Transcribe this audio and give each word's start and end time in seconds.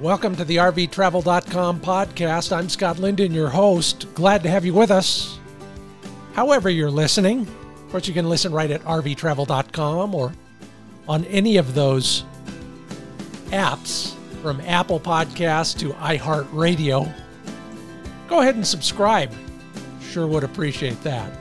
Welcome 0.00 0.36
to 0.36 0.44
the 0.44 0.58
RVTravel.com 0.58 1.80
podcast. 1.80 2.56
I'm 2.56 2.68
Scott 2.68 3.00
Linden, 3.00 3.32
your 3.32 3.48
host. 3.48 4.06
Glad 4.14 4.44
to 4.44 4.48
have 4.48 4.64
you 4.64 4.72
with 4.72 4.92
us. 4.92 5.40
However, 6.34 6.70
you're 6.70 6.88
listening, 6.88 7.40
of 7.40 7.90
course, 7.90 8.06
you 8.06 8.14
can 8.14 8.28
listen 8.28 8.52
right 8.52 8.70
at 8.70 8.80
RVTravel.com 8.82 10.14
or 10.14 10.32
on 11.08 11.24
any 11.24 11.56
of 11.56 11.74
those 11.74 12.22
apps 13.46 14.14
from 14.40 14.60
Apple 14.60 15.00
Podcasts 15.00 15.76
to 15.80 15.90
iHeartRadio. 15.94 17.12
Go 18.28 18.40
ahead 18.40 18.54
and 18.54 18.64
subscribe. 18.64 19.32
Sure 20.00 20.28
would 20.28 20.44
appreciate 20.44 21.02
that. 21.02 21.36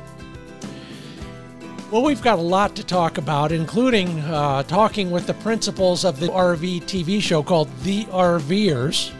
Well, 1.90 2.04
we've 2.04 2.22
got 2.22 2.38
a 2.38 2.42
lot 2.42 2.76
to 2.76 2.84
talk 2.84 3.18
about, 3.18 3.54
including 3.54 4.20
uh, 4.20 4.64
talking 4.64 5.10
with 5.10 5.26
the 5.26 5.36
principals 5.36 6.04
of 6.04 6.20
the 6.20 6.28
RV 6.28 6.82
TV 6.82 7.22
show 7.22 7.42
called 7.42 7.70
The 7.84 8.04
RVers. 8.06 9.14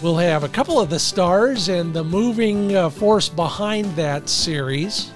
We'll 0.00 0.16
have 0.16 0.42
a 0.42 0.48
couple 0.48 0.80
of 0.80 0.88
the 0.88 0.98
stars 0.98 1.68
and 1.68 1.92
the 1.92 2.02
moving 2.02 2.74
uh, 2.74 2.88
force 2.88 3.28
behind 3.28 3.94
that 3.96 4.30
series, 4.30 5.10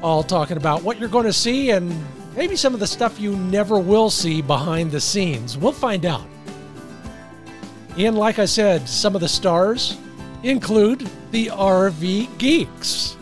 all 0.00 0.22
talking 0.22 0.56
about 0.56 0.84
what 0.84 1.00
you're 1.00 1.08
going 1.08 1.26
to 1.26 1.32
see 1.32 1.70
and 1.70 1.92
maybe 2.36 2.54
some 2.54 2.72
of 2.72 2.78
the 2.78 2.86
stuff 2.86 3.18
you 3.18 3.34
never 3.34 3.80
will 3.80 4.10
see 4.10 4.40
behind 4.40 4.92
the 4.92 5.00
scenes. 5.00 5.58
We'll 5.58 5.72
find 5.72 6.06
out. 6.06 6.26
And 7.98 8.16
like 8.16 8.38
I 8.38 8.44
said, 8.44 8.88
some 8.88 9.16
of 9.16 9.22
the 9.22 9.28
stars 9.28 9.98
include 10.44 11.10
the 11.32 11.46
RV 11.46 12.38
Geeks. 12.38 13.16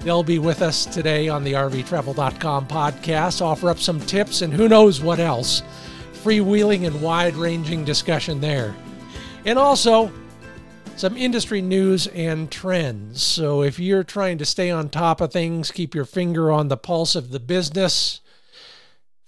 They'll 0.00 0.22
be 0.22 0.38
with 0.38 0.62
us 0.62 0.86
today 0.86 1.28
on 1.28 1.44
the 1.44 1.52
RVTravel.com 1.52 2.68
podcast, 2.68 3.42
offer 3.42 3.68
up 3.68 3.78
some 3.78 4.00
tips 4.00 4.40
and 4.40 4.52
who 4.52 4.66
knows 4.66 5.02
what 5.02 5.20
else. 5.20 5.62
Freewheeling 6.24 6.86
and 6.86 7.02
wide 7.02 7.36
ranging 7.36 7.84
discussion 7.84 8.40
there. 8.40 8.74
And 9.44 9.58
also, 9.58 10.10
some 10.96 11.16
industry 11.16 11.60
news 11.60 12.06
and 12.08 12.50
trends. 12.50 13.22
So 13.22 13.62
if 13.62 13.78
you're 13.78 14.04
trying 14.04 14.38
to 14.38 14.46
stay 14.46 14.70
on 14.70 14.88
top 14.88 15.20
of 15.20 15.32
things, 15.32 15.70
keep 15.70 15.94
your 15.94 16.04
finger 16.04 16.50
on 16.50 16.68
the 16.68 16.76
pulse 16.76 17.14
of 17.14 17.30
the 17.30 17.40
business, 17.40 18.20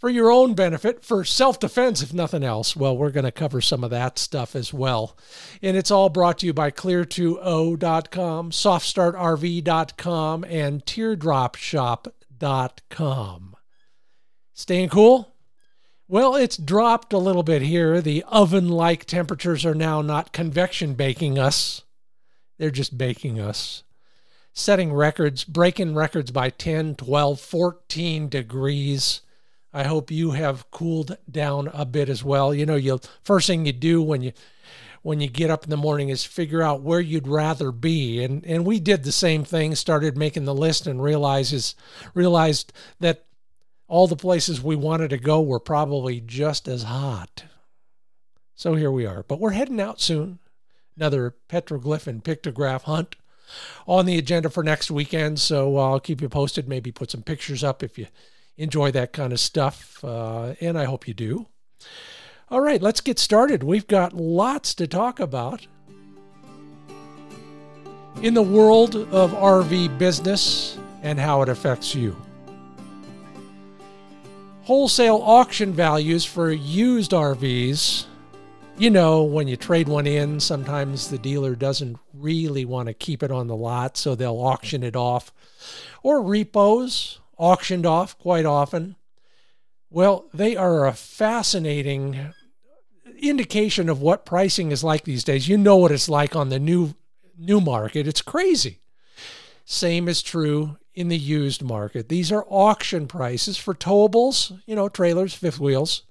for 0.03 0.11
your 0.11 0.31
own 0.33 0.55
benefit, 0.55 1.05
for 1.05 1.25
self 1.25 1.61
defense, 1.61 2.03
if 2.03 2.13
nothing 2.13 2.43
else. 2.43 2.75
Well, 2.75 2.97
we're 2.97 3.13
going 3.13 3.23
to 3.23 3.31
cover 3.31 3.61
some 3.61 3.85
of 3.85 3.91
that 3.91 4.19
stuff 4.19 4.57
as 4.57 4.75
well. 4.75 5.17
And 5.63 5.77
it's 5.77 5.93
all 5.93 6.09
brought 6.09 6.41
to 6.41 6.47
you 6.47 6.53
by 6.53 6.73
clear2o.com, 6.73 8.51
softstartrv.com, 8.51 10.45
and 10.45 10.85
teardropshop.com. 10.85 13.57
Staying 14.55 14.89
cool? 14.89 15.37
Well, 16.09 16.35
it's 16.35 16.57
dropped 16.57 17.13
a 17.13 17.19
little 17.19 17.45
bit 17.45 17.63
here. 17.63 18.01
The 18.01 18.25
oven 18.25 18.69
like 18.69 19.05
temperatures 19.05 19.65
are 19.65 19.73
now 19.73 20.03
not 20.03 20.33
convection 20.33 20.95
baking 20.95 21.39
us, 21.39 21.83
they're 22.59 22.73
just 22.73 22.99
baking 22.99 23.39
us. 23.39 23.85
Setting 24.53 24.93
records, 24.93 25.45
breaking 25.45 25.95
records 25.95 26.33
by 26.33 26.51
10, 26.51 26.97
12, 26.97 27.41
14 27.41 28.29
degrees. 28.29 29.21
I 29.73 29.85
hope 29.85 30.11
you 30.11 30.33
have 30.33 30.71
cooled 30.71 31.17
down 31.31 31.69
a 31.73 31.87
bit 31.87 32.09
as 32.09 32.23
well. 32.23 32.55
You 32.55 32.67
know, 32.67 32.77
you 32.77 33.01
first 33.23 33.47
thing 33.47 33.65
you 33.65 33.73
do 33.73 34.03
when 34.03 34.23
you 34.23 34.33
when 35.03 35.21
you 35.21 35.29
get 35.29 35.51
up 35.51 35.65
in 35.65 35.71
the 35.71 35.77
morning 35.77 36.11
is 36.11 36.25
figure 36.25 36.63
out 36.63 36.83
where 36.83 37.01
you'd 37.01 37.27
rather 37.27 37.73
be. 37.73 38.23
And 38.23 38.45
and 38.47 38.67
we 38.67 38.79
did 38.81 39.05
the 39.05 39.13
same 39.13 39.45
thing, 39.45 39.75
started 39.75 40.17
making 40.17 40.45
the 40.45 40.55
list 40.55 40.87
and 40.87 41.03
realizes 41.03 41.75
realized 42.15 42.73
that 43.01 43.25
all 43.89 44.07
the 44.07 44.17
places 44.17 44.63
we 44.63 44.77
wanted 44.77 45.11
to 45.11 45.19
go 45.19 45.41
were 45.41 45.61
probably 45.61 46.21
just 46.21 46.69
as 46.69 46.85
hot. 46.85 47.45
So 48.55 48.75
here 48.75 48.91
we 48.91 49.07
are. 49.07 49.23
But 49.23 49.41
we're 49.41 49.51
heading 49.51 49.81
out 49.81 50.01
soon. 50.01 50.39
Another 50.97 51.35
petroglyph 51.49 52.07
and 52.07 52.23
pictograph 52.23 52.83
hunt 52.83 53.17
on 53.87 54.07
the 54.07 54.19
agenda 54.19 54.51
for 54.51 54.63
next 54.63 54.91
weekend. 54.91 55.41
So 55.41 55.79
I'll 55.79 56.01
keep 56.01 56.21
you 56.21 56.29
posted. 56.29 56.69
Maybe 56.69 56.93
put 56.93 57.11
some 57.11 57.23
pictures 57.23 57.65
up 57.65 57.83
if 57.83 57.99
you 57.99 58.07
enjoy 58.63 58.93
that 58.93 59.13
kind 59.13 59.33
of 59.33 59.41
stuff, 59.41 60.03
uh, 60.05 60.55
and 60.61 60.79
I 60.79 60.85
hope 60.85 61.09
you 61.09 61.15
do. 61.15 61.49
All 62.49 62.61
right, 62.61 62.81
let's 62.81 63.01
get 63.01 63.19
started. 63.19 63.63
We've 63.63 63.87
got 63.87 64.13
lots 64.13 64.75
to 64.75 64.87
talk 64.87 65.19
about. 65.19 65.67
In 68.23 68.35
the 68.35 68.43
world 68.43 68.95
of 68.95 69.33
RV 69.33 69.99
business 69.99 70.79
and 71.03 71.19
how 71.19 71.43
it 71.43 71.49
affects 71.49 71.95
you. 71.95 72.17
Wholesale 74.63 75.21
auction 75.25 75.73
values 75.73 76.25
for 76.25 76.53
used 76.53 77.11
RVs. 77.11 78.05
You 78.79 78.91
know, 78.91 79.25
when 79.25 79.49
you 79.49 79.57
trade 79.57 79.89
one 79.89 80.07
in, 80.07 80.39
sometimes 80.39 81.09
the 81.09 81.19
dealer 81.19 81.57
doesn't 81.57 81.99
really 82.15 82.65
want 82.65 82.87
to 82.87 82.95
keep 82.95 83.23
it 83.23 83.33
on 83.33 83.49
the 83.49 83.57
lot, 83.57 83.97
so 83.97 84.15
they'll 84.15 84.39
auction 84.39 84.85
it 84.85 84.95
off. 84.95 85.33
Or 86.03 86.23
repos, 86.23 87.19
auctioned 87.39 87.87
off 87.87 88.19
quite 88.19 88.47
often. 88.47 88.97
Well, 89.91 90.27
they 90.33 90.57
are 90.57 90.87
a 90.87 90.93
fascinating 90.93 92.33
indication 93.19 93.89
of 93.89 94.01
what 94.01 94.27
pricing 94.27 94.73
is 94.73 94.83
like 94.83 95.05
these 95.05 95.25
days. 95.25 95.49
You 95.49 95.59
know 95.59 95.77
what 95.77 95.93
it's 95.93 96.09
like 96.09 96.35
on 96.35 96.49
the 96.49 96.59
new 96.59 96.95
new 97.39 97.61
market. 97.61 98.07
It's 98.07 98.23
crazy. 98.23 98.79
Same 99.65 100.09
is 100.09 100.23
true 100.23 100.77
in 100.95 101.09
the 101.09 101.19
used 101.19 101.63
market. 101.63 102.09
These 102.09 102.33
are 102.33 102.45
auction 102.49 103.07
prices 103.07 103.57
for 103.57 103.75
towables, 103.75 104.61
you 104.67 104.75
know, 104.75 104.89
trailers, 104.89 105.35
fifth 105.35 105.61
wheels. 105.61 106.03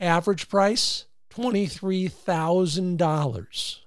Average 0.00 0.48
price 0.48 1.04
$23,000. 1.34 3.78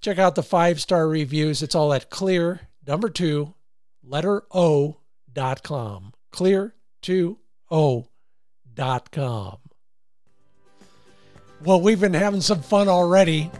Check 0.00 0.18
out 0.18 0.34
the 0.34 0.42
five 0.42 0.80
star 0.80 1.06
reviews. 1.06 1.62
It's 1.62 1.76
all 1.76 1.92
at 1.92 2.10
clear, 2.10 2.62
number 2.84 3.08
two, 3.08 3.54
letter 4.02 4.42
O 4.50 4.96
dot 5.32 5.62
com. 5.62 6.12
Clear 6.32 6.74
to 7.02 7.38
O 7.70 8.08
dot 8.74 9.12
com. 9.12 9.58
Well, 11.64 11.80
we've 11.80 12.00
been 12.00 12.12
having 12.12 12.40
some 12.40 12.60
fun 12.60 12.88
already, 12.88 13.52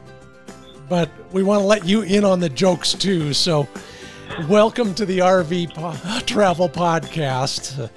but 0.89 1.09
we 1.33 1.45
want 1.45 1.61
to 1.61 1.67
let 1.67 1.87
you 1.87 2.03
in 2.03 2.25
on 2.25 2.41
the 2.41 2.49
jokes 2.49 2.95
too. 2.95 3.33
So, 3.33 3.69
welcome 4.49 4.95
to 4.95 5.07
the 5.07 5.19
RV 5.19 5.75
po- 5.75 6.21
Travel 6.27 6.69
Podcast. 6.69 7.91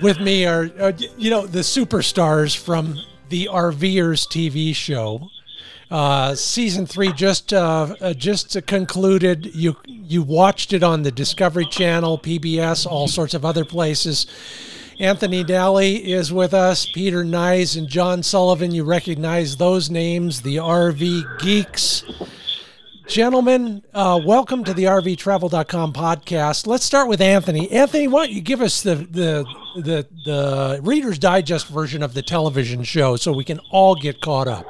With 0.00 0.20
me 0.20 0.46
are, 0.46 0.70
uh, 0.78 0.92
you 1.16 1.30
know, 1.30 1.46
the 1.46 1.60
superstars 1.60 2.56
from 2.56 2.98
the 3.28 3.48
RVers 3.50 4.26
TV 4.26 4.74
show. 4.74 5.28
Uh, 5.90 6.34
season 6.34 6.86
three 6.86 7.12
just 7.12 7.52
uh, 7.52 7.94
uh, 8.00 8.14
just 8.14 8.66
concluded. 8.66 9.54
You 9.54 9.76
you 9.86 10.22
watched 10.22 10.72
it 10.72 10.82
on 10.82 11.02
the 11.02 11.12
Discovery 11.12 11.66
Channel, 11.66 12.18
PBS, 12.18 12.86
all 12.86 13.08
sorts 13.08 13.34
of 13.34 13.44
other 13.44 13.64
places. 13.64 14.26
Anthony 14.98 15.44
Nalli 15.44 16.00
is 16.00 16.32
with 16.32 16.54
us. 16.54 16.86
Peter 16.86 17.24
Nyes 17.24 17.76
and 17.76 17.88
John 17.88 18.22
Sullivan. 18.22 18.70
You 18.70 18.84
recognize 18.84 19.56
those 19.56 19.90
names, 19.90 20.42
the 20.42 20.56
RV 20.56 21.38
geeks. 21.40 22.04
Gentlemen, 23.06 23.82
uh, 23.92 24.20
welcome 24.24 24.64
to 24.64 24.72
the 24.72 24.84
RVTravel.com 24.84 25.92
podcast. 25.92 26.66
Let's 26.66 26.84
start 26.84 27.08
with 27.08 27.20
Anthony. 27.20 27.70
Anthony, 27.70 28.08
why 28.08 28.26
don't 28.26 28.34
you 28.34 28.40
give 28.40 28.60
us 28.60 28.82
the, 28.82 28.94
the 28.94 29.44
the 29.76 30.06
the 30.24 30.80
Reader's 30.82 31.18
Digest 31.18 31.68
version 31.68 32.02
of 32.02 32.14
the 32.14 32.22
television 32.22 32.84
show 32.84 33.16
so 33.16 33.32
we 33.32 33.44
can 33.44 33.58
all 33.70 33.94
get 33.94 34.20
caught 34.20 34.48
up? 34.48 34.66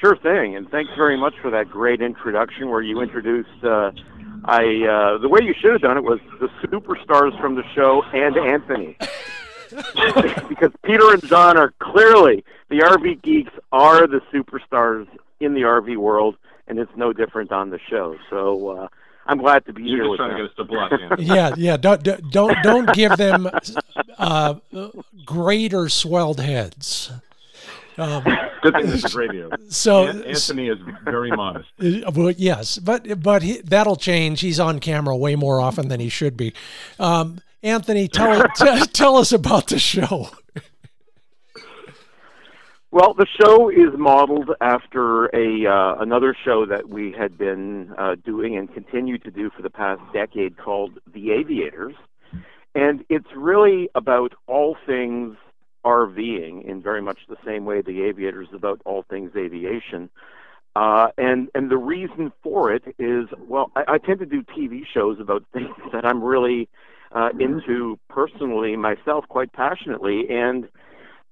Sure 0.00 0.16
thing, 0.16 0.56
and 0.56 0.70
thanks 0.70 0.90
very 0.96 1.16
much 1.16 1.34
for 1.40 1.50
that 1.50 1.68
great 1.70 2.00
introduction 2.00 2.68
where 2.68 2.82
you 2.82 3.00
introduced. 3.00 3.48
Uh, 3.62 3.90
I 4.44 4.62
uh, 4.62 5.18
the 5.18 5.28
way 5.28 5.40
you 5.42 5.54
should 5.60 5.72
have 5.72 5.80
done 5.82 5.96
it 5.96 6.04
was 6.04 6.20
the 6.40 6.48
superstars 6.66 7.38
from 7.40 7.54
the 7.54 7.64
show 7.74 8.02
and 8.12 8.36
Anthony, 8.36 8.96
because 10.48 10.72
Peter 10.84 11.12
and 11.12 11.24
John 11.24 11.56
are 11.56 11.72
clearly 11.80 12.44
the 12.68 12.80
RV 12.80 13.22
geeks 13.22 13.52
are 13.72 14.06
the 14.06 14.20
superstars 14.32 15.06
in 15.40 15.54
the 15.54 15.62
RV 15.62 15.96
world, 15.96 16.36
and 16.68 16.78
it's 16.78 16.92
no 16.96 17.12
different 17.12 17.52
on 17.52 17.70
the 17.70 17.78
show. 17.88 18.16
So 18.30 18.68
uh, 18.68 18.88
I'm 19.26 19.38
glad 19.38 19.64
to 19.66 19.72
be 19.72 19.82
You're 19.82 19.96
here 19.96 20.04
just 20.04 20.10
with 20.10 20.18
trying 20.18 20.28
them. 20.30 20.38
to 20.38 20.42
get 20.44 20.50
us 20.50 20.56
to 20.56 20.64
bluff. 20.64 20.92
Anthony. 20.92 21.24
Yeah, 21.34 21.54
yeah. 21.56 21.76
Don't 21.76 22.02
don't 22.30 22.62
don't 22.62 22.92
give 22.94 23.16
them 23.16 23.48
uh, 24.18 24.54
great 25.24 25.74
or 25.74 25.88
swelled 25.88 26.40
heads. 26.40 27.12
Um, 27.98 28.24
Good 28.62 28.74
thing 28.74 28.86
this 28.86 29.04
is 29.04 29.14
radio. 29.14 29.50
so 29.68 30.06
An- 30.06 30.24
Anthony 30.24 30.68
is 30.68 30.78
very 31.04 31.30
modest. 31.30 31.68
Uh, 31.80 32.10
Well, 32.14 32.30
yes, 32.30 32.78
but 32.78 33.22
but 33.22 33.42
he, 33.42 33.60
that'll 33.62 33.96
change. 33.96 34.40
He's 34.40 34.58
on 34.60 34.78
camera 34.80 35.16
way 35.16 35.36
more 35.36 35.60
often 35.60 35.88
than 35.88 36.00
he 36.00 36.08
should 36.08 36.36
be. 36.36 36.54
Um, 36.98 37.40
Anthony, 37.62 38.08
tell 38.08 38.42
t- 38.56 38.80
tell 38.92 39.16
us 39.16 39.32
about 39.32 39.66
the 39.68 39.78
show. 39.78 40.30
Well, 42.92 43.14
the 43.14 43.26
show 43.40 43.68
is 43.68 43.96
modeled 43.96 44.50
after 44.60 45.26
a 45.26 45.64
uh, 45.64 46.02
another 46.02 46.36
show 46.44 46.66
that 46.66 46.88
we 46.88 47.14
had 47.16 47.38
been 47.38 47.94
uh, 47.96 48.16
doing 48.24 48.56
and 48.56 48.72
continue 48.72 49.16
to 49.18 49.30
do 49.30 49.48
for 49.54 49.62
the 49.62 49.70
past 49.70 50.00
decade 50.12 50.58
called 50.58 50.98
The 51.14 51.30
Aviators, 51.30 51.94
and 52.74 53.04
it's 53.08 53.28
really 53.36 53.90
about 53.94 54.32
all 54.48 54.76
things 54.86 55.36
RVing 55.84 56.68
in 56.68 56.82
very 56.82 57.00
much 57.00 57.20
the 57.28 57.36
same 57.46 57.64
way 57.64 57.80
The 57.80 58.02
Aviators 58.02 58.48
is 58.48 58.54
about 58.54 58.82
all 58.84 59.04
things 59.08 59.30
aviation. 59.36 60.10
Uh, 60.74 61.10
and 61.16 61.48
and 61.54 61.70
the 61.70 61.78
reason 61.78 62.32
for 62.42 62.74
it 62.74 62.82
is 62.98 63.26
well, 63.46 63.70
I, 63.76 63.84
I 63.86 63.98
tend 63.98 64.18
to 64.18 64.26
do 64.26 64.42
TV 64.42 64.82
shows 64.92 65.20
about 65.20 65.44
things 65.52 65.76
that 65.92 66.04
I'm 66.04 66.24
really 66.24 66.68
uh, 67.12 67.28
into 67.38 68.00
personally 68.08 68.74
myself, 68.74 69.26
quite 69.28 69.52
passionately, 69.52 70.28
and 70.28 70.68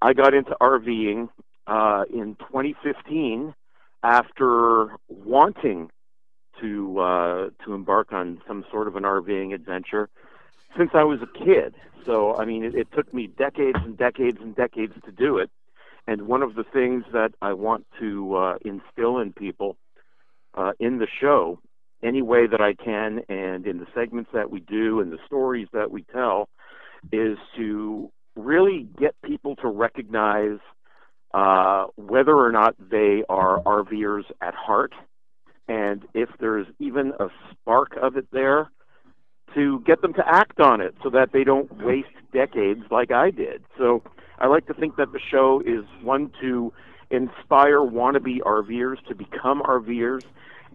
I 0.00 0.12
got 0.12 0.34
into 0.34 0.56
RVing 0.60 1.30
uh, 1.68 2.04
in 2.12 2.34
2015 2.36 3.54
after 4.02 4.88
wanting 5.08 5.90
to 6.60 6.98
uh, 6.98 7.50
to 7.64 7.74
embark 7.74 8.12
on 8.12 8.40
some 8.46 8.64
sort 8.70 8.88
of 8.88 8.96
an 8.96 9.04
RVing 9.04 9.54
adventure 9.54 10.08
since 10.76 10.90
I 10.94 11.04
was 11.04 11.20
a 11.22 11.38
kid. 11.44 11.74
So 12.04 12.34
I 12.34 12.44
mean, 12.44 12.64
it, 12.64 12.74
it 12.74 12.88
took 12.92 13.12
me 13.12 13.26
decades 13.26 13.78
and 13.84 13.96
decades 13.96 14.38
and 14.40 14.56
decades 14.56 14.94
to 15.04 15.12
do 15.12 15.38
it. 15.38 15.50
And 16.06 16.22
one 16.22 16.42
of 16.42 16.54
the 16.54 16.64
things 16.64 17.04
that 17.12 17.32
I 17.42 17.52
want 17.52 17.86
to 18.00 18.34
uh, 18.34 18.54
instill 18.64 19.18
in 19.18 19.32
people 19.34 19.76
uh, 20.54 20.72
in 20.80 20.98
the 20.98 21.06
show, 21.20 21.60
any 22.02 22.22
way 22.22 22.46
that 22.46 22.62
I 22.62 22.72
can, 22.72 23.20
and 23.28 23.66
in 23.66 23.78
the 23.78 23.86
segments 23.94 24.30
that 24.32 24.50
we 24.50 24.60
do 24.60 25.00
and 25.00 25.12
the 25.12 25.18
stories 25.26 25.68
that 25.74 25.90
we 25.90 26.04
tell, 26.04 26.48
is 27.12 27.36
to 27.56 28.10
really 28.36 28.88
get 28.98 29.14
people 29.22 29.56
to 29.56 29.68
recognize 29.68 30.58
uh, 31.34 31.86
whether 31.96 32.36
or 32.36 32.50
not 32.52 32.74
they 32.90 33.24
are 33.28 33.60
RVers 33.60 34.24
at 34.40 34.54
heart, 34.54 34.92
and 35.68 36.02
if 36.14 36.28
there's 36.40 36.66
even 36.78 37.12
a 37.20 37.28
spark 37.50 37.96
of 38.00 38.16
it 38.16 38.26
there, 38.32 38.70
to 39.54 39.80
get 39.80 40.02
them 40.02 40.14
to 40.14 40.22
act 40.26 40.60
on 40.60 40.80
it 40.80 40.94
so 41.02 41.10
that 41.10 41.32
they 41.32 41.44
don't 41.44 41.84
waste 41.84 42.08
decades 42.32 42.82
like 42.90 43.10
I 43.10 43.30
did. 43.30 43.64
So 43.76 44.02
I 44.38 44.46
like 44.46 44.66
to 44.66 44.74
think 44.74 44.96
that 44.96 45.12
the 45.12 45.20
show 45.30 45.62
is 45.64 45.84
one 46.02 46.30
to 46.40 46.72
inspire 47.10 47.78
wannabe 47.78 48.40
RVers 48.40 48.96
to 49.08 49.14
become 49.14 49.62
RVers 49.62 50.22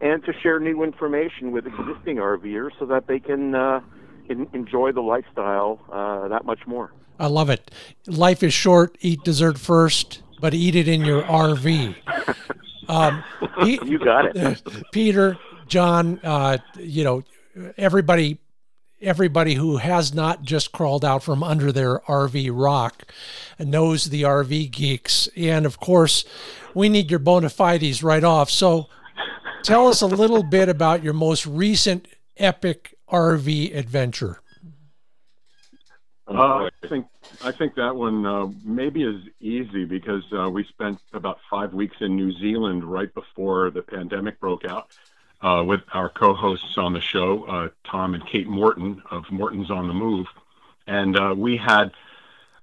and 0.01 0.24
to 0.25 0.34
share 0.42 0.60
new 0.60 0.84
information 0.84 1.51
with 1.51 1.66
existing 1.68 2.18
RVers 2.18 2.72
so 2.80 2.86
that 2.86 3.08
they 3.08 3.20
can 3.20 3.56
uh, 3.56 3.80
en- 4.30 4.48
enjoy 4.54 4.92
the 4.92 5.01
lifestyle 5.01 5.80
uh, 5.92 6.27
that 6.27 6.46
much 6.46 6.60
more. 6.66 6.92
I 7.20 7.27
love 7.27 7.50
it. 7.50 7.72
Life 8.08 8.42
is 8.44 8.54
short. 8.54 8.98
Eat 9.01 9.24
dessert 9.24 9.60
first, 9.60 10.24
but 10.44 10.54
eat 10.54 10.76
it 10.76 10.90
in 10.90 11.06
your 11.06 11.22
RV. 11.24 11.96
Um, 12.90 13.24
he- 13.64 13.80
You 13.86 13.98
got 13.98 14.36
it. 14.36 14.62
Peter, 14.92 15.38
John, 15.68 16.20
uh, 16.22 16.58
you 16.78 17.06
know, 17.06 17.24
everybody, 17.78 18.40
everybody 19.02 19.54
who 19.54 19.78
has 19.78 20.14
not 20.14 20.42
just 20.44 20.74
crawled 20.74 21.06
out 21.06 21.24
from 21.24 21.44
under 21.44 21.72
their 21.72 22.00
RV 22.00 22.50
rock 22.54 23.10
knows 23.58 24.10
the 24.10 24.24
RV 24.24 24.70
geeks, 24.72 25.30
and 25.38 25.66
of 25.66 25.80
course, 25.80 26.26
we 26.74 26.90
need 26.90 27.10
your 27.10 27.20
bona 27.20 27.50
fides 27.50 28.04
right 28.04 28.26
off. 28.26 28.50
So, 28.50 28.90
tell 29.64 29.88
us 29.88 30.02
a 30.02 30.08
little 30.08 30.44
bit 30.44 30.68
about 30.68 31.04
your 31.06 31.14
most 31.14 31.46
recent 31.46 32.06
epic 32.36 32.98
RV 33.10 33.74
adventure. 33.74 34.42
Uh, 36.28 36.68
I 36.68 36.70
think 36.90 37.06
I 37.44 37.52
think 37.52 37.76
that 37.76 37.96
one 37.96 38.26
uh, 38.26 38.48
maybe 38.64 39.04
is 39.04 39.22
easy 39.42 39.84
because 39.84 40.24
uh, 40.32 40.50
we 40.50 40.64
spent 40.66 41.00
about 41.12 41.40
five 41.50 41.74
weeks 41.74 41.98
in 42.00 42.16
New 42.16 42.32
Zealand 42.32 42.86
right 42.86 43.14
before 43.14 43.70
the 43.70 43.82
pandemic 43.82 44.40
broke 44.40 44.64
out 44.66 44.88
uh, 45.42 45.62
with 45.66 45.82
our 45.94 46.10
co-hosts 46.10 46.78
on 46.78 46.94
the 46.94 47.02
show, 47.02 47.44
uh, 47.44 47.70
Tom 47.84 48.14
and 48.14 48.26
Kate 48.26 48.48
Morton 48.48 49.04
of 49.12 49.30
Morton's 49.30 49.70
on 49.70 49.88
the 49.90 49.94
Move, 49.94 50.26
and 50.88 51.20
uh, 51.20 51.36
we 51.38 51.58
had 51.58 51.92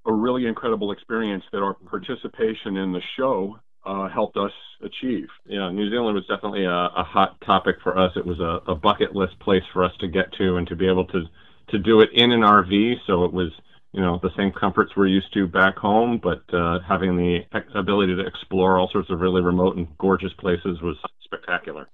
a 0.07 0.13
really 0.13 0.47
incredible 0.47 0.93
experience 0.93 1.45
that 1.53 1.63
our 1.63 1.75
participation 1.75 2.79
in 2.79 2.93
the 2.93 3.03
show 3.17 3.61
uh, 3.85 4.09
helped 4.09 4.39
us 4.39 4.53
achieve. 4.83 5.29
Yeah, 5.47 5.71
New 5.71 5.91
Zealand 5.91 6.15
was 6.15 6.27
definitely 6.27 6.65
a, 6.65 6.73
a 6.73 7.05
hot 7.05 7.39
topic 7.43 7.77
for 7.83 7.99
us. 7.99 8.13
It 8.17 8.25
was 8.25 8.41
a, 8.41 8.63
a 8.67 8.75
bucket 8.75 9.15
list 9.15 9.39
place 9.41 9.63
for 9.75 9.85
us 9.85 9.93
to 10.01 10.09
get 10.09 10.33
to 10.35 10.57
and 10.57 10.67
to 10.69 10.77
be 10.77 10.89
able 10.89 11.05
to 11.07 11.25
to 11.69 11.79
do 11.79 12.01
it 12.01 12.11
in 12.13 12.33
an 12.33 12.41
RV. 12.41 12.97
So 13.07 13.25
it 13.25 13.33
was 13.33 13.53
you 13.92 14.00
know 14.00 14.20
the 14.23 14.30
same 14.37 14.52
comforts 14.52 14.92
we're 14.97 15.06
used 15.06 15.32
to 15.35 15.47
back 15.47 15.76
home, 15.76 16.20
but 16.23 16.42
uh, 16.54 16.78
having 16.87 17.16
the 17.16 17.40
ability 17.75 18.14
to 18.16 18.26
explore 18.26 18.78
all 18.78 18.88
sorts 18.90 19.11
of 19.11 19.20
really 19.20 19.42
remote 19.42 19.76
and 19.76 19.88
gorgeous 19.99 20.32
places 20.35 20.80
was 20.80 20.97
spectacular. 21.25 21.88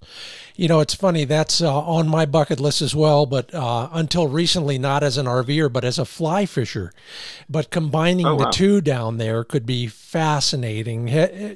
You 0.55 0.67
know, 0.67 0.79
it's 0.79 0.93
funny 0.93 1.25
that's 1.25 1.61
uh, 1.61 1.79
on 1.79 2.07
my 2.07 2.25
bucket 2.25 2.59
list 2.59 2.81
as 2.81 2.95
well, 2.95 3.25
but 3.25 3.53
uh, 3.53 3.89
until 3.91 4.27
recently, 4.27 4.77
not 4.77 5.03
as 5.03 5.17
an 5.17 5.25
RVer, 5.25 5.71
but 5.71 5.83
as 5.83 5.97
a 5.97 6.05
fly 6.05 6.45
fisher. 6.45 6.91
But 7.49 7.71
combining 7.71 8.25
oh, 8.25 8.35
wow. 8.35 8.45
the 8.45 8.51
two 8.51 8.81
down 8.81 9.17
there 9.17 9.43
could 9.43 9.65
be 9.65 9.87
fascinating. 9.87 11.07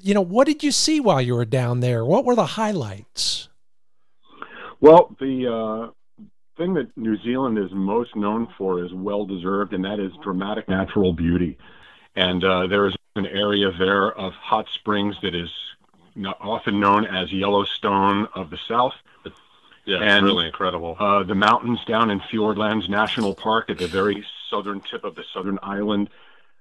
You 0.02 0.14
know, 0.14 0.22
what 0.22 0.48
did 0.48 0.64
you 0.64 0.72
see 0.72 1.00
while 1.00 1.22
you 1.22 1.36
were 1.36 1.46
down 1.46 1.80
there? 1.80 2.04
What 2.06 2.26
were 2.26 2.36
the 2.36 2.46
highlights? 2.46 3.50
Well, 4.80 5.16
the 5.20 5.48
uh, 5.48 5.92
thing 6.62 6.74
that 6.76 6.96
New 6.96 7.18
Zealand 7.18 7.58
is 7.58 7.72
most 7.72 8.16
known 8.16 8.48
for 8.58 8.84
is 8.84 8.94
well 8.94 9.26
deserved, 9.26 9.74
and 9.74 9.84
that 9.84 10.00
is 10.00 10.12
dramatic 10.22 10.70
natural 10.70 11.14
beauty. 11.14 11.58
And 12.16 12.44
uh, 12.44 12.68
there 12.68 12.86
is 12.86 12.96
an 13.16 13.26
area 13.26 13.72
there 13.72 14.12
of 14.12 14.34
hot 14.34 14.68
springs 14.74 15.16
that 15.24 15.34
is 15.34 15.50
often 16.40 16.80
known 16.80 17.06
as 17.06 17.32
Yellowstone 17.32 18.28
of 18.36 18.50
the 18.50 18.60
South. 18.68 18.94
Yeah, 19.86 19.98
and, 19.98 20.24
really 20.24 20.46
incredible. 20.46 20.96
Uh, 21.00 21.24
the 21.24 21.34
mountains 21.34 21.80
down 21.86 22.12
in 22.12 22.20
Fiordlands 22.20 22.88
National 22.88 23.34
Park 23.34 23.72
at 23.72 23.80
the 23.80 23.88
very 23.88 24.24
southern 24.48 24.82
tip 24.82 25.04
of 25.04 25.16
the 25.16 25.24
southern 25.34 25.58
island. 25.64 26.10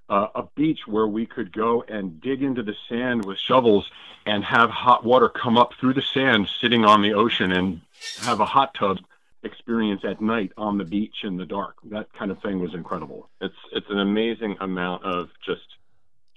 Uh, 0.08 0.28
a 0.34 0.42
beach 0.56 0.80
where 0.86 1.06
we 1.06 1.26
could 1.26 1.52
go 1.52 1.84
and 1.86 2.20
dig 2.20 2.42
into 2.42 2.62
the 2.62 2.74
sand 2.88 3.24
with 3.24 3.38
shovels 3.38 3.88
and 4.26 4.42
have 4.42 4.70
hot 4.70 5.04
water 5.04 5.28
come 5.28 5.58
up 5.58 5.72
through 5.78 5.94
the 5.94 6.02
sand 6.02 6.48
sitting 6.60 6.84
on 6.84 7.02
the 7.02 7.12
ocean 7.12 7.52
and 7.52 7.80
have 8.22 8.40
a 8.40 8.44
hot 8.46 8.74
tub 8.74 8.98
experience 9.42 10.02
at 10.08 10.20
night 10.20 10.52
on 10.56 10.78
the 10.78 10.84
beach 10.84 11.14
in 11.24 11.36
the 11.36 11.46
dark. 11.46 11.76
That 11.90 12.12
kind 12.18 12.30
of 12.30 12.40
thing 12.42 12.60
was 12.60 12.74
incredible. 12.74 13.28
It's 13.40 13.54
it's 13.72 13.86
an 13.90 14.00
amazing 14.00 14.56
amount 14.60 15.04
of 15.04 15.28
just 15.44 15.62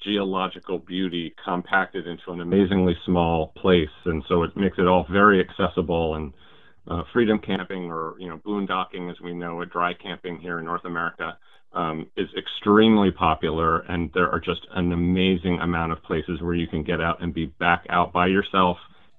geological 0.04 0.80
beauty 0.80 1.34
compacted 1.44 2.08
into 2.08 2.32
an 2.32 2.42
amazingly 2.42 2.96
small 3.06 3.54
place, 3.58 3.90
and 4.06 4.24
so 4.28 4.44
it 4.44 4.56
makes 4.56 4.78
it 4.78 4.88
all 4.88 5.06
very 5.12 5.40
accessible. 5.40 6.16
And 6.16 6.34
uh, 6.88 7.04
freedom 7.14 7.40
camping, 7.40 7.92
or 7.92 8.16
you 8.20 8.28
know, 8.28 8.38
boondocking, 8.38 9.10
as 9.10 9.20
we 9.22 9.34
know 9.34 9.62
it, 9.62 9.70
dry 9.70 9.94
camping 9.94 10.38
here 10.38 10.60
in 10.60 10.66
North 10.66 10.86
America, 10.86 11.38
um, 11.74 12.08
is 12.18 12.28
extremely 12.38 13.12
popular. 13.12 13.80
And 13.80 14.12
there 14.14 14.30
are 14.30 14.40
just 14.40 14.68
an 14.74 14.92
amazing 14.92 15.60
amount 15.60 15.94
of 15.94 16.04
places 16.04 16.42
where 16.42 16.54
you 16.54 16.68
can 16.68 16.84
get 16.84 17.00
out 17.00 17.22
and 17.22 17.34
be 17.34 17.46
back 17.46 17.86
out 17.90 18.12
by 18.12 18.28
yourself 18.28 18.78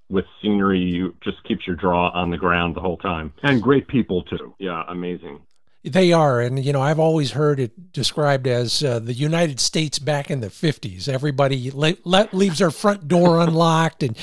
with 0.09 0.25
scenery 0.43 0.81
you 0.81 1.15
just 1.23 1.43
keeps 1.45 1.67
your 1.67 1.77
draw 1.77 2.11
on 2.11 2.31
the 2.31 2.37
ground 2.37 2.77
the 2.77 2.81
whole 2.81 2.99
time. 2.99 3.33
And 3.43 3.63
great 3.63 3.89
people 3.89 4.23
too. 4.23 4.55
Yeah 4.59 4.85
amazing. 4.89 5.41
They 5.87 6.15
are 6.15 6.41
and 6.41 6.65
you 6.65 6.73
know 6.73 6.81
i've 6.81 6.99
always 6.99 7.33
heard 7.33 7.61
it 7.61 7.93
described 7.93 8.47
as 8.47 8.83
uh, 8.83 9.01
the 9.01 9.13
united 9.13 9.61
states 9.61 9.99
back 9.99 10.31
in 10.31 10.41
the 10.41 10.47
50s 10.47 11.11
everybody 11.11 11.71
le- 11.71 11.99
le- 12.05 12.29
leaves 12.33 12.61
their 12.61 12.71
front 12.71 13.07
door 13.07 13.39
unlocked 13.47 14.03
and 14.03 14.17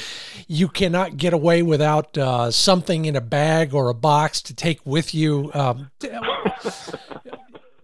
you 0.47 0.67
cannot 0.67 1.17
get 1.17 1.33
away 1.33 1.61
without 1.61 2.17
uh, 2.17 2.49
something 2.49 3.05
in 3.05 3.15
a 3.15 3.21
bag 3.21 3.75
or 3.75 3.89
a 3.89 3.93
box 3.93 4.41
to 4.41 4.55
take 4.55 4.79
with 4.85 5.13
you. 5.13 5.51
Um, 5.53 5.91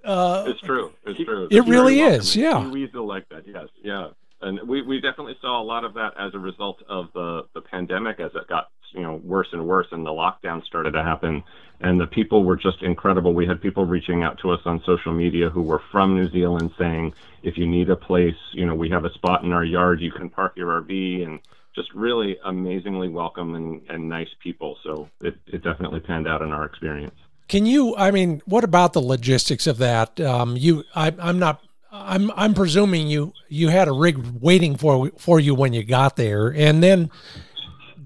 uh, 0.04 0.46
it's 0.48 0.62
true. 0.62 0.92
It's 1.06 1.24
true. 1.24 1.48
it 1.51 1.66
really 1.66 2.01
is 2.01 2.36
yeah. 2.36 2.68
We 2.68 2.88
feel 2.88 3.08
like 3.08 3.30
that 3.30 3.44
yes 3.48 3.68
yeah. 3.84 4.10
And 4.42 4.68
we, 4.68 4.84
we 4.84 5.01
definitely 5.01 5.36
saw 5.42 5.62
a 5.62 5.66
lot 5.66 5.84
of 5.84 5.96
that 5.96 6.13
as 6.18 6.34
a 6.36 6.39
result 6.39 6.84
of 6.88 7.08
the 7.13 7.47
pandemic 7.77 8.19
as 8.19 8.31
it 8.34 8.48
got 8.48 8.69
you 8.93 9.01
know 9.01 9.15
worse 9.24 9.48
and 9.51 9.67
worse 9.67 9.88
and 9.91 10.05
the 10.05 10.10
lockdown 10.10 10.63
started 10.65 10.91
to 10.91 11.03
happen 11.03 11.43
and 11.79 12.00
the 12.00 12.07
people 12.07 12.43
were 12.43 12.55
just 12.55 12.81
incredible. 12.81 13.36
We 13.36 13.46
had 13.46 13.62
people 13.62 13.86
reaching 13.86 14.24
out 14.24 14.39
to 14.41 14.50
us 14.50 14.62
on 14.65 14.81
social 14.84 15.13
media 15.13 15.48
who 15.51 15.62
were 15.62 15.81
from 15.91 16.15
new 16.15 16.29
zealand 16.31 16.72
saying 16.79 17.13
if 17.43 17.57
you 17.57 17.67
need 17.67 17.89
a 17.89 17.96
place 17.96 18.39
you 18.53 18.65
know 18.65 18.74
we 18.74 18.89
have 18.89 19.05
a 19.05 19.13
spot 19.13 19.43
in 19.43 19.51
our 19.51 19.63
yard 19.63 20.01
you 20.01 20.12
can 20.12 20.29
park 20.29 20.53
your 20.55 20.81
rv 20.81 21.25
and 21.25 21.39
just 21.75 21.93
really 21.93 22.38
amazingly 22.46 23.10
welcome 23.10 23.53
and, 23.53 23.81
and 23.89 24.10
nice 24.10 24.34
people. 24.41 24.77
So 24.84 25.07
it, 25.22 25.36
it 25.46 25.63
definitely 25.63 26.00
panned 26.00 26.27
out 26.27 26.41
in 26.41 26.51
our 26.51 26.65
experience. 26.65 27.13
Can 27.48 27.65
you 27.65 27.96
i 27.96 28.12
mean 28.12 28.41
what 28.46 28.63
about 28.63 28.93
the 28.93 29.01
logistics 29.01 29.67
of 29.67 29.77
that? 29.77 30.19
Um, 30.19 30.57
you 30.57 30.84
I, 30.96 31.13
i'm 31.19 31.39
not 31.39 31.62
I'm 31.91 32.31
I'm 32.31 32.53
presuming 32.53 33.07
you 33.07 33.34
you 33.50 33.69
had 33.69 33.88
a 33.88 33.93
rig 33.93 34.17
waiting 34.41 34.75
for 34.75 35.12
for 35.17 35.39
you 35.39 35.55
when 35.55 35.74
you 35.74 35.84
got 35.84 36.15
there, 36.15 36.48
and 36.48 36.84
then 36.84 37.10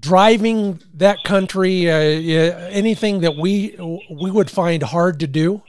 driving 0.02 0.80
that 0.94 1.22
country. 1.24 1.90
Uh, 1.90 1.94
anything 1.94 3.20
that 3.20 3.36
we 3.36 3.74
we 4.10 4.30
would 4.30 4.50
find 4.50 4.82
hard 4.82 5.20
to 5.20 5.26
do. 5.26 5.62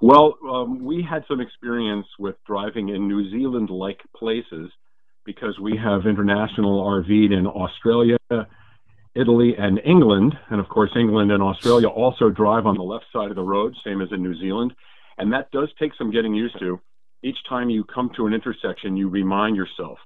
Well, 0.00 0.36
um, 0.48 0.84
we 0.84 1.06
had 1.08 1.24
some 1.28 1.40
experience 1.40 2.06
with 2.18 2.36
driving 2.46 2.90
in 2.90 3.08
New 3.08 3.30
Zealand-like 3.30 4.00
places 4.14 4.70
because 5.24 5.58
we 5.58 5.76
have 5.76 6.06
international 6.06 6.84
RV'd 6.84 7.32
in 7.32 7.46
Australia, 7.46 8.18
Italy, 9.14 9.54
and 9.58 9.80
England, 9.84 10.34
and 10.50 10.60
of 10.60 10.68
course, 10.68 10.90
England 10.94 11.32
and 11.32 11.42
Australia 11.42 11.88
also 11.88 12.28
drive 12.28 12.66
on 12.66 12.76
the 12.76 12.82
left 12.82 13.06
side 13.12 13.30
of 13.30 13.36
the 13.36 13.42
road, 13.42 13.74
same 13.84 14.00
as 14.00 14.08
in 14.12 14.22
New 14.22 14.38
Zealand. 14.38 14.72
And 15.18 15.32
that 15.32 15.50
does 15.50 15.70
take 15.78 15.92
some 15.96 16.12
getting 16.12 16.34
used 16.34 16.58
to. 16.60 16.78
Each 17.24 17.38
time 17.48 17.70
you 17.70 17.82
come 17.82 18.10
to 18.16 18.26
an 18.26 18.34
intersection, 18.34 18.96
you 18.96 19.08
remind 19.08 19.56
yourself 19.56 19.98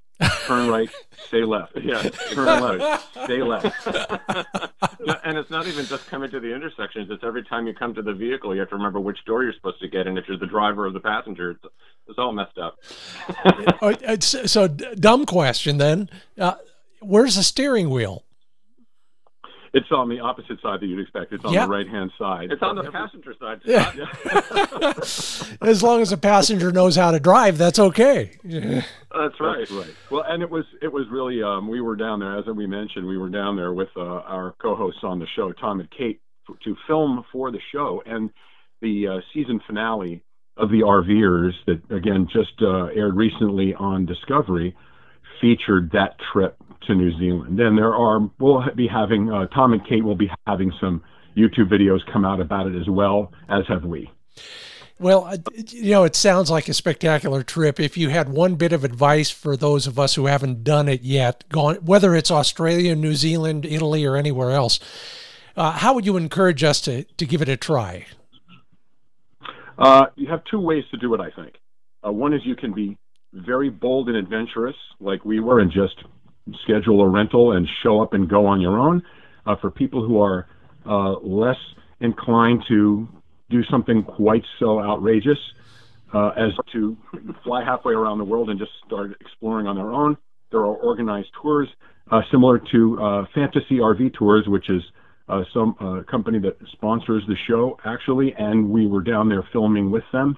turn 0.45 0.69
right, 0.69 0.89
stay 1.27 1.43
left. 1.43 1.77
Yeah, 1.81 2.01
turn 2.31 2.45
left, 2.79 3.09
stay 3.23 3.41
left. 3.41 3.87
and 5.23 5.37
it's 5.37 5.49
not 5.49 5.67
even 5.67 5.85
just 5.85 6.07
coming 6.07 6.29
to 6.31 6.39
the 6.39 6.53
intersections. 6.53 7.09
It's 7.09 7.23
every 7.23 7.43
time 7.43 7.67
you 7.67 7.73
come 7.73 7.93
to 7.95 8.01
the 8.01 8.13
vehicle, 8.13 8.53
you 8.53 8.59
have 8.61 8.69
to 8.69 8.75
remember 8.75 8.99
which 8.99 9.23
door 9.25 9.43
you're 9.43 9.53
supposed 9.53 9.79
to 9.81 9.87
get 9.87 10.07
in. 10.07 10.17
If 10.17 10.27
you're 10.27 10.37
the 10.37 10.47
driver 10.47 10.87
or 10.87 10.91
the 10.91 10.99
passenger, 10.99 11.51
it's, 11.51 11.65
it's 12.07 12.19
all 12.19 12.31
messed 12.33 12.57
up. 12.57 12.77
Oh, 13.83 13.95
so, 14.19 14.67
dumb 14.67 15.25
question 15.25 15.77
then. 15.77 16.09
Uh, 16.37 16.55
where's 16.99 17.35
the 17.35 17.43
steering 17.43 17.89
wheel? 17.89 18.23
It's 19.73 19.87
on 19.91 20.09
the 20.09 20.19
opposite 20.19 20.61
side 20.61 20.81
that 20.81 20.87
you'd 20.87 20.99
expect. 20.99 21.31
It's 21.31 21.45
on 21.45 21.53
the 21.53 21.67
right 21.67 21.87
hand 21.87 22.11
side. 22.19 22.51
It's 22.51 22.61
on 22.61 22.75
the 22.75 22.91
passenger 22.91 23.33
side. 23.39 23.61
Yeah. 23.63 23.93
as 25.61 25.81
long 25.81 26.01
as 26.01 26.09
the 26.09 26.17
passenger 26.17 26.71
knows 26.71 26.95
how 26.97 27.11
to 27.11 27.19
drive, 27.19 27.57
that's 27.57 27.79
okay. 27.79 28.31
That's 28.43 29.39
right. 29.39 29.59
That's 29.59 29.71
right. 29.71 29.93
Well, 30.09 30.23
and 30.27 30.43
it 30.43 30.49
was 30.49 30.65
it 30.81 30.91
was 30.91 31.05
really 31.09 31.41
um, 31.41 31.69
we 31.69 31.79
were 31.81 31.95
down 31.95 32.19
there 32.19 32.37
as 32.37 32.45
we 32.45 32.67
mentioned 32.67 33.07
we 33.07 33.17
were 33.17 33.29
down 33.29 33.55
there 33.55 33.73
with 33.73 33.89
uh, 33.95 34.01
our 34.01 34.55
co-hosts 34.61 35.01
on 35.03 35.19
the 35.19 35.27
show 35.35 35.51
Tom 35.53 35.79
and 35.79 35.89
Kate 35.89 36.19
f- 36.49 36.55
to 36.65 36.75
film 36.87 37.23
for 37.31 37.51
the 37.51 37.59
show 37.71 38.01
and 38.05 38.29
the 38.81 39.07
uh, 39.07 39.19
season 39.33 39.61
finale 39.65 40.21
of 40.57 40.69
the 40.69 40.81
RVers 40.81 41.51
that 41.67 41.81
again 41.95 42.27
just 42.31 42.61
uh, 42.61 42.85
aired 42.87 43.15
recently 43.15 43.73
on 43.73 44.05
Discovery 44.05 44.75
featured 45.39 45.91
that 45.91 46.15
trip 46.31 46.57
to 46.87 46.95
New 46.95 47.17
Zealand. 47.17 47.59
And 47.59 47.77
there 47.77 47.95
are, 47.95 48.29
we'll 48.39 48.63
be 48.75 48.87
having, 48.87 49.31
uh, 49.31 49.47
Tom 49.47 49.73
and 49.73 49.85
Kate 49.87 50.03
will 50.03 50.15
be 50.15 50.29
having 50.47 50.71
some 50.79 51.03
YouTube 51.37 51.69
videos 51.71 51.99
come 52.11 52.25
out 52.25 52.41
about 52.41 52.67
it 52.67 52.75
as 52.79 52.89
well, 52.89 53.31
as 53.49 53.65
have 53.67 53.85
we. 53.85 54.09
Well, 54.99 55.33
you 55.55 55.91
know, 55.91 56.03
it 56.03 56.15
sounds 56.15 56.51
like 56.51 56.67
a 56.67 56.75
spectacular 56.75 57.41
trip. 57.41 57.79
If 57.79 57.97
you 57.97 58.09
had 58.09 58.29
one 58.29 58.53
bit 58.53 58.71
of 58.71 58.83
advice 58.83 59.31
for 59.31 59.57
those 59.57 59.87
of 59.87 59.97
us 59.97 60.13
who 60.13 60.27
haven't 60.27 60.63
done 60.63 60.87
it 60.87 61.01
yet, 61.01 61.43
gone 61.49 61.77
whether 61.77 62.13
it's 62.13 62.29
Australia, 62.29 62.95
New 62.95 63.15
Zealand, 63.15 63.65
Italy, 63.65 64.05
or 64.05 64.15
anywhere 64.15 64.51
else, 64.51 64.79
uh, 65.57 65.71
how 65.71 65.95
would 65.95 66.05
you 66.05 66.17
encourage 66.17 66.63
us 66.63 66.79
to 66.81 67.03
to 67.03 67.25
give 67.25 67.41
it 67.41 67.49
a 67.49 67.57
try? 67.57 68.05
Uh, 69.75 70.05
you 70.15 70.27
have 70.27 70.43
two 70.43 70.59
ways 70.59 70.83
to 70.91 70.97
do 70.97 71.15
it. 71.15 71.19
I 71.19 71.31
think 71.31 71.55
uh, 72.05 72.11
one 72.11 72.33
is 72.33 72.41
you 72.45 72.55
can 72.55 72.71
be 72.71 72.95
very 73.33 73.69
bold 73.69 74.09
and 74.09 74.17
adventurous, 74.17 74.75
like 74.99 75.23
we 75.25 75.39
were, 75.39 75.59
and 75.59 75.71
just 75.71 75.95
schedule 76.63 77.01
a 77.01 77.07
rental 77.07 77.53
and 77.53 77.67
show 77.83 78.01
up 78.01 78.13
and 78.13 78.29
go 78.29 78.45
on 78.45 78.61
your 78.61 78.77
own. 78.77 79.01
Uh, 79.45 79.55
for 79.59 79.71
people 79.71 80.05
who 80.05 80.21
are 80.21 80.47
uh, 80.85 81.13
less 81.19 81.57
inclined 81.99 82.63
to 82.67 83.07
do 83.49 83.63
something 83.69 84.03
quite 84.03 84.43
so 84.59 84.79
outrageous 84.79 85.37
uh, 86.13 86.29
as 86.29 86.51
to 86.71 86.95
fly 87.43 87.63
halfway 87.63 87.93
around 87.93 88.17
the 88.17 88.23
world 88.23 88.49
and 88.49 88.59
just 88.59 88.71
start 88.85 89.15
exploring 89.21 89.67
on 89.67 89.75
their 89.75 89.91
own, 89.91 90.17
there 90.51 90.61
are 90.61 90.75
organized 90.75 91.29
tours 91.41 91.67
uh, 92.11 92.21
similar 92.29 92.59
to 92.71 93.01
uh, 93.01 93.25
Fantasy 93.33 93.77
RV 93.77 94.13
Tours, 94.13 94.45
which 94.47 94.69
is 94.69 94.81
uh, 95.29 95.43
some 95.53 95.75
company 96.09 96.39
that 96.39 96.57
sponsors 96.73 97.23
the 97.27 97.35
show 97.47 97.77
actually, 97.85 98.33
and 98.37 98.69
we 98.69 98.85
were 98.85 99.01
down 99.01 99.29
there 99.29 99.47
filming 99.53 99.89
with 99.89 100.03
them. 100.11 100.37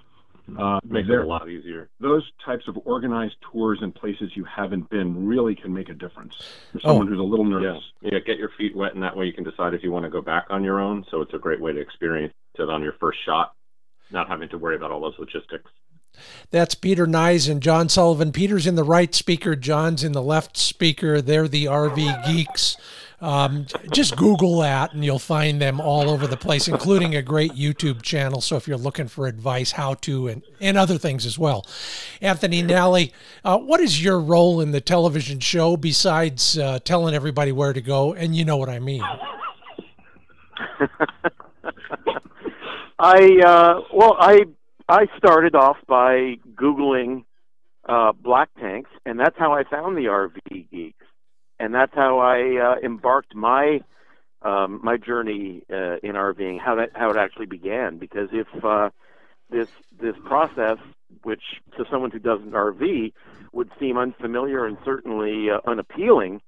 Uh, 0.57 0.79
Makes 0.83 1.09
it 1.09 1.19
a 1.19 1.25
lot 1.25 1.49
easier. 1.49 1.89
Those 1.99 2.29
types 2.45 2.67
of 2.67 2.77
organized 2.85 3.35
tours 3.51 3.79
and 3.81 3.95
places 3.95 4.31
you 4.35 4.43
haven't 4.43 4.89
been 4.89 5.25
really 5.25 5.55
can 5.55 5.73
make 5.73 5.89
a 5.89 5.93
difference 5.93 6.35
for 6.71 6.79
someone 6.81 7.07
oh. 7.07 7.09
who's 7.11 7.19
a 7.19 7.23
little 7.23 7.45
nervous. 7.45 7.81
Yeah. 8.01 8.11
yeah, 8.13 8.19
get 8.19 8.37
your 8.37 8.49
feet 8.57 8.75
wet, 8.75 8.93
and 8.93 9.03
that 9.03 9.15
way 9.15 9.25
you 9.25 9.33
can 9.33 9.45
decide 9.45 9.73
if 9.73 9.83
you 9.83 9.91
want 9.91 10.03
to 10.03 10.09
go 10.09 10.21
back 10.21 10.47
on 10.49 10.63
your 10.63 10.79
own. 10.79 11.05
So 11.09 11.21
it's 11.21 11.33
a 11.33 11.37
great 11.37 11.61
way 11.61 11.71
to 11.71 11.79
experience 11.79 12.33
it 12.55 12.69
on 12.69 12.83
your 12.83 12.93
first 12.99 13.19
shot, 13.25 13.53
not 14.11 14.27
having 14.27 14.49
to 14.49 14.57
worry 14.57 14.75
about 14.75 14.91
all 14.91 14.99
those 14.99 15.17
logistics. 15.17 15.71
That's 16.51 16.75
Peter 16.75 17.07
Nyes 17.07 17.49
and 17.49 17.61
John 17.61 17.89
Sullivan. 17.89 18.31
Peter's 18.31 18.67
in 18.67 18.75
the 18.75 18.83
right 18.83 19.15
speaker, 19.15 19.55
John's 19.55 20.03
in 20.03 20.11
the 20.11 20.21
left 20.21 20.57
speaker. 20.57 21.21
They're 21.21 21.47
the 21.47 21.65
RV 21.65 22.25
geeks. 22.27 22.77
Um, 23.23 23.67
just 23.89 24.17
Google 24.17 24.59
that 24.59 24.93
and 24.93 25.05
you'll 25.05 25.17
find 25.17 25.61
them 25.61 25.79
all 25.79 26.09
over 26.09 26.27
the 26.27 26.35
place, 26.35 26.67
including 26.67 27.15
a 27.15 27.21
great 27.21 27.53
YouTube 27.53 28.01
channel. 28.01 28.41
So 28.41 28.57
if 28.57 28.67
you're 28.67 28.75
looking 28.75 29.07
for 29.07 29.27
advice, 29.27 29.71
how 29.71 29.93
to, 29.93 30.27
and, 30.27 30.43
and 30.59 30.77
other 30.77 30.97
things 30.97 31.25
as 31.25 31.39
well. 31.39 31.65
Anthony 32.19 32.61
Nalli, 32.61 33.13
uh, 33.45 33.57
what 33.57 33.79
is 33.79 34.03
your 34.03 34.19
role 34.19 34.59
in 34.59 34.71
the 34.71 34.81
television 34.81 35.39
show 35.39 35.77
besides 35.77 36.57
uh, 36.57 36.79
telling 36.83 37.15
everybody 37.15 37.53
where 37.53 37.71
to 37.71 37.79
go? 37.79 38.13
And 38.13 38.35
you 38.35 38.43
know 38.43 38.57
what 38.57 38.67
I 38.67 38.79
mean. 38.79 39.03
I 42.99 43.39
uh, 43.45 43.81
well, 43.93 44.17
I 44.19 44.39
I 44.89 45.07
started 45.17 45.55
off 45.55 45.77
by 45.87 46.35
googling 46.55 47.23
uh, 47.87 48.11
black 48.11 48.49
tanks, 48.59 48.89
and 49.05 49.19
that's 49.19 49.37
how 49.37 49.53
I 49.53 49.63
found 49.63 49.97
the 49.97 50.05
RV 50.05 50.69
geeks, 50.69 51.02
and 51.59 51.73
that's 51.73 51.93
how 51.93 52.19
I 52.19 52.57
uh, 52.57 52.75
embarked 52.83 53.35
my 53.35 53.81
um, 54.41 54.81
my 54.83 54.97
journey 54.97 55.63
uh, 55.71 55.97
in 56.03 56.15
RVing, 56.15 56.59
how 56.59 56.75
that 56.75 56.91
how 56.93 57.09
it 57.09 57.17
actually 57.17 57.45
began. 57.45 57.97
Because 57.97 58.29
if 58.31 58.47
uh, 58.63 58.89
this 59.49 59.69
this 59.99 60.15
process, 60.25 60.77
which 61.23 61.43
to 61.77 61.85
someone 61.89 62.11
who 62.11 62.19
doesn't 62.19 62.51
RV 62.51 63.13
would 63.53 63.69
seem 63.79 63.97
unfamiliar 63.97 64.65
and 64.65 64.77
certainly 64.83 65.49
uh, 65.49 65.59
unappealing, 65.69 66.41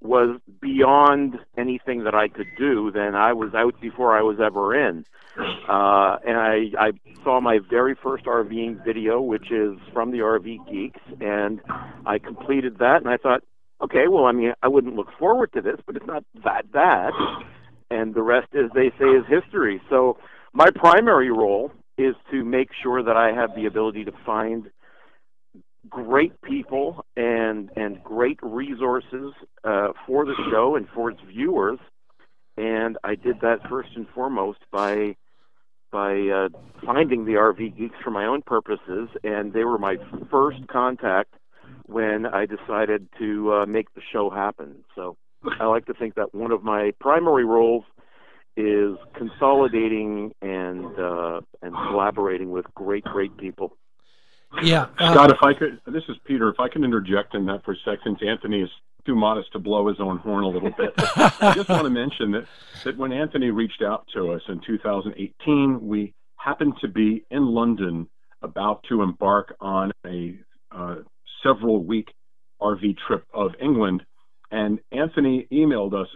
was 0.00 0.40
beyond 0.60 1.38
anything 1.58 2.04
that 2.04 2.14
I 2.14 2.28
could 2.28 2.48
do, 2.56 2.90
then 2.90 3.14
I 3.14 3.32
was 3.32 3.54
out 3.54 3.80
before 3.80 4.16
I 4.16 4.22
was 4.22 4.38
ever 4.40 4.74
in. 4.74 5.04
Uh, 5.38 6.16
and 6.26 6.36
I, 6.36 6.70
I 6.78 6.92
saw 7.22 7.40
my 7.40 7.60
very 7.68 7.94
first 7.94 8.24
RVing 8.24 8.84
video, 8.84 9.20
which 9.20 9.50
is 9.50 9.78
from 9.92 10.10
the 10.10 10.18
RV 10.18 10.70
Geeks, 10.70 11.00
and 11.20 11.60
I 12.06 12.18
completed 12.18 12.78
that, 12.78 12.96
and 12.96 13.08
I 13.08 13.16
thought, 13.16 13.42
okay, 13.82 14.08
well, 14.08 14.26
I 14.26 14.32
mean, 14.32 14.52
I 14.62 14.68
wouldn't 14.68 14.96
look 14.96 15.08
forward 15.18 15.52
to 15.54 15.60
this, 15.60 15.76
but 15.86 15.96
it's 15.96 16.06
not 16.06 16.24
that 16.44 16.70
bad. 16.70 17.12
And 17.92 18.14
the 18.14 18.22
rest, 18.22 18.54
as 18.54 18.70
they 18.72 18.90
say, 19.00 19.06
is 19.06 19.24
history. 19.26 19.82
So 19.90 20.16
my 20.52 20.70
primary 20.70 21.32
role 21.32 21.72
is 21.98 22.14
to 22.30 22.44
make 22.44 22.68
sure 22.80 23.02
that 23.02 23.16
I 23.16 23.32
have 23.32 23.56
the 23.56 23.66
ability 23.66 24.04
to 24.04 24.12
find 24.24 24.70
great 25.88 26.40
people 26.42 27.04
and 27.16 27.70
and 27.76 28.02
great 28.04 28.38
resources 28.42 29.32
uh, 29.64 29.88
for 30.06 30.24
the 30.24 30.36
show 30.52 30.76
and 30.76 30.86
for 30.94 31.10
its 31.10 31.20
viewers. 31.26 31.80
And 32.56 32.96
I 33.02 33.16
did 33.16 33.40
that 33.40 33.68
first 33.68 33.90
and 33.96 34.06
foremost 34.14 34.60
by 34.70 35.16
by 35.90 36.28
uh, 36.28 36.48
finding 36.84 37.24
the 37.24 37.32
RV 37.32 37.76
geeks 37.76 37.96
for 38.04 38.10
my 38.10 38.26
own 38.26 38.42
purposes, 38.42 39.08
and 39.24 39.52
they 39.52 39.64
were 39.64 39.78
my 39.78 39.96
first 40.30 40.66
contact 40.68 41.34
when 41.90 42.26
I 42.26 42.46
decided 42.46 43.08
to 43.18 43.52
uh, 43.52 43.66
make 43.66 43.92
the 43.94 44.00
show 44.12 44.30
happen. 44.30 44.84
So 44.94 45.16
I 45.58 45.66
like 45.66 45.86
to 45.86 45.94
think 45.94 46.14
that 46.14 46.34
one 46.34 46.52
of 46.52 46.62
my 46.62 46.92
primary 47.00 47.44
roles 47.44 47.84
is 48.56 48.96
consolidating 49.14 50.32
and 50.42 50.98
uh, 50.98 51.40
and 51.62 51.74
collaborating 51.74 52.50
with 52.50 52.66
great, 52.74 53.04
great 53.04 53.36
people. 53.36 53.76
Yeah, 54.62 54.86
uh, 54.98 55.12
Scott, 55.12 55.30
if 55.30 55.42
I 55.42 55.54
could, 55.54 55.80
this 55.86 56.02
is 56.08 56.16
Peter. 56.24 56.48
If 56.48 56.58
I 56.58 56.68
can 56.68 56.84
interject 56.84 57.34
in 57.34 57.46
that 57.46 57.64
for 57.64 57.72
a 57.72 57.76
second, 57.84 58.20
Anthony 58.26 58.62
is 58.62 58.70
too 59.06 59.14
modest 59.14 59.52
to 59.52 59.58
blow 59.58 59.88
his 59.88 59.98
own 60.00 60.18
horn 60.18 60.44
a 60.44 60.48
little 60.48 60.70
bit. 60.70 60.92
I 60.96 61.52
just 61.54 61.68
want 61.68 61.84
to 61.84 61.90
mention 61.90 62.32
that 62.32 62.46
that 62.84 62.96
when 62.98 63.12
Anthony 63.12 63.50
reached 63.50 63.82
out 63.82 64.06
to 64.14 64.32
us 64.32 64.42
in 64.48 64.60
2018, 64.66 65.86
we 65.86 66.12
happened 66.36 66.74
to 66.80 66.88
be 66.88 67.24
in 67.30 67.46
London 67.46 68.08
about 68.42 68.82
to 68.88 69.02
embark 69.02 69.54
on 69.60 69.92
a 70.06 70.36
uh, 70.72 70.96
several 71.42 71.82
week 71.82 72.12
RV 72.60 72.96
trip 73.06 73.24
of 73.32 73.52
England, 73.60 74.04
and 74.50 74.80
Anthony 74.92 75.46
emailed 75.52 75.94
us, 75.94 76.08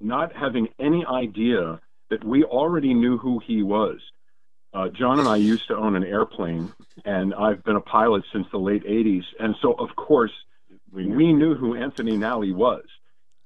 not 0.00 0.34
having 0.34 0.68
any 0.78 1.04
idea 1.04 1.80
that 2.10 2.24
we 2.24 2.44
already 2.44 2.94
knew 2.94 3.18
who 3.18 3.40
he 3.44 3.62
was. 3.62 3.98
Uh, 4.72 4.88
John 4.88 5.20
and 5.20 5.28
I 5.28 5.36
used 5.36 5.68
to 5.68 5.76
own 5.76 5.94
an 5.94 6.04
airplane, 6.04 6.72
and 7.04 7.32
I've 7.34 7.62
been 7.62 7.76
a 7.76 7.80
pilot 7.80 8.24
since 8.32 8.46
the 8.50 8.58
late 8.58 8.84
80s. 8.84 9.22
And 9.38 9.54
so, 9.62 9.72
of 9.72 9.94
course, 9.96 10.32
we, 10.92 11.06
we 11.06 11.32
knew 11.32 11.54
who 11.54 11.76
Anthony 11.76 12.16
Nalli 12.16 12.54
was. 12.54 12.84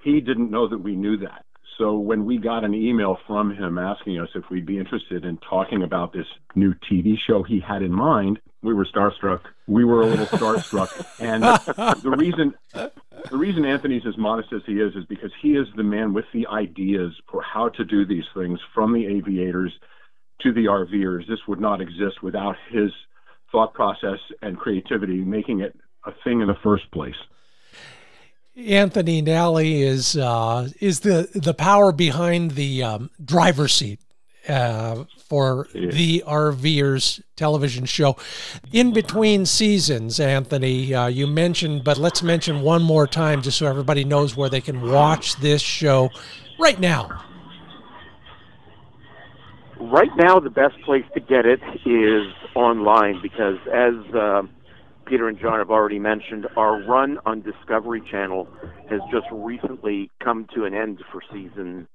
He 0.02 0.20
didn't 0.20 0.50
know 0.50 0.68
that 0.68 0.78
we 0.78 0.96
knew 0.96 1.18
that. 1.18 1.44
So 1.78 1.96
when 1.96 2.24
we 2.24 2.38
got 2.38 2.64
an 2.64 2.74
email 2.74 3.18
from 3.26 3.54
him 3.54 3.78
asking 3.78 4.18
us 4.18 4.28
if 4.34 4.50
we'd 4.50 4.66
be 4.66 4.78
interested 4.78 5.24
in 5.24 5.38
talking 5.38 5.84
about 5.84 6.12
this 6.12 6.26
new 6.56 6.74
TV 6.90 7.14
show 7.24 7.44
he 7.44 7.60
had 7.60 7.82
in 7.82 7.92
mind, 7.92 8.40
we 8.62 8.74
were 8.74 8.84
starstruck. 8.84 9.42
We 9.68 9.84
were 9.84 10.02
a 10.02 10.06
little 10.06 10.26
starstruck, 10.26 11.06
and 11.20 11.44
the 12.02 12.10
reason 12.10 12.54
the 12.72 13.36
reason 13.36 13.64
Anthony's 13.64 14.02
as 14.06 14.18
modest 14.18 14.52
as 14.52 14.62
he 14.66 14.80
is 14.80 14.94
is 14.96 15.04
because 15.04 15.30
he 15.40 15.50
is 15.50 15.68
the 15.76 15.84
man 15.84 16.12
with 16.12 16.24
the 16.34 16.48
ideas 16.48 17.12
for 17.30 17.42
how 17.42 17.68
to 17.68 17.84
do 17.84 18.04
these 18.04 18.24
things 18.34 18.58
from 18.74 18.92
the 18.92 19.06
aviators 19.06 19.72
to 20.40 20.52
the 20.52 20.64
RVers. 20.64 21.28
This 21.28 21.46
would 21.46 21.60
not 21.60 21.80
exist 21.80 22.22
without 22.22 22.56
his 22.70 22.90
thought 23.52 23.72
process 23.74 24.18
and 24.42 24.58
creativity 24.58 25.18
making 25.18 25.60
it 25.60 25.78
a 26.04 26.12
thing 26.24 26.40
in 26.40 26.48
the 26.48 26.58
first 26.62 26.90
place. 26.90 27.16
Anthony 28.66 29.22
Nalli 29.22 29.82
is 29.82 30.16
uh, 30.16 30.68
is 30.80 31.00
the 31.00 31.28
the 31.34 31.54
power 31.54 31.92
behind 31.92 32.52
the 32.52 32.82
um, 32.82 33.10
driver's 33.24 33.72
seat 33.72 34.00
uh, 34.48 35.04
for 35.28 35.68
yeah. 35.72 35.90
the 35.90 36.24
RVers 36.26 37.22
television 37.36 37.84
show. 37.84 38.16
In 38.72 38.92
between 38.92 39.46
seasons, 39.46 40.18
Anthony, 40.18 40.92
uh, 40.92 41.06
you 41.06 41.28
mentioned, 41.28 41.84
but 41.84 41.98
let's 41.98 42.22
mention 42.22 42.62
one 42.62 42.82
more 42.82 43.06
time 43.06 43.42
just 43.42 43.58
so 43.58 43.66
everybody 43.66 44.02
knows 44.02 44.36
where 44.36 44.48
they 44.48 44.60
can 44.60 44.90
watch 44.90 45.36
this 45.36 45.62
show 45.62 46.10
right 46.58 46.80
now 46.80 47.24
right 49.80 50.10
now 50.16 50.40
the 50.40 50.50
best 50.50 50.80
place 50.82 51.04
to 51.14 51.20
get 51.20 51.46
it 51.46 51.60
is 51.86 52.26
online 52.54 53.20
because 53.22 53.58
as 53.72 53.94
uh, 54.14 54.42
Peter 55.08 55.26
and 55.26 55.38
John 55.38 55.58
have 55.58 55.70
already 55.70 55.98
mentioned, 55.98 56.46
our 56.56 56.82
run 56.82 57.18
on 57.24 57.40
Discovery 57.40 58.02
Channel 58.10 58.46
has 58.90 59.00
just 59.10 59.26
recently 59.32 60.10
come 60.22 60.46
to 60.54 60.66
an 60.66 60.74
end 60.74 61.02
for 61.10 61.22
season 61.32 61.88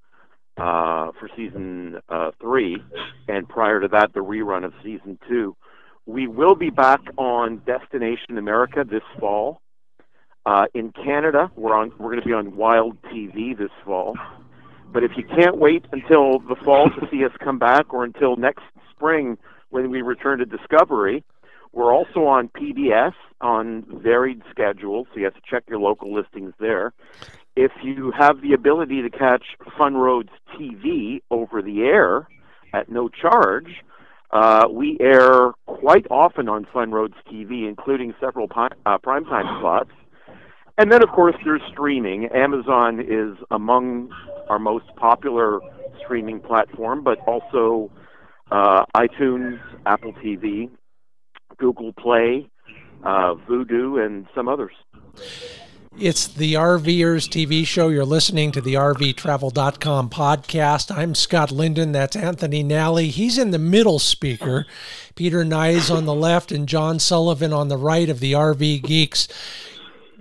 uh, 0.58 1.12
for 1.19 1.30
season 1.36 1.99
uh, 2.10 2.32
three, 2.39 2.78
and 3.28 3.47
prior 3.49 3.80
to 3.82 3.88
that, 3.88 4.13
the 4.13 4.19
rerun 4.19 4.63
of 4.63 4.73
season 4.84 5.17
two. 5.28 5.56
We 6.06 6.28
will 6.28 6.56
be 6.56 6.69
back 6.69 6.99
on 7.17 7.62
Destination 7.65 8.38
America 8.38 8.84
this 8.88 9.02
fall. 9.19 9.62
Uh, 10.45 10.65
in 10.73 10.91
Canada, 10.91 11.52
we're 11.56 11.73
on. 11.73 11.91
We're 11.97 12.12
going 12.12 12.21
to 12.21 12.26
be 12.26 12.34
on 12.34 12.56
Wild 12.56 13.02
TV 13.04 13.58
this 13.58 13.71
fall. 13.86 14.15
But 14.91 15.04
if 15.04 15.12
you 15.17 15.23
can't 15.23 15.58
wait 15.58 15.86
until 15.91 16.39
the 16.39 16.56
fall 16.63 16.89
to 16.89 17.08
see 17.10 17.26
us 17.26 17.32
come 17.43 17.58
back 17.58 17.93
or 17.93 18.04
until 18.04 18.36
next 18.36 18.63
spring 18.91 19.38
when 19.69 19.89
we 19.89 20.02
return 20.02 20.39
to 20.39 20.45
Discovery, 20.45 21.23
we're 21.73 21.93
also 21.93 22.25
on 22.25 22.49
PBS 22.49 23.13
on 23.41 23.83
varied 23.89 24.41
schedules, 24.51 25.07
so 25.12 25.19
you 25.19 25.25
have 25.25 25.33
to 25.33 25.41
check 25.49 25.63
your 25.67 25.79
local 25.79 26.13
listings 26.13 26.53
there. 26.59 26.93
If 27.55 27.71
you 27.83 28.12
have 28.17 28.41
the 28.41 28.53
ability 28.53 29.01
to 29.01 29.09
catch 29.09 29.43
Fun 29.77 29.95
Roads 29.95 30.29
TV 30.55 31.21
over 31.29 31.62
the 31.62 31.81
air 31.81 32.27
at 32.73 32.89
no 32.89 33.09
charge, 33.09 33.83
uh, 34.31 34.67
we 34.71 34.97
air 34.99 35.51
quite 35.65 36.05
often 36.09 36.47
on 36.47 36.65
Fun 36.71 36.91
Roads 36.91 37.15
TV, 37.31 37.67
including 37.67 38.13
several 38.19 38.47
pi- 38.47 38.69
uh, 38.86 38.97
primetime 38.97 39.59
slots. 39.59 39.91
And 40.77 40.91
then, 40.91 41.03
of 41.03 41.09
course, 41.09 41.36
there's 41.43 41.62
streaming. 41.71 42.25
Amazon 42.33 42.99
is 42.99 43.38
among 43.51 44.09
our 44.49 44.57
most 44.57 44.86
popular 44.95 45.59
streaming 46.03 46.39
platform, 46.39 47.03
but 47.03 47.19
also 47.27 47.91
uh, 48.51 48.86
iTunes, 48.95 49.59
Apple 49.86 50.13
TV, 50.13 50.69
Google 51.57 51.93
Play, 51.93 52.49
uh, 53.03 53.35
Vudu, 53.47 54.03
and 54.03 54.27
some 54.35 54.47
others. 54.47 54.73
It's 55.99 56.27
the 56.27 56.55
RVers 56.55 57.29
TV 57.29 57.67
show. 57.67 57.89
You're 57.89 58.03
listening 58.03 58.51
to 58.53 58.61
the 58.61 58.73
RVTravel.com 58.73 60.09
podcast. 60.09 60.95
I'm 60.95 61.13
Scott 61.13 61.51
Linden. 61.51 61.91
That's 61.91 62.15
Anthony 62.15 62.63
Nalli. 62.63 63.09
He's 63.09 63.37
in 63.37 63.51
the 63.51 63.59
middle 63.59 63.99
speaker. 63.99 64.65
Peter 65.15 65.43
Nyes 65.45 65.95
on 65.95 66.05
the 66.05 66.15
left 66.15 66.51
and 66.51 66.67
John 66.67 66.97
Sullivan 66.97 67.53
on 67.53 67.67
the 67.67 67.77
right 67.77 68.09
of 68.09 68.19
the 68.19 68.33
RV 68.33 68.81
Geeks 68.81 69.27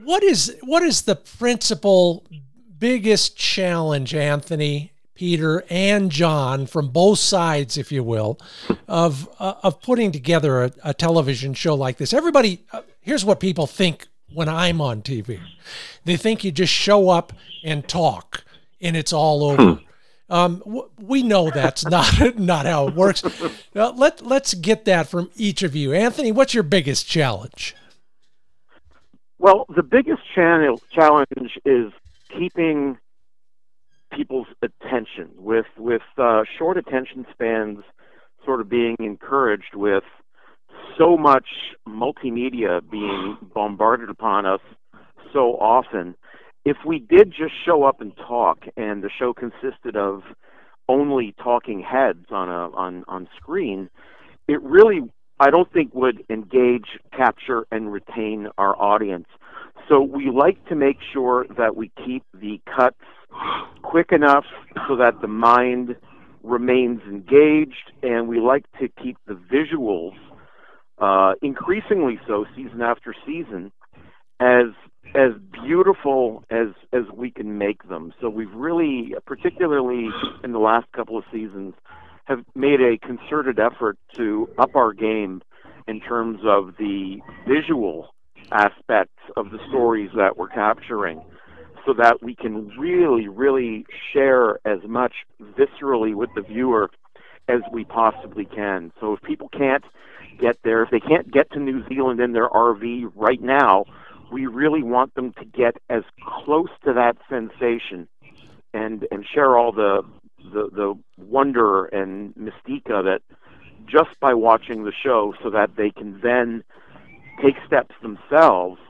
what 0.04 0.22
is 0.22 0.56
what 0.62 0.82
is 0.82 1.02
the 1.02 1.16
principal 1.16 2.26
biggest 2.78 3.36
challenge, 3.36 4.14
Anthony, 4.14 4.91
Peter, 5.22 5.62
and 5.70 6.10
John, 6.10 6.66
from 6.66 6.88
both 6.88 7.20
sides, 7.20 7.78
if 7.78 7.92
you 7.92 8.02
will, 8.02 8.40
of 8.88 9.28
uh, 9.38 9.54
of 9.62 9.80
putting 9.80 10.10
together 10.10 10.64
a, 10.64 10.72
a, 10.82 10.92
television 10.92 11.54
show 11.54 11.76
like 11.76 11.96
this? 11.96 12.12
Everybody, 12.12 12.64
uh, 12.72 12.80
here's 13.00 13.24
what 13.24 13.38
people 13.38 13.68
think 13.68 14.08
when 14.34 14.48
I'm 14.48 14.80
on 14.80 15.00
TV. 15.00 15.40
They 16.04 16.16
think 16.16 16.42
you 16.42 16.50
just 16.50 16.72
show 16.72 17.08
up 17.08 17.32
and 17.62 17.86
talk, 17.86 18.42
and 18.80 18.96
it's 18.96 19.12
all 19.12 19.44
over. 19.44 19.74
Hmm. 19.74 19.84
Um, 20.28 20.58
w- 20.64 20.90
we 20.98 21.22
know 21.22 21.50
that's 21.50 21.86
not 21.86 22.36
not 22.36 22.66
how 22.66 22.88
it 22.88 22.96
works. 22.96 23.22
Uh, 23.24 23.92
let 23.94 24.26
let's 24.26 24.54
get 24.54 24.86
that 24.86 25.06
from 25.06 25.30
each 25.36 25.62
of 25.62 25.76
you. 25.76 25.92
Anthony, 25.92 26.32
what's 26.32 26.52
your 26.52 26.64
biggest 26.64 27.06
challenge? 27.06 27.76
Well, 29.38 29.66
the 29.68 29.84
biggest 29.84 30.22
channel, 30.34 30.82
challenge 30.90 31.60
is 31.64 31.92
keeping 32.36 32.98
people's 34.16 34.46
attention 34.62 35.30
with 35.36 35.66
with 35.78 36.02
uh, 36.18 36.42
short 36.58 36.76
attention 36.76 37.26
spans 37.32 37.78
sort 38.44 38.60
of 38.60 38.68
being 38.68 38.96
encouraged 38.98 39.74
with 39.74 40.04
so 40.98 41.16
much 41.16 41.46
multimedia 41.88 42.80
being 42.90 43.36
bombarded 43.54 44.10
upon 44.10 44.46
us 44.46 44.60
so 45.32 45.54
often. 45.54 46.14
If 46.64 46.76
we 46.86 46.98
did 46.98 47.30
just 47.30 47.54
show 47.64 47.84
up 47.84 48.00
and 48.00 48.16
talk 48.16 48.64
and 48.76 49.02
the 49.02 49.10
show 49.18 49.32
consisted 49.32 49.96
of 49.96 50.22
only 50.88 51.34
talking 51.42 51.80
heads 51.82 52.26
on 52.30 52.48
a 52.48 52.70
on 52.76 53.04
on 53.08 53.28
screen 53.36 53.88
it 54.48 54.60
really 54.62 55.00
I 55.40 55.50
don't 55.50 55.72
think 55.72 55.94
would 55.94 56.24
engage 56.30 56.98
capture 57.16 57.66
and 57.72 57.92
retain 57.92 58.48
our 58.58 58.80
audience. 58.80 59.26
So 59.88 60.00
we 60.00 60.30
like 60.30 60.64
to 60.68 60.76
make 60.76 60.98
sure 61.12 61.46
that 61.56 61.74
we 61.74 61.90
keep 62.04 62.22
the 62.32 62.60
cuts 62.64 63.00
quick 63.82 64.12
enough 64.12 64.44
so 64.88 64.96
that 64.96 65.20
the 65.20 65.28
mind 65.28 65.96
remains 66.42 67.00
engaged, 67.02 67.92
and 68.02 68.28
we 68.28 68.40
like 68.40 68.64
to 68.80 68.88
keep 69.02 69.16
the 69.26 69.34
visuals 69.34 70.14
uh, 70.98 71.34
increasingly 71.42 72.18
so 72.26 72.44
season 72.56 72.82
after 72.82 73.14
season 73.26 73.72
as 74.40 74.66
as 75.14 75.32
beautiful 75.64 76.44
as 76.50 76.68
as 76.92 77.02
we 77.14 77.30
can 77.30 77.58
make 77.58 77.88
them. 77.88 78.12
So 78.20 78.28
we've 78.28 78.52
really, 78.52 79.14
particularly 79.26 80.08
in 80.42 80.52
the 80.52 80.58
last 80.58 80.86
couple 80.92 81.18
of 81.18 81.24
seasons, 81.32 81.74
have 82.24 82.44
made 82.54 82.80
a 82.80 82.98
concerted 82.98 83.58
effort 83.58 83.98
to 84.16 84.48
up 84.58 84.74
our 84.74 84.92
game 84.92 85.42
in 85.86 86.00
terms 86.00 86.40
of 86.44 86.74
the 86.78 87.20
visual 87.46 88.14
aspects 88.50 89.18
of 89.36 89.50
the 89.50 89.58
stories 89.68 90.10
that 90.16 90.36
we're 90.36 90.48
capturing 90.48 91.22
so 91.86 91.94
that 91.94 92.22
we 92.22 92.34
can 92.34 92.68
really, 92.78 93.28
really 93.28 93.86
share 94.12 94.58
as 94.66 94.78
much 94.86 95.12
viscerally 95.40 96.14
with 96.14 96.30
the 96.34 96.42
viewer 96.42 96.90
as 97.48 97.60
we 97.72 97.84
possibly 97.84 98.44
can. 98.44 98.92
So 99.00 99.14
if 99.14 99.22
people 99.22 99.48
can't 99.48 99.84
get 100.38 100.58
there, 100.62 100.82
if 100.82 100.90
they 100.90 101.00
can't 101.00 101.30
get 101.30 101.50
to 101.52 101.58
New 101.58 101.86
Zealand 101.88 102.20
in 102.20 102.32
their 102.32 102.48
RV 102.48 103.12
right 103.14 103.40
now, 103.40 103.84
we 104.32 104.46
really 104.46 104.82
want 104.82 105.14
them 105.14 105.32
to 105.34 105.44
get 105.44 105.76
as 105.90 106.02
close 106.24 106.70
to 106.84 106.92
that 106.94 107.16
sensation 107.28 108.08
and 108.72 109.06
and 109.10 109.26
share 109.26 109.56
all 109.56 109.72
the 109.72 110.02
the, 110.52 110.70
the 110.72 110.98
wonder 111.18 111.84
and 111.86 112.34
mystique 112.34 112.90
of 112.90 113.06
it 113.06 113.22
just 113.86 114.18
by 114.20 114.34
watching 114.34 114.84
the 114.84 114.92
show 114.92 115.34
so 115.42 115.50
that 115.50 115.76
they 115.76 115.90
can 115.90 116.20
then 116.22 116.64
take 117.42 117.54
steps 117.66 117.94
themselves 118.02 118.80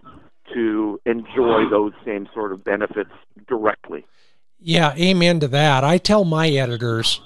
to 0.55 1.01
enjoy 1.07 1.69
those 1.71 1.93
same 2.05 2.29
sort 2.35 2.53
of 2.53 2.65
benefits 2.65 3.11
directly. 3.49 4.05
Yeah, 4.61 4.95
amen 4.95 5.41
to 5.41 5.49
that. 5.49 5.85
I 5.85 5.99
tell 5.99 6.25
my 6.25 6.49
editors 6.49 7.21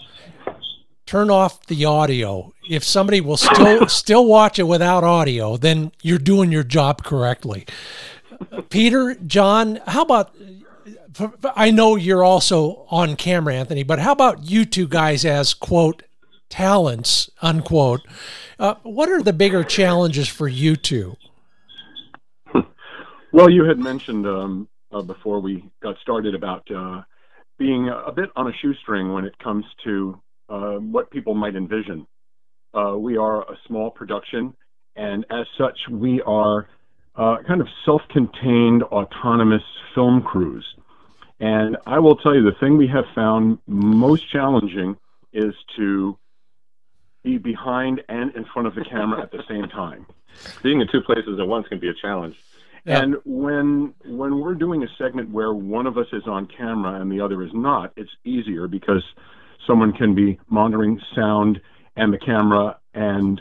turn 1.07 1.31
off 1.31 1.65
the 1.67 1.85
audio. 1.85 2.53
If 2.69 2.85
somebody 2.85 3.21
will 3.21 3.37
still 3.37 3.89
still 3.89 4.27
watch 4.27 4.59
it 4.59 4.65
without 4.65 5.05
audio, 5.05 5.57
then 5.57 5.93
you're 6.03 6.19
doing 6.19 6.53
your 6.53 6.65
job 6.65 7.03
correctly. 7.05 7.67
Peter, 8.69 9.15
John, 9.15 9.81
how 9.87 10.03
about 10.03 10.35
I 11.55 11.71
know 11.71 11.97
you're 11.97 12.25
also 12.25 12.87
on 12.91 13.17
camera, 13.17 13.55
Anthony, 13.55 13.83
but 13.83 13.99
how 13.99 14.13
about 14.13 14.45
you 14.45 14.65
two 14.65 14.87
guys 14.89 15.25
as 15.25 15.55
quote 15.55 16.03
talents 16.49 17.31
unquote? 17.41 18.01
Uh, 18.59 18.75
what 18.83 19.09
are 19.09 19.23
the 19.23 19.33
bigger 19.33 19.65
challenges 19.65 20.29
for 20.29 20.49
you 20.49 20.77
two? 20.77 21.17
Well, 23.33 23.51
you 23.51 23.65
had 23.65 23.79
mentioned 23.79 24.27
um, 24.27 24.69
uh, 24.93 25.03
before 25.03 25.41
we 25.41 25.69
got 25.83 25.97
started 26.01 26.35
about 26.35 26.71
uh, 26.71 27.03
being 27.59 27.89
a 27.89 28.13
bit 28.13 28.31
on 28.37 28.47
a 28.47 28.53
shoestring 28.63 29.13
when 29.13 29.25
it 29.25 29.37
comes 29.39 29.65
to 29.85 30.21
uh, 30.49 30.75
what 30.75 31.11
people 31.11 31.35
might 31.35 31.57
envision. 31.57 32.07
Uh, 32.73 32.97
we 32.97 33.17
are 33.17 33.43
a 33.43 33.57
small 33.67 33.91
production, 33.91 34.55
and 34.95 35.25
as 35.31 35.47
such, 35.59 35.79
we 35.91 36.23
are 36.23 36.69
uh, 37.17 37.39
kind 37.47 37.61
of 37.61 37.69
self 37.85 38.03
contained, 38.11 38.83
autonomous 38.85 39.63
film 39.95 40.23
crews. 40.23 40.65
And 41.41 41.77
I 41.87 41.99
will 41.99 42.17
tell 42.17 42.35
you 42.35 42.43
the 42.43 42.57
thing 42.61 42.77
we 42.77 42.89
have 42.89 43.05
found 43.15 43.59
most 43.67 44.31
challenging 44.31 44.97
is 45.33 45.55
to 45.77 46.17
be 47.23 47.39
behind 47.39 48.03
and 48.09 48.35
in 48.37 48.45
front 48.45 48.69
of 48.69 48.75
the 48.75 48.85
camera 48.85 49.21
at 49.21 49.33
the 49.33 49.43
same 49.49 49.69
time. 49.69 50.07
Being 50.63 50.81
in 50.81 50.89
two 50.91 51.01
places 51.01 51.39
at 51.41 51.47
once 51.47 51.67
can 51.69 51.81
be 51.81 51.89
a 51.89 51.95
challenge. 51.95 52.37
Yeah. 52.87 53.03
And 53.03 53.17
when 53.25 53.95
when 54.05 54.41
we're 54.41 54.55
doing 54.55 54.85
a 54.85 54.87
segment 54.97 55.31
where 55.31 55.53
one 55.53 55.87
of 55.87 55.99
us 55.99 56.07
is 56.13 56.23
on 56.27 56.47
camera 56.47 57.01
and 57.01 57.11
the 57.11 57.21
other 57.21 57.43
is 57.43 57.51
not, 57.53 57.93
it's 57.97 58.11
easier 58.25 58.69
because 58.69 59.03
someone 59.67 59.93
can 59.93 60.15
be 60.15 60.39
monitoring 60.49 61.01
sound 61.15 61.61
and 61.97 62.13
the 62.13 62.19
camera 62.19 62.79
and 62.95 63.41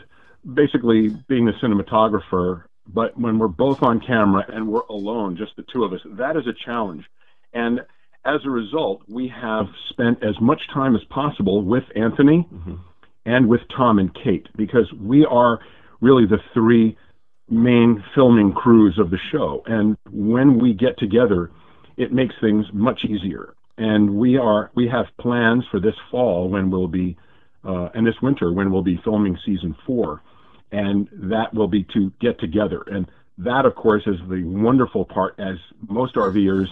basically 0.54 1.10
being 1.28 1.46
the 1.46 1.52
cinematographer. 1.62 2.64
But 2.88 3.18
when 3.18 3.38
we're 3.38 3.48
both 3.48 3.82
on 3.82 4.00
camera 4.00 4.44
and 4.48 4.66
we're 4.66 4.86
alone, 4.90 5.36
just 5.36 5.54
the 5.56 5.64
two 5.72 5.84
of 5.84 5.92
us, 5.92 6.00
that 6.04 6.36
is 6.36 6.46
a 6.48 6.52
challenge. 6.64 7.04
And 7.52 7.80
as 8.24 8.40
a 8.44 8.50
result, 8.50 9.02
we 9.08 9.28
have 9.28 9.66
spent 9.90 10.24
as 10.24 10.40
much 10.40 10.62
time 10.74 10.96
as 10.96 11.04
possible 11.04 11.62
with 11.62 11.84
Anthony 11.94 12.48
mm-hmm. 12.52 12.74
and 13.24 13.48
with 13.48 13.60
Tom 13.76 14.00
and 14.00 14.12
Kate 14.12 14.48
because 14.56 14.92
we 14.92 15.24
are 15.24 15.60
really 16.00 16.26
the 16.26 16.38
three 16.52 16.96
main 17.48 18.02
filming 18.14 18.52
crews 18.52 18.98
of 18.98 19.10
the 19.10 19.18
show. 19.30 19.62
And 19.66 19.96
when 20.10 20.58
we 20.58 20.74
get 20.74 20.98
together, 20.98 21.50
it 21.96 22.12
makes 22.12 22.34
things 22.40 22.66
much 22.72 23.04
easier. 23.04 23.54
And 23.78 24.16
we 24.16 24.38
are 24.38 24.70
we 24.74 24.88
have 24.88 25.06
plans 25.18 25.64
for 25.70 25.80
this 25.80 25.94
fall 26.10 26.48
when 26.48 26.70
we'll 26.70 26.88
be 26.88 27.16
uh, 27.64 27.90
and 27.94 28.06
this 28.06 28.14
winter 28.22 28.52
when 28.52 28.70
we'll 28.70 28.82
be 28.82 29.00
filming 29.04 29.38
season 29.44 29.76
four, 29.86 30.22
and 30.72 31.08
that 31.12 31.52
will 31.52 31.68
be 31.68 31.84
to 31.92 32.12
get 32.20 32.38
together. 32.38 32.82
And 32.86 33.06
that, 33.38 33.66
of 33.66 33.74
course, 33.74 34.02
is 34.06 34.16
the 34.28 34.42
wonderful 34.44 35.04
part, 35.04 35.34
as 35.38 35.56
most 35.88 36.14
RVers 36.14 36.68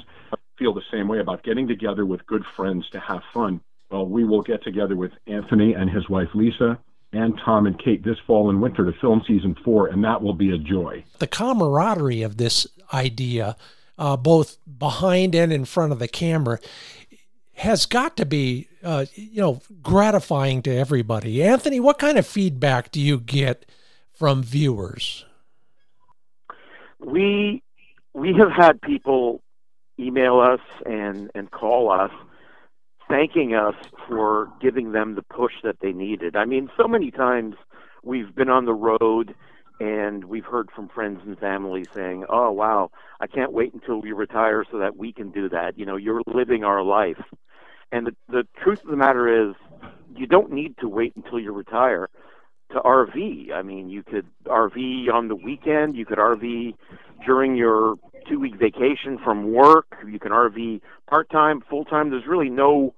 feel 0.58 0.72
the 0.72 0.82
same 0.90 1.08
way 1.08 1.18
about 1.18 1.42
getting 1.42 1.68
together 1.68 2.06
with 2.06 2.24
good 2.26 2.44
friends 2.56 2.88
to 2.90 3.00
have 3.00 3.22
fun. 3.34 3.60
Well, 3.90 4.06
we 4.06 4.24
will 4.24 4.42
get 4.42 4.62
together 4.62 4.96
with 4.96 5.12
Anthony 5.26 5.74
and 5.74 5.90
his 5.90 6.08
wife 6.08 6.28
Lisa 6.32 6.78
and 7.14 7.38
Tom 7.44 7.66
and 7.66 7.78
Kate 7.78 8.04
this 8.04 8.18
fall 8.26 8.50
and 8.50 8.60
winter 8.60 8.84
to 8.84 8.98
film 9.00 9.22
season 9.26 9.56
four, 9.64 9.86
and 9.86 10.04
that 10.04 10.22
will 10.22 10.34
be 10.34 10.50
a 10.52 10.58
joy. 10.58 11.04
The 11.18 11.26
camaraderie 11.26 12.22
of 12.22 12.36
this 12.36 12.66
idea, 12.92 13.56
uh, 13.98 14.16
both 14.16 14.58
behind 14.78 15.34
and 15.34 15.52
in 15.52 15.64
front 15.64 15.92
of 15.92 15.98
the 15.98 16.08
camera, 16.08 16.58
has 17.54 17.86
got 17.86 18.16
to 18.16 18.26
be, 18.26 18.68
uh, 18.82 19.06
you 19.14 19.40
know, 19.40 19.62
gratifying 19.82 20.62
to 20.62 20.74
everybody. 20.74 21.42
Anthony, 21.42 21.80
what 21.80 21.98
kind 21.98 22.18
of 22.18 22.26
feedback 22.26 22.90
do 22.90 23.00
you 23.00 23.18
get 23.18 23.64
from 24.12 24.42
viewers? 24.42 25.24
We 26.98 27.62
we 28.12 28.34
have 28.34 28.50
had 28.50 28.80
people 28.80 29.40
email 29.98 30.40
us 30.40 30.60
and 30.86 31.30
and 31.34 31.50
call 31.50 31.90
us 31.90 32.10
thanking 33.14 33.54
us 33.54 33.76
for 34.08 34.48
giving 34.60 34.90
them 34.90 35.14
the 35.14 35.22
push 35.22 35.52
that 35.62 35.76
they 35.80 35.92
needed. 35.92 36.34
I 36.34 36.44
mean, 36.44 36.68
so 36.76 36.88
many 36.88 37.12
times 37.12 37.54
we've 38.02 38.34
been 38.34 38.48
on 38.48 38.64
the 38.64 38.74
road 38.74 39.34
and 39.78 40.24
we've 40.24 40.44
heard 40.44 40.68
from 40.74 40.88
friends 40.88 41.20
and 41.24 41.38
family 41.38 41.84
saying, 41.94 42.24
"Oh, 42.28 42.50
wow, 42.50 42.90
I 43.20 43.28
can't 43.28 43.52
wait 43.52 43.72
until 43.72 44.00
we 44.00 44.10
retire 44.12 44.64
so 44.68 44.78
that 44.78 44.96
we 44.96 45.12
can 45.12 45.30
do 45.30 45.48
that." 45.48 45.78
You 45.78 45.86
know, 45.86 45.96
you're 45.96 46.22
living 46.26 46.64
our 46.64 46.82
life. 46.82 47.22
And 47.92 48.08
the, 48.08 48.16
the 48.28 48.46
truth 48.62 48.82
of 48.82 48.90
the 48.90 48.96
matter 48.96 49.48
is, 49.48 49.54
you 50.16 50.26
don't 50.26 50.50
need 50.50 50.76
to 50.78 50.88
wait 50.88 51.14
until 51.14 51.38
you 51.38 51.52
retire 51.52 52.08
to 52.72 52.80
RV. 52.80 53.52
I 53.52 53.62
mean, 53.62 53.90
you 53.90 54.02
could 54.02 54.26
RV 54.46 55.12
on 55.12 55.28
the 55.28 55.36
weekend, 55.36 55.96
you 55.96 56.04
could 56.04 56.18
RV 56.18 56.74
during 57.24 57.54
your 57.54 57.94
two 58.28 58.40
week 58.40 58.56
vacation 58.56 59.18
from 59.22 59.52
work, 59.52 59.96
you 60.08 60.18
can 60.18 60.32
RV 60.32 60.80
part 61.08 61.30
time, 61.30 61.62
full 61.68 61.84
time. 61.84 62.10
There's 62.10 62.26
really 62.26 62.50
no 62.50 62.94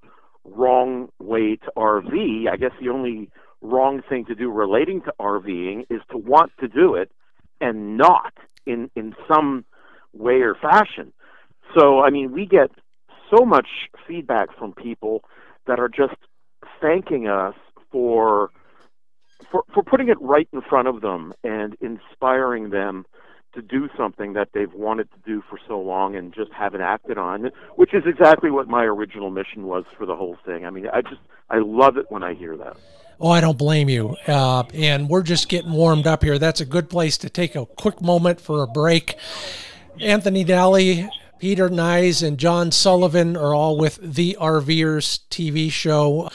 wrong 0.55 1.09
way 1.19 1.57
to 1.57 1.73
RV. 1.77 2.49
I 2.51 2.57
guess 2.57 2.73
the 2.81 2.89
only 2.89 3.31
wrong 3.61 4.03
thing 4.09 4.25
to 4.27 4.35
do 4.35 4.51
relating 4.51 5.03
to 5.03 5.15
RVing 5.19 5.87
is 5.91 6.01
to 6.11 6.19
want 6.19 6.53
to 6.61 6.69
do 6.69 6.95
it 6.95 7.11
and 7.61 7.97
not 7.97 8.33
in 8.67 8.91
in 8.95 9.15
some 9.29 9.65
way 10.13 10.41
or 10.43 10.55
fashion. 10.55 11.13
So 11.77 12.01
I 12.01 12.11
mean, 12.11 12.33
we 12.33 12.47
get 12.47 12.71
so 13.35 13.45
much 13.45 13.69
feedback 14.07 14.57
from 14.57 14.73
people 14.73 15.25
that 15.67 15.81
are 15.81 15.89
just 15.89 16.17
thanking 16.81 17.27
us 17.27 17.55
for 17.91 18.51
for 19.51 19.65
for 19.73 19.83
putting 19.83 20.09
it 20.09 20.21
right 20.21 20.49
in 20.53 20.63
front 20.63 20.89
of 20.89 21.01
them 21.01 21.33
and 21.45 21.77
inspiring 21.81 22.71
them 22.71 23.05
to 23.57 23.62
do 23.62 23.88
something 23.97 24.35
that 24.35 24.51
they've 24.53 24.73
wanted 24.73 25.09
to 25.11 25.19
do 25.27 25.42
for 25.51 25.59
so 25.66 25.81
long 25.81 26.14
and 26.14 26.33
just 26.33 26.53
haven't 26.53 26.83
acted 26.83 27.19
on, 27.19 27.51
which 27.75 27.92
is 27.92 28.05
exactly 28.07 28.51
what 28.51 28.69
my 28.69 28.85
original 28.85 29.31
mission 29.31 29.66
was 29.66 29.85
for 29.99 30.07
the 30.07 30.14
whole 30.14 30.37
thing. 30.47 30.64
I 30.64 30.71
mean, 30.71 30.88
I 30.92 31.03
just 31.03 31.21
I 31.51 31.59
love 31.59 31.97
it 31.97 32.07
when 32.09 32.23
I 32.23 32.35
hear 32.35 32.57
that. 32.57 32.77
Oh, 33.19 33.31
I 33.31 33.40
don't 33.40 33.59
blame 33.59 33.88
you. 33.88 34.16
Uh, 34.27 34.64
and 34.75 35.09
we're 35.09 35.23
just 35.23 35.49
getting 35.49 35.73
warmed 35.73 36.07
up 36.07 36.23
here. 36.23 36.38
That's 36.38 36.61
a 36.61 36.66
good 36.66 36.90
place 36.90 37.16
to 37.19 37.31
take 37.31 37.57
a 37.57 37.64
quick 37.64 38.01
moment 38.03 38.40
for 38.40 38.62
a 38.62 38.66
break. 38.66 39.16
Anthony 40.01 40.45
Nalli, 40.45 41.09
Peter 41.38 41.71
Nyes 41.71 42.27
and 42.27 42.37
John 42.37 42.71
Sullivan 42.71 43.37
are 43.37 43.55
all 43.55 43.79
with 43.79 43.99
the 44.03 44.37
RVers 44.38 45.21
TV 45.31 45.71
show. 45.71 46.31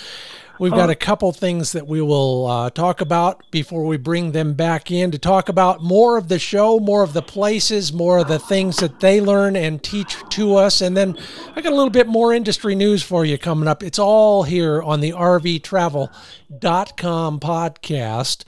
We've 0.62 0.72
got 0.72 0.90
a 0.92 0.96
couple 0.96 1.32
things 1.32 1.72
that 1.72 1.88
we 1.88 2.04
will 2.04 2.46
uh, 2.46 2.70
talk 2.70 3.02
about 3.02 3.50
before 3.50 3.84
we 3.84 3.98
bring 3.98 4.32
them 4.32 4.54
back 4.54 4.92
in 4.92 5.10
to 5.10 5.18
talk 5.18 5.50
about 5.50 5.82
more 5.82 6.20
of 6.20 6.28
the 6.28 6.38
show, 6.38 6.80
more 6.80 7.02
of 7.02 7.14
the 7.14 7.24
places, 7.24 7.92
more 7.92 8.20
of 8.20 8.28
the 8.28 8.38
things 8.38 8.78
that 8.78 9.00
they 9.00 9.20
learn 9.20 9.56
and 9.56 9.82
teach 9.82 10.18
to 10.30 10.58
us. 10.58 10.80
And 10.80 10.96
then 10.96 11.18
I 11.56 11.62
got 11.62 11.74
a 11.74 11.76
little 11.76 11.90
bit 11.90 12.08
more 12.08 12.32
industry 12.32 12.76
news 12.76 13.02
for 13.02 13.26
you 13.26 13.40
coming 13.40 13.68
up. 13.68 13.82
It's 13.82 13.98
all 13.98 14.44
here 14.44 14.84
on 14.84 15.00
the 15.00 15.14
RVTravel.com 15.14 17.40
podcast, 17.40 18.44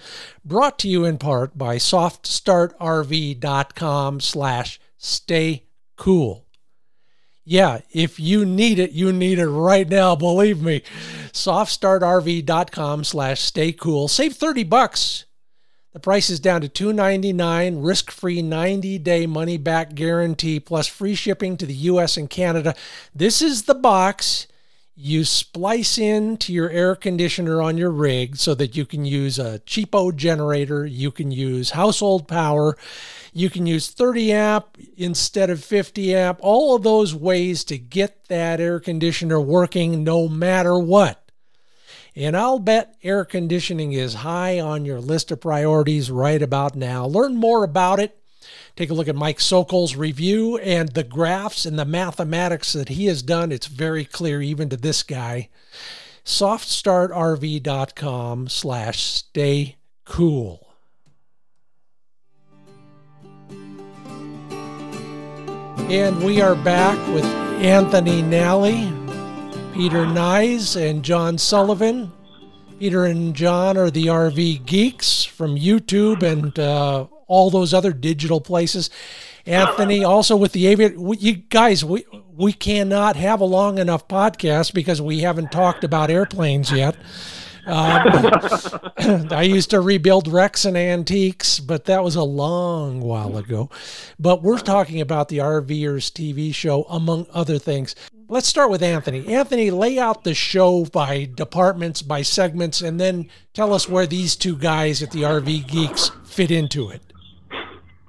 brought 0.45 0.77
to 0.77 0.87
you 0.87 1.05
in 1.05 1.17
part 1.17 1.57
by 1.57 1.77
SoftStartRV.com 1.77 4.19
slash 4.19 4.79
stay 4.99 5.63
cool. 5.95 6.42
Yeah, 7.45 7.81
if 7.91 8.19
you 8.19 8.45
need 8.45 8.79
it, 8.79 8.91
you 8.91 9.11
need 9.11 9.37
it 9.37 9.49
right 9.49 9.87
now. 9.89 10.15
Believe 10.15 10.61
me. 10.61 10.81
Softstartrv.com 11.33 13.03
slash 13.03 13.41
stay 13.41 13.73
cool. 13.73 14.07
Save 14.07 14.33
30 14.35 14.63
bucks. 14.63 15.25
The 15.91 15.99
price 15.99 16.29
is 16.29 16.39
down 16.39 16.61
to 16.61 16.69
299, 16.69 17.81
risk-free 17.81 18.41
90-day 18.41 19.27
money-back 19.27 19.93
guarantee 19.93 20.59
plus 20.59 20.87
free 20.87 21.13
shipping 21.13 21.55
to 21.57 21.67
the 21.67 21.73
US 21.73 22.17
and 22.17 22.29
Canada. 22.29 22.73
This 23.13 23.43
is 23.43 23.63
the 23.63 23.75
box 23.75 24.47
you 24.95 25.23
splice 25.23 25.97
in 25.97 26.37
to 26.37 26.53
your 26.53 26.69
air 26.69 26.95
conditioner 26.95 27.61
on 27.61 27.77
your 27.77 27.89
rig 27.89 28.37
so 28.37 28.53
that 28.53 28.75
you 28.75 28.85
can 28.85 29.05
use 29.05 29.39
a 29.39 29.59
cheapo 29.59 30.15
generator, 30.15 30.85
you 30.85 31.09
can 31.11 31.31
use 31.31 31.71
household 31.71 32.27
power, 32.27 32.77
you 33.33 33.49
can 33.49 33.65
use 33.65 33.89
30 33.89 34.31
amp 34.31 34.77
instead 34.95 35.49
of 35.49 35.63
50 35.63 36.15
amp, 36.15 36.39
all 36.41 36.75
of 36.75 36.83
those 36.83 37.15
ways 37.15 37.63
to 37.63 37.77
get 37.77 38.25
that 38.25 38.61
air 38.61 38.79
conditioner 38.79 39.41
working 39.41 40.03
no 40.03 40.27
matter 40.27 40.77
what. 40.77 41.19
And 42.15 42.37
I'll 42.37 42.59
bet 42.59 42.95
air 43.01 43.25
conditioning 43.25 43.93
is 43.93 44.13
high 44.13 44.59
on 44.59 44.85
your 44.85 45.01
list 45.01 45.31
of 45.31 45.41
priorities 45.41 46.11
right 46.11 46.41
about 46.41 46.75
now. 46.75 47.07
Learn 47.07 47.35
more 47.35 47.63
about 47.63 47.99
it. 47.99 48.22
Take 48.75 48.89
a 48.89 48.95
look 48.95 49.07
at 49.07 49.15
Mike 49.15 49.37
Sokol's 49.37 49.95
review 49.95 50.57
and 50.57 50.89
the 50.89 51.03
graphs 51.03 51.63
and 51.65 51.77
the 51.77 51.85
mathematics 51.85 52.73
that 52.73 52.89
he 52.89 53.05
has 53.05 53.21
done. 53.21 53.51
It's 53.51 53.67
very 53.67 54.03
clear 54.03 54.41
even 54.41 54.69
to 54.69 54.77
this 54.77 55.03
guy. 55.03 55.49
Softstartrv.com 56.25 58.47
slash 58.47 59.03
stay 59.03 59.75
cool. 60.05 60.69
And 65.89 66.23
we 66.23 66.41
are 66.41 66.55
back 66.55 66.97
with 67.13 67.25
Anthony 67.25 68.23
Nalli, 68.23 68.89
Peter 69.75 70.05
Nyes, 70.05 70.75
and 70.75 71.03
John 71.03 71.37
Sullivan. 71.37 72.11
Peter 72.79 73.05
and 73.05 73.35
John 73.35 73.77
are 73.77 73.91
the 73.91 74.07
RV 74.07 74.65
geeks 74.65 75.23
from 75.23 75.55
YouTube 75.55 76.23
and 76.23 76.57
uh, 76.57 77.05
all 77.33 77.49
those 77.49 77.73
other 77.73 77.91
digital 77.91 78.39
places. 78.39 78.89
Anthony 79.45 80.03
also 80.03 80.37
with 80.37 80.53
the 80.53 80.67
aviator. 80.67 80.95
You 81.15 81.33
guys, 81.33 81.83
we 81.83 82.05
we 82.35 82.53
cannot 82.53 83.15
have 83.15 83.41
a 83.41 83.45
long 83.45 83.77
enough 83.77 84.07
podcast 84.07 84.73
because 84.73 85.01
we 85.01 85.19
haven't 85.19 85.51
talked 85.51 85.83
about 85.83 86.09
airplanes 86.09 86.71
yet. 86.71 86.95
Um, 87.65 88.31
I 89.31 89.43
used 89.43 89.69
to 89.71 89.81
rebuild 89.81 90.27
wrecks 90.27 90.65
and 90.65 90.77
antiques, 90.77 91.59
but 91.59 91.85
that 91.85 92.03
was 92.03 92.15
a 92.15 92.23
long 92.23 93.01
while 93.01 93.37
ago. 93.37 93.69
But 94.19 94.43
we're 94.43 94.59
talking 94.59 95.01
about 95.01 95.29
the 95.29 95.37
RVers 95.37 96.11
TV 96.11 96.53
show, 96.53 96.83
among 96.83 97.27
other 97.33 97.57
things. 97.57 97.95
Let's 98.27 98.47
start 98.47 98.69
with 98.69 98.81
Anthony. 98.81 99.27
Anthony, 99.27 99.71
lay 99.71 99.99
out 99.99 100.23
the 100.23 100.33
show 100.33 100.85
by 100.85 101.29
departments, 101.35 102.01
by 102.01 102.21
segments, 102.21 102.81
and 102.81 102.99
then 102.99 103.29
tell 103.53 103.73
us 103.73 103.87
where 103.87 104.07
these 104.07 104.35
two 104.35 104.57
guys 104.57 105.03
at 105.03 105.11
the 105.11 105.21
RV 105.21 105.67
Geeks 105.67 106.11
fit 106.25 106.51
into 106.51 106.89
it. 106.89 107.12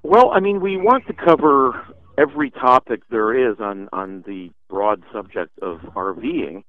Well, 0.05 0.31
I 0.33 0.40
mean, 0.40 0.61
we 0.61 0.77
want 0.77 1.07
to 1.09 1.14
cover 1.14 1.85
every 2.17 2.51
topic 2.51 3.03
there 3.11 3.51
is 3.51 3.59
on, 3.59 3.88
on 3.93 4.23
the 4.27 4.53
broad 4.69 5.03
subject 5.12 5.59
of 5.61 5.81
RVing 5.97 6.62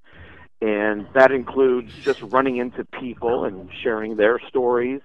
and 0.61 1.07
that 1.13 1.31
includes 1.31 1.91
just 2.01 2.21
running 2.21 2.57
into 2.57 2.85
people 2.85 3.45
and 3.45 3.69
sharing 3.83 4.15
their 4.15 4.39
stories, 4.47 5.01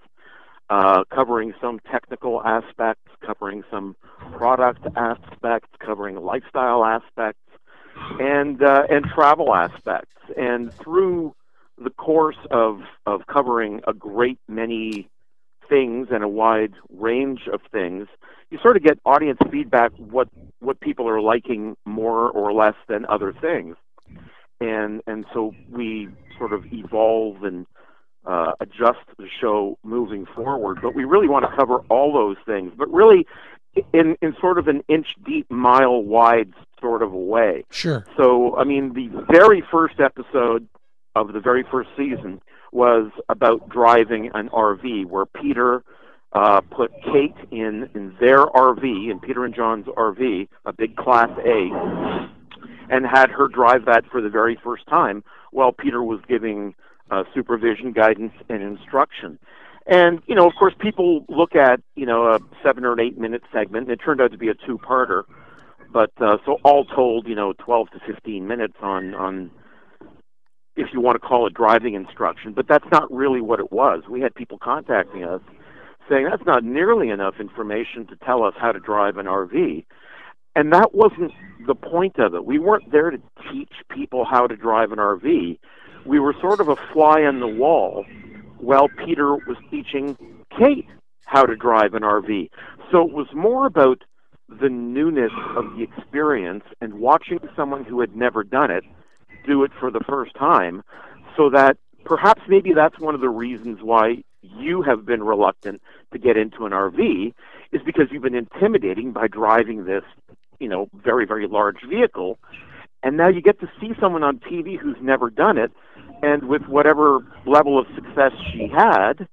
uh, 0.70 1.04
covering 1.12 1.52
some 1.60 1.80
technical 1.90 2.42
aspects, 2.42 3.10
covering 3.24 3.64
some 3.70 3.96
product 4.32 4.86
aspects, 4.96 5.68
covering 5.78 6.16
lifestyle 6.16 6.84
aspects, 6.84 7.42
and 8.20 8.62
uh, 8.62 8.84
and 8.88 9.04
travel 9.06 9.54
aspects. 9.54 10.14
And 10.36 10.72
through 10.72 11.34
the 11.76 11.90
course 11.90 12.38
of 12.50 12.80
of 13.06 13.26
covering 13.26 13.82
a 13.86 13.92
great 13.92 14.38
many 14.48 15.08
things 15.68 16.08
and 16.10 16.22
a 16.22 16.28
wide 16.28 16.74
range 16.90 17.48
of 17.52 17.60
things, 17.72 18.08
you 18.50 18.58
sort 18.62 18.76
of 18.76 18.82
get 18.82 18.98
audience 19.04 19.38
feedback 19.50 19.92
what 19.96 20.28
what 20.60 20.80
people 20.80 21.08
are 21.08 21.20
liking 21.20 21.76
more 21.84 22.30
or 22.30 22.52
less 22.52 22.74
than 22.88 23.06
other 23.06 23.32
things 23.32 23.76
and 24.60 25.00
and 25.06 25.24
so 25.32 25.54
we 25.70 26.08
sort 26.38 26.52
of 26.52 26.64
evolve 26.72 27.42
and 27.42 27.66
uh, 28.26 28.52
adjust 28.60 29.00
the 29.18 29.26
show 29.40 29.78
moving 29.82 30.26
forward. 30.26 30.78
But 30.82 30.94
we 30.94 31.04
really 31.04 31.28
want 31.28 31.48
to 31.48 31.56
cover 31.56 31.78
all 31.88 32.12
those 32.12 32.36
things, 32.44 32.72
but 32.76 32.90
really 32.92 33.26
in 33.92 34.16
in 34.20 34.36
sort 34.40 34.58
of 34.58 34.68
an 34.68 34.82
inch 34.88 35.14
deep, 35.24 35.50
mile 35.50 36.02
wide 36.02 36.52
sort 36.80 37.02
of 37.02 37.12
way. 37.12 37.64
Sure. 37.70 38.04
So 38.16 38.56
I 38.56 38.64
mean, 38.64 38.92
the 38.92 39.08
very 39.30 39.62
first 39.70 40.00
episode 40.00 40.68
of 41.16 41.32
the 41.32 41.40
very 41.40 41.64
first 41.70 41.90
season 41.96 42.40
was 42.72 43.10
about 43.28 43.68
driving 43.68 44.30
an 44.34 44.48
RV, 44.50 45.06
where 45.06 45.26
Peter. 45.26 45.82
Uh, 46.32 46.60
put 46.60 46.92
Kate 47.02 47.34
in 47.50 47.90
in 47.94 48.14
their 48.20 48.46
RV, 48.46 49.10
in 49.10 49.18
Peter 49.18 49.44
and 49.44 49.52
John's 49.52 49.86
RV, 49.86 50.48
a 50.64 50.72
big 50.72 50.96
Class 50.96 51.30
A, 51.44 52.30
and 52.88 53.04
had 53.04 53.30
her 53.30 53.48
drive 53.48 53.86
that 53.86 54.04
for 54.10 54.20
the 54.20 54.28
very 54.28 54.56
first 54.62 54.86
time 54.86 55.24
while 55.50 55.72
Peter 55.72 56.02
was 56.04 56.20
giving 56.28 56.74
uh, 57.10 57.24
supervision, 57.34 57.92
guidance, 57.92 58.32
and 58.48 58.62
instruction. 58.62 59.38
And, 59.86 60.22
you 60.26 60.34
know, 60.34 60.46
of 60.46 60.54
course, 60.54 60.74
people 60.78 61.24
look 61.28 61.56
at, 61.56 61.80
you 61.96 62.06
know, 62.06 62.28
a 62.28 62.38
seven 62.62 62.84
or 62.84 62.92
an 62.92 63.00
eight 63.00 63.18
minute 63.18 63.42
segment, 63.52 63.88
and 63.88 63.92
it 63.92 64.02
turned 64.04 64.20
out 64.20 64.30
to 64.32 64.38
be 64.38 64.48
a 64.48 64.54
two 64.54 64.78
parter. 64.78 65.24
But 65.92 66.12
uh, 66.20 66.38
so 66.46 66.58
all 66.62 66.84
told, 66.84 67.26
you 67.26 67.34
know, 67.34 67.52
12 67.54 67.90
to 67.90 68.00
15 68.06 68.46
minutes 68.46 68.76
on, 68.80 69.14
on, 69.14 69.50
if 70.76 70.88
you 70.92 71.00
want 71.00 71.20
to 71.20 71.26
call 71.26 71.46
it 71.48 71.54
driving 71.54 71.94
instruction. 71.94 72.52
But 72.52 72.68
that's 72.68 72.86
not 72.92 73.10
really 73.12 73.40
what 73.40 73.58
it 73.58 73.72
was. 73.72 74.04
We 74.08 74.20
had 74.20 74.34
people 74.34 74.58
contacting 74.58 75.24
us 75.24 75.40
saying 76.10 76.26
that's 76.28 76.44
not 76.44 76.64
nearly 76.64 77.08
enough 77.08 77.34
information 77.40 78.06
to 78.08 78.16
tell 78.16 78.42
us 78.42 78.54
how 78.58 78.72
to 78.72 78.80
drive 78.80 79.16
an 79.16 79.26
RV. 79.26 79.84
And 80.56 80.72
that 80.72 80.94
wasn't 80.94 81.32
the 81.66 81.74
point 81.74 82.18
of 82.18 82.34
it. 82.34 82.44
We 82.44 82.58
weren't 82.58 82.90
there 82.90 83.10
to 83.10 83.18
teach 83.52 83.72
people 83.90 84.24
how 84.24 84.46
to 84.46 84.56
drive 84.56 84.90
an 84.92 84.98
RV. 84.98 85.58
We 86.04 86.18
were 86.18 86.34
sort 86.40 86.60
of 86.60 86.68
a 86.68 86.76
fly 86.92 87.22
on 87.22 87.40
the 87.40 87.46
wall 87.46 88.04
while 88.58 88.88
Peter 89.04 89.34
was 89.34 89.56
teaching 89.70 90.16
Kate 90.58 90.86
how 91.24 91.44
to 91.44 91.54
drive 91.54 91.94
an 91.94 92.02
RV. 92.02 92.50
So 92.90 93.06
it 93.06 93.12
was 93.12 93.28
more 93.32 93.66
about 93.66 94.02
the 94.48 94.68
newness 94.68 95.30
of 95.56 95.76
the 95.76 95.82
experience 95.84 96.64
and 96.80 96.94
watching 96.94 97.38
someone 97.54 97.84
who 97.84 98.00
had 98.00 98.16
never 98.16 98.42
done 98.42 98.70
it 98.70 98.82
do 99.46 99.62
it 99.62 99.70
for 99.78 99.90
the 99.90 100.00
first 100.00 100.34
time 100.34 100.82
so 101.36 101.50
that 101.50 101.76
perhaps 102.04 102.42
maybe 102.48 102.72
that's 102.74 102.98
one 102.98 103.14
of 103.14 103.20
the 103.20 103.28
reasons 103.28 103.78
why 103.80 104.24
you 104.42 104.82
have 104.82 105.04
been 105.04 105.22
reluctant 105.22 105.82
to 106.12 106.18
get 106.18 106.36
into 106.36 106.66
an 106.66 106.72
RV 106.72 107.32
is 107.72 107.80
because 107.84 108.06
you've 108.10 108.22
been 108.22 108.34
intimidating 108.34 109.12
by 109.12 109.28
driving 109.28 109.84
this 109.84 110.04
you 110.58 110.68
know 110.68 110.88
very 110.94 111.26
very 111.26 111.46
large 111.46 111.78
vehicle. 111.88 112.38
And 113.02 113.16
now 113.16 113.28
you 113.28 113.40
get 113.40 113.60
to 113.60 113.70
see 113.80 113.92
someone 113.98 114.22
on 114.22 114.38
TV 114.40 114.78
who's 114.78 114.98
never 115.00 115.30
done 115.30 115.56
it. 115.56 115.72
And 116.22 116.48
with 116.48 116.62
whatever 116.66 117.20
level 117.46 117.78
of 117.78 117.86
success 117.94 118.32
she 118.52 118.68
had 118.68 119.26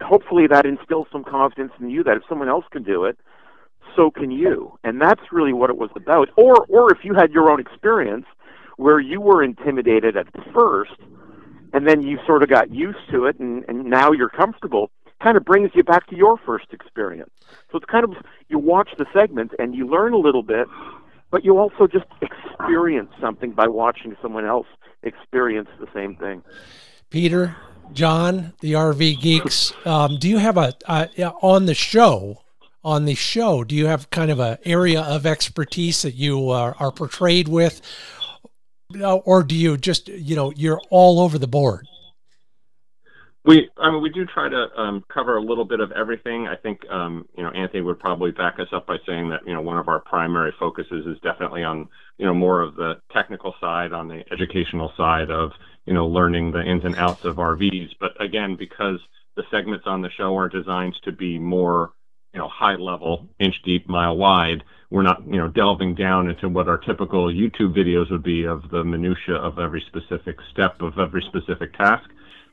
hopefully 0.00 0.46
that 0.46 0.66
instills 0.66 1.06
some 1.10 1.24
confidence 1.24 1.72
in 1.80 1.90
you 1.90 2.04
that 2.04 2.16
if 2.16 2.22
someone 2.28 2.48
else 2.48 2.64
can 2.70 2.82
do 2.82 3.04
it 3.04 3.18
so 3.94 4.10
can 4.10 4.30
you. 4.30 4.78
And 4.84 5.00
that's 5.00 5.22
really 5.32 5.52
what 5.52 5.70
it 5.70 5.78
was 5.78 5.90
about. 5.96 6.28
Or 6.36 6.66
or 6.68 6.92
if 6.92 6.98
you 7.04 7.14
had 7.14 7.32
your 7.32 7.50
own 7.50 7.60
experience 7.60 8.26
where 8.76 9.00
you 9.00 9.20
were 9.20 9.42
intimidated 9.42 10.16
at 10.16 10.26
first 10.52 10.96
and 11.76 11.86
then 11.86 12.00
you 12.00 12.18
sort 12.26 12.42
of 12.42 12.48
got 12.48 12.72
used 12.72 13.10
to 13.10 13.26
it 13.26 13.38
and, 13.38 13.62
and 13.68 13.84
now 13.84 14.10
you're 14.10 14.30
comfortable 14.30 14.90
kind 15.22 15.36
of 15.36 15.44
brings 15.44 15.70
you 15.74 15.84
back 15.84 16.06
to 16.06 16.16
your 16.16 16.38
first 16.38 16.66
experience. 16.72 17.30
So 17.70 17.76
it's 17.76 17.84
kind 17.84 18.04
of 18.04 18.14
you 18.48 18.58
watch 18.58 18.88
the 18.96 19.04
segment 19.12 19.52
and 19.58 19.74
you 19.74 19.86
learn 19.86 20.14
a 20.14 20.18
little 20.18 20.42
bit, 20.42 20.66
but 21.30 21.44
you 21.44 21.58
also 21.58 21.86
just 21.86 22.06
experience 22.22 23.10
something 23.20 23.52
by 23.52 23.66
watching 23.66 24.16
someone 24.22 24.46
else 24.46 24.66
experience 25.02 25.68
the 25.78 25.88
same 25.92 26.16
thing. 26.16 26.42
Peter, 27.10 27.56
John, 27.92 28.54
the 28.60 28.72
RV 28.72 29.20
geeks, 29.20 29.74
um, 29.84 30.18
do 30.18 30.30
you 30.30 30.38
have 30.38 30.56
a 30.56 30.74
uh, 30.86 31.06
on 31.42 31.66
the 31.66 31.74
show? 31.74 32.38
on 32.86 33.04
the 33.04 33.16
show? 33.16 33.64
Do 33.64 33.74
you 33.74 33.86
have 33.86 34.10
kind 34.10 34.30
of 34.30 34.38
an 34.38 34.58
area 34.64 35.00
of 35.02 35.26
expertise 35.26 36.02
that 36.02 36.14
you 36.14 36.50
are, 36.50 36.76
are 36.78 36.92
portrayed 36.92 37.48
with, 37.48 37.82
or 39.02 39.42
do 39.42 39.54
you 39.54 39.76
just 39.76 40.08
you 40.08 40.36
know 40.36 40.52
you're 40.52 40.80
all 40.90 41.20
over 41.20 41.38
the 41.38 41.46
board? 41.46 41.86
We, 43.46 43.70
I 43.78 43.92
mean, 43.92 44.02
we 44.02 44.10
do 44.10 44.26
try 44.26 44.48
to 44.48 44.66
um, 44.76 45.04
cover 45.08 45.36
a 45.36 45.40
little 45.40 45.64
bit 45.64 45.78
of 45.78 45.92
everything. 45.92 46.48
I 46.48 46.56
think, 46.56 46.80
um, 46.90 47.28
you 47.36 47.44
know, 47.44 47.50
Anthony 47.50 47.80
would 47.80 48.00
probably 48.00 48.32
back 48.32 48.58
us 48.58 48.66
up 48.72 48.88
by 48.88 48.96
saying 49.06 49.28
that, 49.28 49.46
you 49.46 49.54
know, 49.54 49.60
one 49.60 49.78
of 49.78 49.86
our 49.86 50.00
primary 50.00 50.52
focuses 50.58 51.06
is 51.06 51.16
definitely 51.22 51.62
on, 51.62 51.88
you 52.18 52.26
know, 52.26 52.34
more 52.34 52.60
of 52.60 52.74
the 52.74 52.94
technical 53.12 53.54
side, 53.60 53.92
on 53.92 54.08
the 54.08 54.24
educational 54.32 54.92
side 54.96 55.30
of, 55.30 55.52
you 55.84 55.94
know, 55.94 56.08
learning 56.08 56.50
the 56.50 56.60
ins 56.60 56.84
and 56.84 56.96
outs 56.96 57.24
of 57.24 57.36
RVs. 57.36 57.90
But 58.00 58.20
again, 58.20 58.56
because 58.56 58.98
the 59.36 59.44
segments 59.48 59.86
on 59.86 60.02
the 60.02 60.10
show 60.10 60.36
are 60.36 60.48
designed 60.48 60.96
to 61.04 61.12
be 61.12 61.38
more, 61.38 61.92
you 62.34 62.40
know, 62.40 62.48
high 62.48 62.74
level, 62.74 63.28
inch 63.38 63.62
deep, 63.64 63.88
mile 63.88 64.16
wide, 64.16 64.64
we're 64.90 65.02
not, 65.02 65.22
you 65.26 65.36
know, 65.36 65.48
delving 65.48 65.94
down 65.94 66.28
into 66.28 66.48
what 66.48 66.68
our 66.68 66.78
typical 66.78 67.26
YouTube 67.26 67.76
videos 67.76 68.10
would 68.10 68.22
be 68.22 68.44
of 68.44 68.70
the 68.70 68.84
minutia 68.84 69.34
of 69.34 69.58
every 69.58 69.84
specific 69.86 70.36
step 70.50 70.80
of 70.80 70.98
every 70.98 71.22
specific 71.22 71.76
task. 71.76 72.08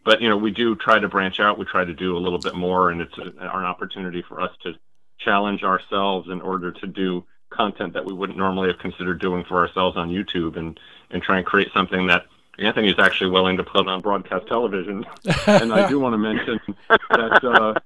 But 0.06 0.22
you 0.22 0.30
know 0.30 0.38
we 0.38 0.52
do 0.52 0.76
try 0.76 1.00
to 1.00 1.08
branch 1.08 1.40
out. 1.40 1.58
We 1.58 1.66
try 1.66 1.86
to 1.86 1.94
do 1.94 2.18
a 2.18 2.20
little 2.20 2.40
bit 2.40 2.56
more 2.56 2.92
and 2.92 3.02
it's 3.02 3.18
a, 3.18 3.32
an 3.40 3.64
opportunity 3.64 4.22
for 4.28 4.42
us 4.42 4.52
to 4.64 4.74
challenge 5.20 5.64
ourselves 5.64 6.30
in 6.30 6.42
order 6.42 6.72
to 6.72 6.88
do 6.88 7.24
content 7.50 7.94
that 7.94 8.06
we 8.06 8.14
wouldn't 8.14 8.38
normally 8.38 8.68
have 8.70 8.80
considered 8.80 9.22
doing 9.22 9.44
for 9.48 9.58
ourselves 9.58 9.96
on 9.96 10.10
youtube 10.10 10.58
and 10.58 10.80
and 11.12 11.22
try 11.22 11.38
and 11.38 11.46
create 11.46 11.70
something 11.74 12.08
that 12.08 12.26
anthony 12.60 12.90
is 12.90 12.98
actually 12.98 13.30
willing 13.30 13.58
to 13.58 13.64
put 13.64 13.88
on 13.88 14.02
broadcast 14.02 14.48
television. 14.48 15.06
And 15.48 15.72
i 15.72 15.88
do 15.88 16.00
want 16.00 16.14
to 16.14 16.18
mention 16.18 16.60
that 16.90 17.44
uh, 17.44 17.80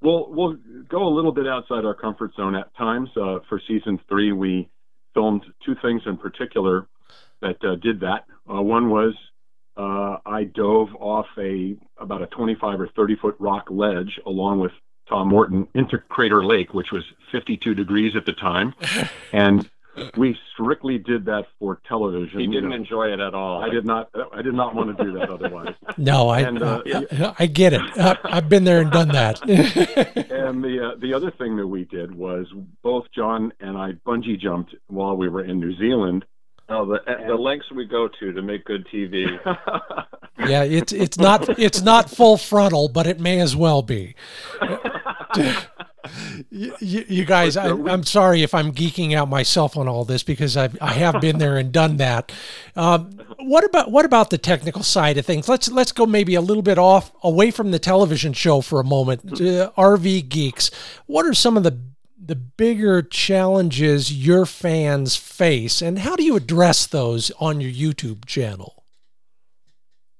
we'll 0.00 0.30
we'll 0.30 0.56
go 0.88 1.06
a 1.06 1.12
little 1.14 1.32
bit 1.32 1.46
outside 1.46 1.84
our 1.84 1.94
comfort 1.94 2.34
zone 2.34 2.54
at 2.54 2.74
times. 2.76 3.08
Uh, 3.16 3.38
for 3.48 3.60
season 3.66 3.98
three 4.08 4.32
we 4.32 4.68
filmed 5.14 5.44
two 5.64 5.74
things 5.82 6.02
in 6.06 6.16
particular 6.16 6.86
that 7.40 7.62
uh, 7.64 7.76
did 7.76 8.00
that. 8.00 8.24
Uh, 8.50 8.62
one 8.62 8.90
was 8.90 9.14
uh, 9.76 10.18
I 10.26 10.44
dove 10.44 10.88
off 10.98 11.26
a 11.38 11.76
about 11.98 12.22
a 12.22 12.26
25 12.26 12.80
or 12.80 12.88
30 12.88 13.16
foot 13.16 13.36
rock 13.38 13.66
ledge 13.70 14.18
along 14.26 14.60
with 14.60 14.72
Tom 15.08 15.28
Morton 15.28 15.68
into 15.74 15.98
Crater 15.98 16.44
Lake, 16.44 16.74
which 16.74 16.92
was 16.92 17.04
52 17.32 17.74
degrees 17.74 18.14
at 18.16 18.26
the 18.26 18.32
time, 18.32 18.74
and 19.32 19.68
we 20.16 20.36
strictly 20.52 20.98
did 20.98 21.24
that 21.26 21.46
for 21.58 21.80
television. 21.88 22.40
He 22.40 22.46
didn't 22.46 22.72
enjoy 22.72 23.12
it 23.12 23.20
at 23.20 23.34
all. 23.34 23.62
I 23.62 23.68
did 23.68 23.84
not. 23.84 24.10
I 24.32 24.42
did 24.42 24.54
not 24.54 24.74
want 24.74 24.96
to 24.96 25.04
do 25.04 25.12
that 25.18 25.30
otherwise. 25.30 25.74
No, 25.96 26.28
I 26.28 26.40
and, 26.40 26.62
uh, 26.62 26.82
uh, 26.86 27.34
I 27.38 27.46
get 27.46 27.72
it. 27.72 27.82
I've 27.96 28.48
been 28.48 28.64
there 28.64 28.80
and 28.80 28.90
done 28.90 29.08
that. 29.08 29.40
and 29.48 30.62
the 30.62 30.92
uh, 30.92 30.98
the 31.00 31.14
other 31.14 31.30
thing 31.30 31.56
that 31.56 31.66
we 31.66 31.84
did 31.84 32.14
was 32.14 32.46
both 32.82 33.06
John 33.14 33.52
and 33.60 33.76
I 33.76 33.92
bungee 34.06 34.38
jumped 34.38 34.74
while 34.86 35.16
we 35.16 35.28
were 35.28 35.44
in 35.44 35.60
New 35.60 35.76
Zealand 35.76 36.24
Oh, 36.70 36.84
the 36.84 37.00
the 37.26 37.34
lengths 37.34 37.70
we 37.72 37.86
go 37.86 38.08
to 38.20 38.32
to 38.32 38.42
make 38.42 38.66
good 38.66 38.86
TV. 38.92 39.38
yeah, 40.46 40.64
it's 40.64 40.92
it's 40.92 41.16
not 41.18 41.58
it's 41.58 41.80
not 41.80 42.10
full 42.10 42.36
frontal, 42.36 42.88
but 42.88 43.06
it 43.06 43.18
may 43.18 43.40
as 43.40 43.56
well 43.56 43.80
be. 43.80 44.14
you, 46.50 46.74
you, 46.80 47.24
guys, 47.24 47.56
I, 47.56 47.68
am 47.68 48.04
sorry 48.04 48.42
if 48.42 48.54
I'm 48.54 48.72
geeking 48.72 49.14
out 49.14 49.28
myself 49.28 49.76
on 49.76 49.88
all 49.88 50.04
this 50.04 50.22
because 50.22 50.56
I've, 50.56 50.76
I 50.80 50.92
have 50.94 51.20
been 51.20 51.38
there 51.38 51.56
and 51.56 51.72
done 51.72 51.96
that. 51.98 52.32
Um, 52.76 53.10
what 53.38 53.64
about 53.64 53.90
what 53.90 54.04
about 54.04 54.30
the 54.30 54.38
technical 54.38 54.82
side 54.82 55.18
of 55.18 55.26
things? 55.26 55.48
Let's 55.48 55.70
let's 55.70 55.92
go 55.92 56.06
maybe 56.06 56.34
a 56.34 56.40
little 56.40 56.62
bit 56.62 56.78
off 56.78 57.12
away 57.22 57.50
from 57.50 57.70
the 57.70 57.78
television 57.78 58.32
show 58.32 58.60
for 58.60 58.80
a 58.80 58.84
moment. 58.84 59.32
Uh, 59.40 59.70
RV 59.76 60.28
geeks, 60.28 60.70
what 61.06 61.26
are 61.26 61.34
some 61.34 61.56
of 61.56 61.62
the 61.62 61.78
the 62.20 62.36
bigger 62.36 63.00
challenges 63.00 64.12
your 64.12 64.44
fans 64.44 65.16
face, 65.16 65.80
and 65.80 66.00
how 66.00 66.16
do 66.16 66.24
you 66.24 66.36
address 66.36 66.86
those 66.86 67.30
on 67.40 67.60
your 67.60 67.70
YouTube 67.70 68.26
channel? 68.26 68.84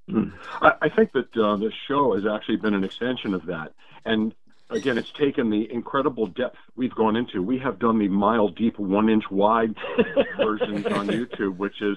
Hmm. 0.09 0.31
I, 0.63 0.89
think 0.89 1.13
that 1.13 1.37
uh, 1.37 1.57
the 1.57 1.71
show 1.87 2.15
has 2.15 2.25
actually 2.25 2.57
been 2.57 2.73
an 2.73 2.83
extension 2.83 3.35
of 3.35 3.45
that, 3.47 3.75
and 4.07 4.35
again, 4.71 4.99
it's 4.99 5.13
taken 5.13 5.51
the 5.51 5.71
incredible 5.73 6.27
depth 6.27 6.59
we've 6.77 6.95
gone 6.95 7.17
into. 7.17 7.43
We 7.43 7.59
have 7.59 7.79
done 7.79 7.99
the 7.99 8.09
mile 8.09 8.49
deep, 8.49 8.79
one 8.79 9.09
inch 9.09 9.25
wide 9.31 9.75
versions 10.37 10.87
on 10.87 11.09
YouTube, 11.09 11.57
which 11.57 11.81
is 11.81 11.97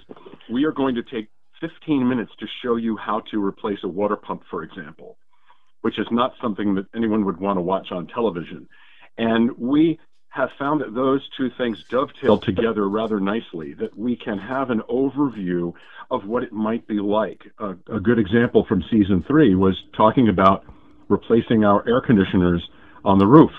we 0.49 0.65
are 0.65 0.71
going 0.71 0.95
to 0.95 1.03
take 1.03 1.29
15 1.59 2.07
minutes 2.07 2.31
to 2.39 2.47
show 2.63 2.75
you 2.75 2.97
how 2.97 3.21
to 3.31 3.43
replace 3.43 3.79
a 3.83 3.87
water 3.87 4.15
pump, 4.15 4.43
for 4.49 4.63
example, 4.63 5.17
which 5.81 5.99
is 5.99 6.07
not 6.11 6.33
something 6.41 6.75
that 6.75 6.85
anyone 6.95 7.25
would 7.25 7.39
want 7.39 7.57
to 7.57 7.61
watch 7.61 7.91
on 7.91 8.07
television. 8.07 8.67
And 9.17 9.51
we 9.57 9.99
have 10.29 10.49
found 10.57 10.79
that 10.79 10.95
those 10.95 11.21
two 11.37 11.49
things 11.57 11.83
dovetail 11.89 12.37
together 12.39 12.87
rather 12.87 13.19
nicely, 13.19 13.73
that 13.73 13.95
we 13.97 14.15
can 14.15 14.37
have 14.37 14.69
an 14.69 14.81
overview 14.89 15.73
of 16.09 16.25
what 16.25 16.41
it 16.41 16.53
might 16.53 16.87
be 16.87 16.99
like. 16.99 17.41
a 17.59 17.99
good 17.99 18.17
example 18.17 18.65
from 18.65 18.81
season 18.89 19.23
three 19.27 19.55
was 19.55 19.77
talking 19.95 20.29
about 20.29 20.63
replacing 21.11 21.63
our 21.63 21.87
air 21.87 22.01
conditioners 22.01 22.67
on 23.05 23.19
the 23.19 23.27
roof. 23.27 23.51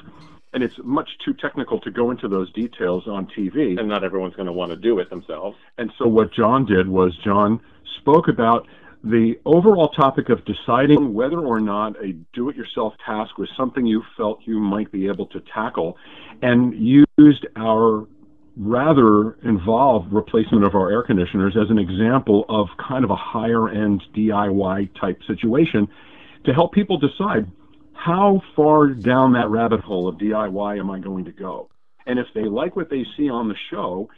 And 0.54 0.62
it's 0.62 0.74
much 0.82 1.08
too 1.24 1.32
technical 1.34 1.80
to 1.80 1.90
go 1.90 2.10
into 2.10 2.28
those 2.28 2.52
details 2.52 3.06
on 3.06 3.26
TV. 3.26 3.78
And 3.78 3.88
not 3.88 4.04
everyone's 4.04 4.34
going 4.34 4.46
to 4.46 4.52
want 4.52 4.70
to 4.70 4.76
do 4.76 4.98
it 4.98 5.08
themselves. 5.08 5.56
And 5.78 5.90
so 5.98 6.06
what 6.06 6.32
John 6.32 6.66
did 6.66 6.88
was 6.88 7.16
John 7.24 7.60
spoke 8.00 8.28
about 8.28 8.66
the 9.04 9.34
overall 9.44 9.88
topic 9.88 10.28
of 10.28 10.44
deciding 10.44 11.12
whether 11.12 11.38
or 11.40 11.58
not 11.58 11.96
a 12.04 12.12
do 12.32 12.48
it 12.48 12.56
yourself 12.56 12.94
task 13.04 13.36
was 13.36 13.48
something 13.56 13.84
you 13.84 14.02
felt 14.16 14.40
you 14.44 14.60
might 14.60 14.92
be 14.92 15.08
able 15.08 15.26
to 15.26 15.40
tackle 15.52 15.96
and 16.40 16.74
used 16.74 17.46
our 17.56 18.06
rather 18.56 19.32
involved 19.42 20.12
replacement 20.12 20.64
of 20.64 20.74
our 20.74 20.90
air 20.90 21.02
conditioners 21.02 21.56
as 21.56 21.70
an 21.70 21.78
example 21.78 22.44
of 22.48 22.68
kind 22.76 23.02
of 23.02 23.10
a 23.10 23.16
higher 23.16 23.68
end 23.68 24.02
DIY 24.14 24.90
type 25.00 25.18
situation 25.26 25.88
to 26.44 26.52
help 26.52 26.72
people 26.72 26.98
decide 26.98 27.50
how 27.94 28.42
far 28.56 28.88
down 28.88 29.32
that 29.34 29.48
rabbit 29.48 29.80
hole 29.80 30.08
of 30.08 30.16
DIY 30.16 30.78
am 30.78 30.90
I 30.90 30.98
going 30.98 31.24
to 31.26 31.32
go. 31.32 31.68
And 32.06 32.18
if 32.18 32.26
they 32.34 32.44
like 32.44 32.74
what 32.74 32.90
they 32.90 33.04
see 33.16 33.30
on 33.30 33.48
the 33.48 33.54
show, 33.70 34.08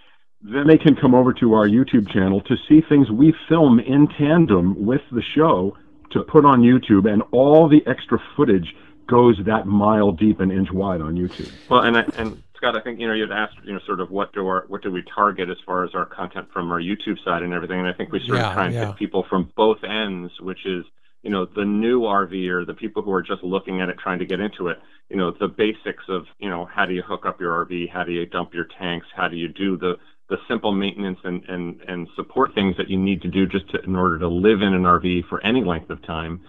then 0.41 0.67
they 0.67 0.79
can 0.79 0.97
come 0.97 1.15
over 1.15 1.33
to 1.35 1.55
our 1.55 1.67
YouTube 1.67 2.11
channel 2.11 2.41
to 2.43 2.57
see 2.69 2.81
things 2.89 3.11
we 3.11 3.35
film 3.49 3.79
in 3.79 4.09
tandem 4.19 4.87
with 4.87 5.03
the 5.13 5.23
show 5.35 5.77
to 6.13 6.23
put 6.23 6.45
on 6.45 6.61
YouTube, 6.61 7.11
and 7.11 7.23
all 7.33 7.69
the 7.69 7.83
extra 7.87 8.19
footage 8.37 8.75
goes 9.07 9.37
that 9.47 9.67
mile 9.67 10.13
deep 10.13 10.41
and 10.41 10.53
inch 10.53 10.71
wide 10.71 11.01
on 11.01 11.15
YouTube. 11.15 11.53
Well, 11.69 11.83
and 11.83 11.97
I, 11.97 12.05
and 12.17 12.43
Scott, 12.57 12.77
I 12.77 12.81
think 12.81 13.01
you 13.01 13.09
know 13.09 13.15
you'd 13.15 13.33
asked 13.33 13.57
you 13.65 13.73
know 13.73 13.81
sort 13.87 14.01
of 14.01 14.11
what 14.11 14.33
do 14.33 14.47
our 14.47 14.65
what 14.69 14.83
do 14.83 14.91
we 14.91 15.03
target 15.15 15.51
as 15.51 15.57
far 15.67 15.85
as 15.85 15.95
our 15.95 16.07
content 16.07 16.49
from 16.53 16.71
our 16.71 16.81
YouTube 16.81 17.23
side 17.25 17.43
and 17.43 17.53
everything, 17.53 17.81
and 17.81 17.89
I 17.89 17.93
think 17.93 18.13
we 18.13 18.21
sort 18.21 18.39
yeah, 18.39 18.49
of 18.49 18.55
try 18.55 18.67
and 18.67 18.75
yeah. 18.75 18.87
hit 18.87 18.97
people 18.97 19.27
from 19.29 19.51
both 19.57 19.83
ends, 19.83 20.33
which 20.41 20.65
is 20.65 20.85
you 21.25 21.31
know 21.31 21.47
the 21.47 21.65
new 21.65 22.03
RV 22.03 22.49
or 22.51 22.65
the 22.65 22.75
people 22.75 23.03
who 23.03 23.13
are 23.13 23.23
just 23.23 23.43
looking 23.43 23.81
at 23.81 23.89
it, 23.89 23.97
trying 23.99 24.19
to 24.21 24.27
get 24.27 24.41
into 24.41 24.69
it. 24.69 24.79
You 25.09 25.17
know 25.17 25.33
the 25.33 25.49
basics 25.49 26.05
of 26.09 26.27
you 26.39 26.51
know 26.51 26.67
how 26.67 26.87
do 26.87 26.93
you 26.93 27.03
hook 27.03 27.25
up 27.27 27.41
your 27.41 27.65
RV, 27.65 27.91
how 27.91 28.05
do 28.05 28.13
you 28.13 28.27
dump 28.27 28.55
your 28.55 28.67
tanks, 28.79 29.07
how 29.17 29.29
do 29.29 29.37
you 29.37 29.49
do 29.49 29.77
the 29.77 29.95
the 30.31 30.37
simple 30.49 30.73
maintenance 30.73 31.19
and, 31.25 31.43
and, 31.49 31.81
and 31.87 32.09
support 32.17 32.55
things 32.55 32.75
that 32.79 32.89
you 32.89 32.99
need 32.99 33.21
to 33.23 33.29
do 33.29 33.47
just 33.47 33.69
to, 33.71 33.81
in 33.83 33.95
order 33.95 34.19
to 34.19 34.27
live 34.29 34.63
in 34.63 34.73
an 34.73 34.83
RV 34.83 35.29
for 35.29 35.45
any 35.45 35.63
length 35.63 35.91
of 35.91 36.03
time. 36.07 36.41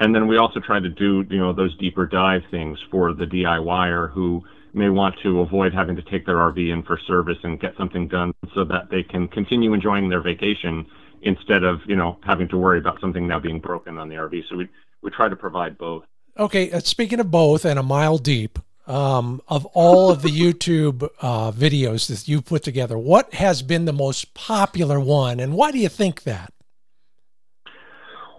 And 0.00 0.14
then 0.14 0.26
we 0.28 0.38
also 0.38 0.60
try 0.60 0.80
to 0.80 0.88
do, 0.88 1.24
you 1.28 1.38
know, 1.38 1.52
those 1.52 1.76
deeper 1.76 2.06
dive 2.06 2.40
things 2.50 2.78
for 2.90 3.12
the 3.12 3.26
DIYer 3.26 4.12
who 4.12 4.42
may 4.72 4.88
want 4.88 5.16
to 5.22 5.40
avoid 5.40 5.74
having 5.74 5.96
to 5.96 6.02
take 6.02 6.24
their 6.24 6.36
RV 6.36 6.72
in 6.72 6.82
for 6.84 6.98
service 7.06 7.36
and 7.42 7.60
get 7.60 7.72
something 7.76 8.08
done 8.08 8.32
so 8.54 8.64
that 8.64 8.88
they 8.90 9.02
can 9.02 9.28
continue 9.28 9.74
enjoying 9.74 10.08
their 10.08 10.22
vacation 10.22 10.86
instead 11.22 11.64
of, 11.64 11.80
you 11.86 11.96
know, 11.96 12.18
having 12.22 12.48
to 12.48 12.56
worry 12.56 12.78
about 12.78 13.00
something 13.00 13.26
now 13.26 13.38
being 13.38 13.60
broken 13.60 13.98
on 13.98 14.08
the 14.08 14.16
RV. 14.16 14.42
So 14.48 14.56
we, 14.56 14.68
we 15.02 15.10
try 15.10 15.28
to 15.28 15.36
provide 15.36 15.78
both. 15.78 16.04
Okay, 16.38 16.70
uh, 16.70 16.80
speaking 16.80 17.20
of 17.20 17.30
both 17.30 17.64
and 17.64 17.78
a 17.78 17.82
mile 17.82 18.18
deep, 18.18 18.58
um, 18.86 19.42
of 19.48 19.66
all 19.66 20.10
of 20.10 20.22
the 20.22 20.28
YouTube 20.40 21.08
uh, 21.20 21.52
videos 21.52 22.08
that 22.08 22.28
you 22.28 22.40
put 22.40 22.62
together, 22.62 22.96
what 22.96 23.34
has 23.34 23.62
been 23.62 23.84
the 23.84 23.92
most 23.92 24.34
popular 24.34 24.98
one, 25.00 25.40
and 25.40 25.54
why 25.54 25.70
do 25.70 25.78
you 25.78 25.88
think 25.88 26.22
that? 26.22 26.52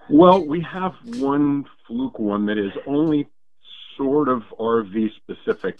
Well, 0.09 0.43
we 0.43 0.61
have 0.61 0.95
one 1.03 1.65
fluke 1.85 2.17
one 2.17 2.47
that 2.47 2.57
is 2.57 2.71
only 2.87 3.27
sort 3.95 4.27
of 4.27 4.43
RV 4.59 5.11
specific 5.15 5.77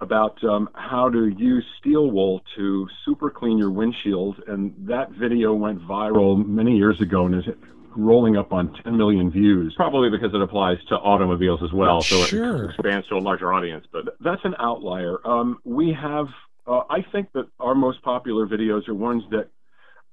about 0.00 0.42
um, 0.44 0.68
how 0.74 1.08
to 1.08 1.28
use 1.38 1.64
steel 1.80 2.10
wool 2.10 2.42
to 2.56 2.86
super 3.04 3.30
clean 3.30 3.58
your 3.58 3.70
windshield, 3.70 4.42
and 4.46 4.74
that 4.86 5.10
video 5.10 5.54
went 5.54 5.80
viral 5.80 6.44
many 6.46 6.76
years 6.76 7.00
ago 7.00 7.26
and 7.26 7.34
is 7.34 7.44
rolling 7.96 8.36
up 8.36 8.52
on 8.52 8.74
10 8.84 8.96
million 8.96 9.30
views. 9.30 9.72
Probably 9.76 10.10
because 10.10 10.34
it 10.34 10.40
applies 10.40 10.76
to 10.88 10.96
automobiles 10.96 11.60
as 11.62 11.72
well, 11.72 12.02
so 12.02 12.24
sure. 12.24 12.64
it 12.64 12.70
expands 12.70 13.08
to 13.08 13.16
a 13.16 13.18
larger 13.18 13.52
audience. 13.52 13.86
But 13.90 14.16
that's 14.20 14.42
an 14.44 14.54
outlier. 14.58 15.26
Um, 15.26 15.58
we 15.64 15.96
have, 15.98 16.26
uh, 16.66 16.82
I 16.90 17.04
think 17.10 17.32
that 17.32 17.46
our 17.58 17.74
most 17.74 18.02
popular 18.02 18.46
videos 18.46 18.86
are 18.88 18.94
ones 18.94 19.22
that 19.30 19.48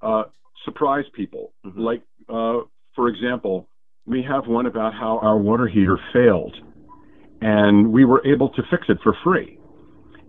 uh, 0.01 0.23
surprise 0.63 1.05
people. 1.13 1.51
Mm-hmm. 1.65 1.79
Like, 1.81 2.03
uh, 2.29 2.61
for 2.95 3.09
example, 3.09 3.67
we 4.05 4.23
have 4.23 4.47
one 4.47 4.65
about 4.65 4.93
how 4.93 5.19
our 5.21 5.37
water 5.37 5.67
heater 5.67 5.99
failed, 6.13 6.55
and 7.41 7.91
we 7.91 8.05
were 8.05 8.25
able 8.25 8.49
to 8.49 8.61
fix 8.69 8.85
it 8.87 8.97
for 9.03 9.15
free. 9.23 9.59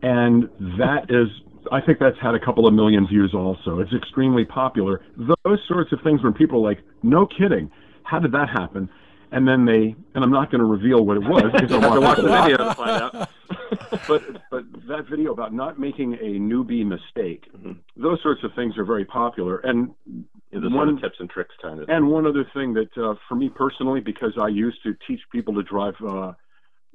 And 0.05 0.51
that 0.79 1.07
is 1.09 1.29
I 1.73 1.81
think 1.81 1.99
that's 1.99 2.17
had 2.21 2.35
a 2.35 2.39
couple 2.39 2.67
of 2.67 2.75
million 2.75 3.07
views 3.07 3.33
also. 3.35 3.81
It's 3.81 3.93
extremely 3.95 4.45
popular. 4.45 5.01
Those 5.17 5.59
sorts 5.67 5.93
of 5.93 6.01
things 6.05 6.23
when 6.23 6.35
people 6.35 6.59
are 6.59 6.69
like, 6.71 6.85
no 7.03 7.27
kidding, 7.27 7.71
how 8.03 8.19
did 8.19 8.33
that 8.33 8.51
happen? 8.51 8.91
And 9.33 9.49
then 9.49 9.65
they, 9.65 9.97
and 10.15 10.23
I'm 10.23 10.31
not 10.31 10.51
going 10.51 10.61
to 10.61 10.67
reveal 10.67 11.05
what 11.05 11.17
it 11.17 11.21
was 11.21 11.51
because 11.53 11.73
I 11.73 11.79
want 11.79 11.95
to 11.95 12.01
watch 12.01 12.17
the 12.19 12.29
video 12.29 12.57
to 12.59 12.75
find 12.75 13.03
out. 13.03 13.29
but 14.09 14.23
but 14.51 14.65
that 14.87 15.07
video 15.11 15.33
about 15.33 15.55
not 15.55 15.81
making 15.81 16.15
a 16.15 16.39
newbie 16.39 16.87
mistake, 16.87 17.51
mm-hmm. 17.57 17.73
those 17.97 18.23
sorts 18.23 18.45
of 18.45 18.53
things 18.55 18.77
are 18.77 18.85
very 18.85 19.05
popular. 19.05 19.59
And 19.59 19.91
yeah, 20.53 20.61
one 20.63 21.01
tips 21.01 21.17
and 21.19 21.29
tricks 21.31 21.55
kind 21.61 21.81
of. 21.81 21.89
And 21.89 22.09
one 22.09 22.27
other 22.27 22.47
thing 22.55 22.75
that 22.75 22.97
uh, 22.97 23.15
for 23.29 23.35
me 23.35 23.49
personally, 23.49 24.01
because 24.01 24.35
I 24.41 24.49
used 24.49 24.83
to 24.85 24.95
teach 25.09 25.21
people 25.33 25.55
to 25.55 25.63
drive 25.63 25.95
uh, 26.07 26.33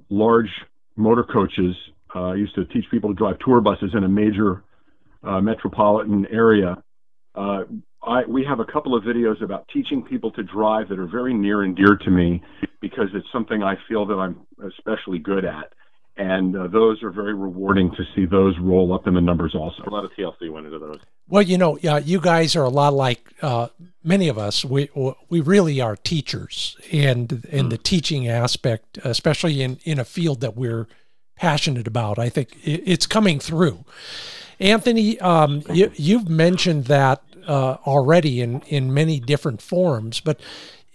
large 0.10 0.52
motor 0.96 1.24
coaches 1.24 1.76
uh, 2.16 2.30
I 2.30 2.36
used 2.36 2.56
to 2.56 2.66
teach 2.66 2.86
people 2.90 3.10
to 3.12 3.16
drive 3.16 3.40
tour 3.40 3.62
buses 3.62 3.92
in 3.94 4.04
a 4.04 4.10
major 4.10 4.64
uh, 5.24 5.42
metropolitan 5.42 6.26
area. 6.32 6.82
Uh, 7.36 7.64
I, 8.02 8.24
we 8.26 8.46
have 8.46 8.60
a 8.60 8.66
couple 8.66 8.96
of 8.96 9.04
videos 9.04 9.42
about 9.44 9.68
teaching 9.74 10.04
people 10.04 10.32
to 10.32 10.44
drive 10.44 10.90
that 10.90 11.00
are 11.00 11.08
very 11.08 11.34
near 11.34 11.64
and 11.64 11.76
dear 11.76 11.98
to 11.98 12.10
me 12.10 12.42
because 12.82 13.08
it's 13.14 13.28
something 13.32 13.62
I 13.62 13.76
feel 13.88 14.06
that 14.06 14.16
I'm 14.16 14.40
especially 14.66 15.20
good 15.20 15.46
at. 15.46 15.74
And 16.16 16.56
uh, 16.56 16.68
those 16.68 17.02
are 17.02 17.12
very 17.12 17.34
rewarding 17.34 17.92
to 17.92 18.04
see 18.14 18.26
those 18.26 18.54
roll 18.60 18.94
up 18.94 19.08
in 19.08 19.14
the 19.14 19.22
numbers 19.22 19.56
also. 19.56 19.84
A 19.88 19.90
lot 19.90 20.04
of 20.04 20.12
TLC 20.12 20.52
went 20.52 20.66
into 20.66 20.78
those. 20.78 21.00
Well, 21.30 21.44
you 21.44 21.58
know, 21.58 21.78
yeah, 21.82 21.98
you 21.98 22.20
guys 22.20 22.58
are 22.58 22.64
a 22.64 22.70
lot 22.70 22.94
like 22.94 23.32
uh, 23.42 23.70
many 24.04 24.28
of 24.28 24.38
us. 24.38 24.66
We 24.66 24.90
we 25.30 25.40
really 25.40 25.80
are 25.80 25.96
teachers, 25.96 26.76
and 26.92 27.32
in 27.46 27.68
mm. 27.68 27.70
the 27.70 27.78
teaching 27.78 28.28
aspect, 28.28 28.98
especially 29.06 29.62
in 29.62 29.80
in 29.86 29.98
a 29.98 30.04
field 30.04 30.42
that 30.42 30.58
we're 30.58 30.88
passionate 31.40 31.88
about. 31.88 32.20
I 32.20 32.30
think 32.30 32.50
it's 32.64 33.08
coming 33.08 33.40
through. 33.40 33.86
Anthony, 34.60 35.18
um, 35.22 35.64
you, 35.72 35.90
you've 35.96 36.28
mentioned 36.28 36.86
that 36.86 37.24
uh, 37.48 37.78
already 37.88 38.42
in, 38.42 38.62
in 38.68 38.94
many 38.94 39.20
different 39.22 39.62
forms, 39.62 40.20
but 40.20 40.40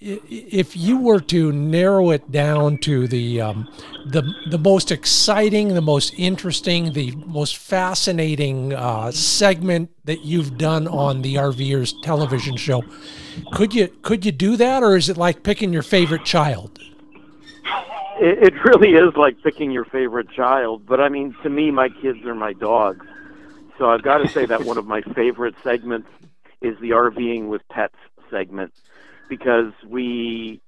if 0.01 0.77
you 0.77 0.99
were 0.99 1.21
to 1.21 1.51
narrow 1.51 2.11
it 2.11 2.31
down 2.31 2.77
to 2.77 3.09
the 3.09 3.41
um, 3.41 3.67
the 4.05 4.23
the 4.51 4.59
most 4.59 4.91
exciting, 4.91 5.69
the 5.69 5.81
most 5.81 6.13
interesting, 6.19 6.93
the 6.93 7.13
most 7.13 7.57
fascinating 7.57 8.75
uh, 8.75 9.11
segment 9.13 9.91
that 10.05 10.23
you've 10.23 10.59
done 10.59 10.87
on 10.89 11.23
the 11.23 11.37
RVers 11.37 11.95
television 12.03 12.59
show, 12.59 12.85
could 13.53 13.75
you 13.75 13.89
could 14.03 14.27
you 14.27 14.33
do 14.33 14.59
that, 14.59 14.83
or 14.83 14.95
is 14.95 15.09
it 15.09 15.17
like 15.17 15.43
picking 15.43 15.73
your 15.73 15.83
favorite 15.83 16.27
child? 16.27 16.79
It, 18.21 18.55
it 18.55 18.65
really 18.65 18.93
is 18.95 19.15
like 19.17 19.37
picking 19.43 19.71
your 19.71 19.85
favorite 19.85 20.31
child. 20.31 20.87
But 20.87 21.01
I 21.01 21.09
mean, 21.09 21.35
to 21.43 21.51
me, 21.51 21.71
my 21.71 21.89
kids 21.89 22.25
are 22.25 22.35
my 22.35 22.53
dogs. 22.53 23.07
So 23.79 23.91
I've 23.91 24.03
got 24.03 24.19
to 24.19 24.29
say 24.29 24.47
that 24.47 24.65
one 24.65 24.79
of 24.79 24.87
my 24.87 25.03
favorite 25.15 25.55
segments 25.63 26.09
is 26.61 26.79
the 26.81 26.91
RVing 26.91 27.49
with 27.49 27.63
pets 27.69 27.97
segment 28.31 28.73
because 29.29 29.73
we 29.87 30.61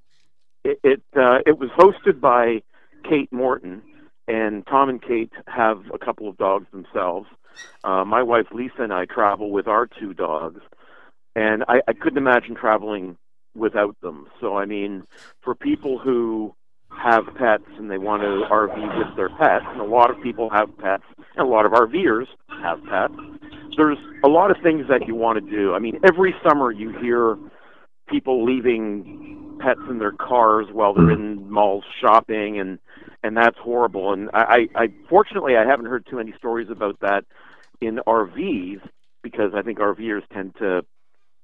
it 0.65 0.81
it, 0.83 1.03
uh, 1.17 1.39
it 1.47 1.59
was 1.59 1.71
hosted 1.71 2.21
by 2.21 2.63
Kate 3.09 3.33
Morton 3.33 3.83
and 4.29 4.67
Tom 4.67 4.89
and 4.89 5.01
Kate 5.01 5.33
have 5.47 5.85
a 5.95 5.99
couple 5.99 6.29
of 6.29 6.37
dogs 6.37 6.67
themselves. 6.73 7.29
Uh, 7.85 8.05
my 8.05 8.23
wife 8.23 8.47
Lisa 8.53 8.83
and 8.83 8.93
I 8.93 9.05
travel 9.07 9.51
with 9.51 9.69
our 9.69 9.87
two 9.87 10.13
dogs, 10.13 10.61
and 11.35 11.65
I, 11.69 11.81
I 11.89 11.93
couldn't 11.93 12.19
imagine 12.19 12.55
traveling 12.55 13.17
without 13.55 13.99
them. 14.01 14.27
So 14.41 14.57
I 14.57 14.67
mean, 14.67 15.05
for 15.43 15.55
people 15.55 15.99
who 15.99 16.55
have 17.03 17.25
pets 17.37 17.65
and 17.79 17.91
they 17.91 17.99
want 17.99 18.23
to 18.23 18.47
RV 18.51 18.99
with 18.99 19.17
their 19.17 19.29
pets, 19.29 19.65
and 19.69 19.81
a 19.81 19.85
lot 19.85 20.11
of 20.11 20.21
people 20.23 20.51
have 20.51 20.77
pets, 20.79 21.05
and 21.37 21.47
a 21.47 21.51
lot 21.51 21.67
of 21.67 21.73
RVers 21.73 22.27
have 22.63 22.79
pets. 22.85 23.15
There's 23.77 23.99
a 24.25 24.29
lot 24.29 24.51
of 24.51 24.57
things 24.63 24.87
that 24.89 25.07
you 25.07 25.15
want 25.15 25.45
to 25.45 25.51
do. 25.51 25.75
I 25.75 25.79
mean, 25.79 25.99
every 26.09 26.35
summer 26.47 26.73
you 26.73 26.99
hear 26.99 27.37
people 28.09 28.45
leaving 28.45 29.59
pets 29.61 29.81
in 29.89 29.99
their 29.99 30.13
cars 30.13 30.67
while 30.73 30.95
they're 30.95 31.11
in 31.11 31.51
malls 31.51 31.85
shopping, 32.01 32.59
and 32.59 32.79
and 33.23 33.37
that's 33.37 33.59
horrible. 33.59 34.13
And 34.13 34.31
I, 34.33 34.69
I, 34.75 34.89
fortunately 35.09 35.57
I 35.57 35.67
haven't 35.67 35.87
heard 35.87 36.07
too 36.09 36.17
many 36.17 36.33
stories 36.39 36.69
about 36.71 37.01
that 37.01 37.25
in 37.81 38.01
RVs 38.07 38.81
because 39.23 39.53
I 39.55 39.63
think 39.63 39.79
RVers 39.79 40.23
tend 40.33 40.55
to 40.57 40.85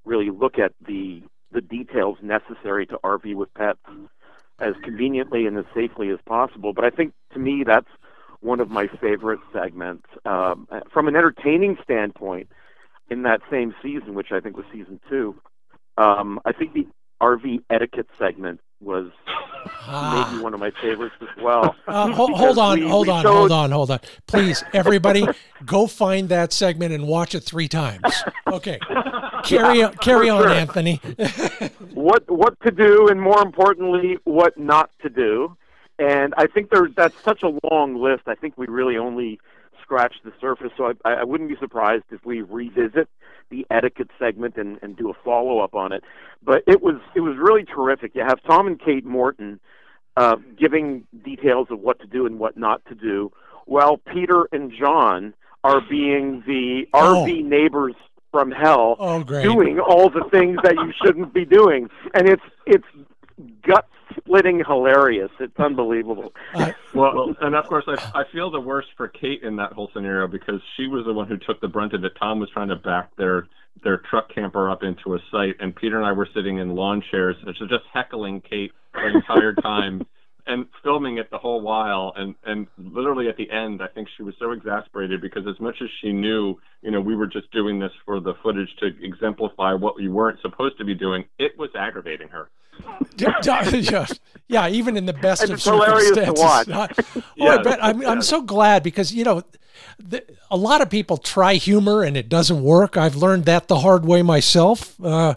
really 0.04 0.30
look 0.30 0.58
at 0.58 0.72
the 0.86 1.22
the 1.52 1.60
details 1.60 2.18
necessary 2.22 2.86
to 2.86 2.98
RV 3.04 3.34
with 3.34 3.52
pets 3.54 3.80
as 4.58 4.74
conveniently 4.82 5.46
and 5.46 5.58
as 5.58 5.64
safely 5.74 6.10
as 6.10 6.18
possible. 6.26 6.72
But 6.72 6.84
I 6.84 6.90
think 6.90 7.12
to 7.32 7.38
me 7.38 7.64
that's 7.66 7.88
one 8.40 8.60
of 8.60 8.70
my 8.70 8.88
favorite 9.00 9.40
segments. 9.52 10.06
Um, 10.24 10.66
from 10.92 11.08
an 11.08 11.16
entertaining 11.16 11.78
standpoint, 11.82 12.48
in 13.12 13.22
that 13.22 13.40
same 13.50 13.74
season, 13.82 14.14
which 14.14 14.32
I 14.32 14.40
think 14.40 14.56
was 14.56 14.66
season 14.72 14.98
two, 15.08 15.36
um, 15.98 16.40
I 16.44 16.52
think 16.52 16.72
the 16.72 16.86
RV 17.20 17.62
etiquette 17.70 18.08
segment 18.18 18.60
was 18.82 19.10
ah. 19.66 20.28
maybe 20.30 20.42
one 20.42 20.54
of 20.54 20.60
my 20.60 20.70
favorites 20.80 21.14
as 21.20 21.42
well. 21.42 21.74
Uh, 21.86 22.10
hold, 22.12 22.32
hold 22.32 22.58
on, 22.58 22.80
we, 22.80 22.88
hold 22.88 23.06
we 23.06 23.12
on, 23.12 23.22
showed... 23.22 23.32
hold 23.32 23.52
on, 23.52 23.70
hold 23.70 23.90
on. 23.90 24.00
Please, 24.26 24.64
everybody, 24.72 25.26
go 25.64 25.86
find 25.86 26.28
that 26.28 26.52
segment 26.52 26.92
and 26.92 27.06
watch 27.06 27.34
it 27.34 27.40
three 27.40 27.68
times. 27.68 28.02
Okay, 28.46 28.78
carry 29.44 29.80
yeah, 29.80 29.86
on, 29.86 29.94
carry 29.96 30.28
on, 30.28 30.42
sure. 30.42 30.50
Anthony. 30.50 30.96
what 31.94 32.28
what 32.30 32.58
to 32.60 32.70
do, 32.70 33.08
and 33.08 33.20
more 33.20 33.42
importantly, 33.42 34.18
what 34.24 34.58
not 34.58 34.90
to 35.02 35.08
do. 35.08 35.56
And 35.98 36.34
I 36.36 36.46
think 36.46 36.70
there 36.70 36.88
that's 36.94 37.20
such 37.22 37.42
a 37.42 37.58
long 37.70 38.00
list. 38.00 38.22
I 38.26 38.34
think 38.34 38.54
we 38.56 38.66
really 38.66 38.96
only 38.96 39.40
scratched 39.82 40.24
the 40.24 40.32
surface. 40.40 40.70
So 40.76 40.92
I, 41.04 41.10
I 41.10 41.24
wouldn't 41.24 41.50
be 41.50 41.56
surprised 41.60 42.04
if 42.10 42.24
we 42.24 42.42
revisit 42.42 43.08
the 43.50 43.66
etiquette 43.70 44.10
segment 44.18 44.56
and, 44.56 44.78
and 44.82 44.96
do 44.96 45.10
a 45.10 45.14
follow 45.24 45.60
up 45.60 45.74
on 45.74 45.92
it. 45.92 46.02
But 46.42 46.62
it 46.66 46.82
was 46.82 47.00
it 47.14 47.20
was 47.20 47.36
really 47.38 47.64
terrific. 47.64 48.14
You 48.14 48.22
have 48.22 48.42
Tom 48.44 48.66
and 48.66 48.80
Kate 48.80 49.04
Morton 49.04 49.60
uh, 50.16 50.36
giving 50.58 51.06
details 51.24 51.68
of 51.70 51.80
what 51.80 52.00
to 52.00 52.06
do 52.06 52.26
and 52.26 52.38
what 52.38 52.56
not 52.56 52.84
to 52.86 52.94
do, 52.94 53.32
while 53.66 53.96
Peter 53.98 54.48
and 54.52 54.72
John 54.72 55.34
are 55.64 55.80
being 55.80 56.42
the 56.46 56.86
oh. 56.94 57.24
RV 57.24 57.44
neighbors 57.44 57.94
from 58.30 58.50
hell, 58.50 58.96
oh, 58.98 59.22
doing 59.22 59.78
all 59.78 60.08
the 60.08 60.24
things 60.30 60.58
that 60.64 60.74
you 60.74 60.92
shouldn't 61.04 61.34
be 61.34 61.44
doing, 61.44 61.88
and 62.14 62.28
it's 62.28 62.42
it's 62.66 62.86
gut 63.66 63.86
splitting 64.18 64.62
hilarious. 64.66 65.30
It's 65.40 65.58
unbelievable. 65.58 66.32
Uh, 66.54 66.72
well, 66.94 67.34
and 67.40 67.54
of 67.54 67.66
course, 67.66 67.84
I, 67.86 68.20
I 68.20 68.24
feel 68.32 68.50
the 68.50 68.60
worst 68.60 68.88
for 68.96 69.08
Kate 69.08 69.42
in 69.42 69.56
that 69.56 69.72
whole 69.72 69.90
scenario 69.92 70.26
because 70.26 70.60
she 70.76 70.86
was 70.86 71.04
the 71.06 71.12
one 71.12 71.28
who 71.28 71.36
took 71.38 71.60
the 71.60 71.68
brunt 71.68 71.94
of 71.94 72.04
it. 72.04 72.12
Tom 72.18 72.40
was 72.40 72.50
trying 72.50 72.68
to 72.68 72.76
back 72.76 73.14
their 73.16 73.48
their 73.84 74.02
truck 74.10 74.32
camper 74.32 74.70
up 74.70 74.82
into 74.82 75.14
a 75.14 75.18
site, 75.30 75.56
and 75.60 75.74
Peter 75.74 75.96
and 75.96 76.06
I 76.06 76.12
were 76.12 76.28
sitting 76.34 76.58
in 76.58 76.74
lawn 76.74 77.02
chairs, 77.10 77.36
just 77.46 77.84
heckling 77.92 78.42
Kate 78.42 78.72
the 78.92 79.06
entire 79.06 79.54
time. 79.54 80.06
and 80.46 80.66
filming 80.82 81.18
it 81.18 81.30
the 81.30 81.38
whole 81.38 81.60
while 81.60 82.12
and 82.16 82.34
and 82.44 82.66
literally 82.76 83.28
at 83.28 83.36
the 83.36 83.48
end 83.50 83.80
i 83.80 83.86
think 83.86 84.08
she 84.16 84.22
was 84.22 84.34
so 84.38 84.50
exasperated 84.50 85.20
because 85.20 85.44
as 85.46 85.58
much 85.60 85.76
as 85.80 85.88
she 86.00 86.12
knew 86.12 86.56
you 86.82 86.90
know 86.90 87.00
we 87.00 87.14
were 87.14 87.26
just 87.26 87.50
doing 87.52 87.78
this 87.78 87.92
for 88.04 88.20
the 88.20 88.34
footage 88.42 88.68
to 88.80 88.90
exemplify 89.02 89.72
what 89.72 89.96
we 89.96 90.08
weren't 90.08 90.40
supposed 90.40 90.76
to 90.78 90.84
be 90.84 90.94
doing 90.94 91.24
it 91.38 91.52
was 91.58 91.70
aggravating 91.76 92.28
her 92.28 92.50
yeah, 93.18 94.06
yeah, 94.48 94.68
even 94.68 94.96
in 94.96 95.06
the 95.06 95.12
best 95.12 95.42
and 95.42 95.52
of 95.52 95.62
circumstances. 95.62 96.34
oh, 96.38 97.22
yeah, 97.36 97.56
I 97.56 97.62
bet. 97.62 97.82
I'm, 97.82 98.04
I'm 98.06 98.22
so 98.22 98.42
glad 98.42 98.82
because 98.82 99.12
you 99.12 99.24
know 99.24 99.42
the, 99.98 100.24
a 100.50 100.56
lot 100.56 100.80
of 100.80 100.90
people 100.90 101.16
try 101.16 101.54
humor 101.54 102.02
and 102.02 102.16
it 102.16 102.28
doesn't 102.28 102.62
work. 102.62 102.96
I've 102.96 103.16
learned 103.16 103.44
that 103.46 103.68
the 103.68 103.80
hard 103.80 104.04
way 104.04 104.22
myself. 104.22 105.02
Uh, 105.02 105.34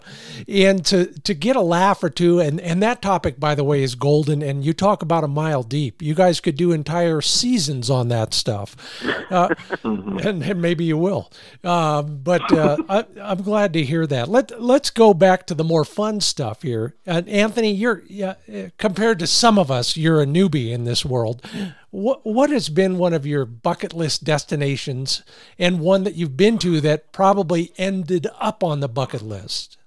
and 0.48 0.84
to 0.86 1.06
to 1.20 1.34
get 1.34 1.56
a 1.56 1.60
laugh 1.60 2.02
or 2.02 2.10
two, 2.10 2.40
and 2.40 2.60
and 2.60 2.82
that 2.82 3.02
topic, 3.02 3.38
by 3.40 3.54
the 3.54 3.64
way, 3.64 3.82
is 3.82 3.94
golden. 3.94 4.42
And 4.42 4.64
you 4.64 4.72
talk 4.72 5.02
about 5.02 5.24
a 5.24 5.28
mile 5.28 5.62
deep. 5.62 6.02
You 6.02 6.14
guys 6.14 6.40
could 6.40 6.56
do 6.56 6.72
entire 6.72 7.20
seasons 7.20 7.90
on 7.90 8.08
that 8.08 8.34
stuff, 8.34 8.76
uh, 9.30 9.54
and, 9.84 10.42
and, 10.42 10.62
maybe 10.62 10.84
you 10.84 10.98
will. 10.98 11.30
Uh, 11.62 12.02
but 12.02 12.50
uh, 12.52 12.76
I, 12.88 13.04
am 13.18 13.42
glad 13.42 13.72
to 13.74 13.84
hear 13.84 14.06
that. 14.06 14.28
Let 14.28 14.60
let's 14.60 14.90
go 14.90 15.14
back 15.14 15.46
to 15.46 15.54
the 15.54 15.64
more 15.64 15.84
fun 15.84 16.20
stuff 16.20 16.62
here. 16.62 16.94
And 17.06 17.28
Anthony, 17.28 17.72
you're 17.72 18.02
yeah, 18.08 18.34
compared 18.78 19.18
to 19.20 19.26
some 19.26 19.58
of 19.58 19.70
us, 19.70 19.96
you're 19.96 20.20
a 20.20 20.26
newbie 20.26 20.70
in 20.70 20.84
this 20.84 21.04
world. 21.04 21.42
What 21.96 22.26
what 22.26 22.50
has 22.50 22.68
been 22.68 22.98
one 22.98 23.14
of 23.14 23.24
your 23.24 23.46
bucket 23.46 23.94
list 23.94 24.22
destinations 24.22 25.22
and 25.58 25.80
one 25.80 26.04
that 26.04 26.14
you've 26.14 26.36
been 26.36 26.58
to 26.58 26.78
that 26.82 27.10
probably 27.10 27.72
ended 27.78 28.26
up 28.38 28.62
on 28.62 28.80
the 28.80 28.88
bucket 28.88 29.22
list? 29.22 29.78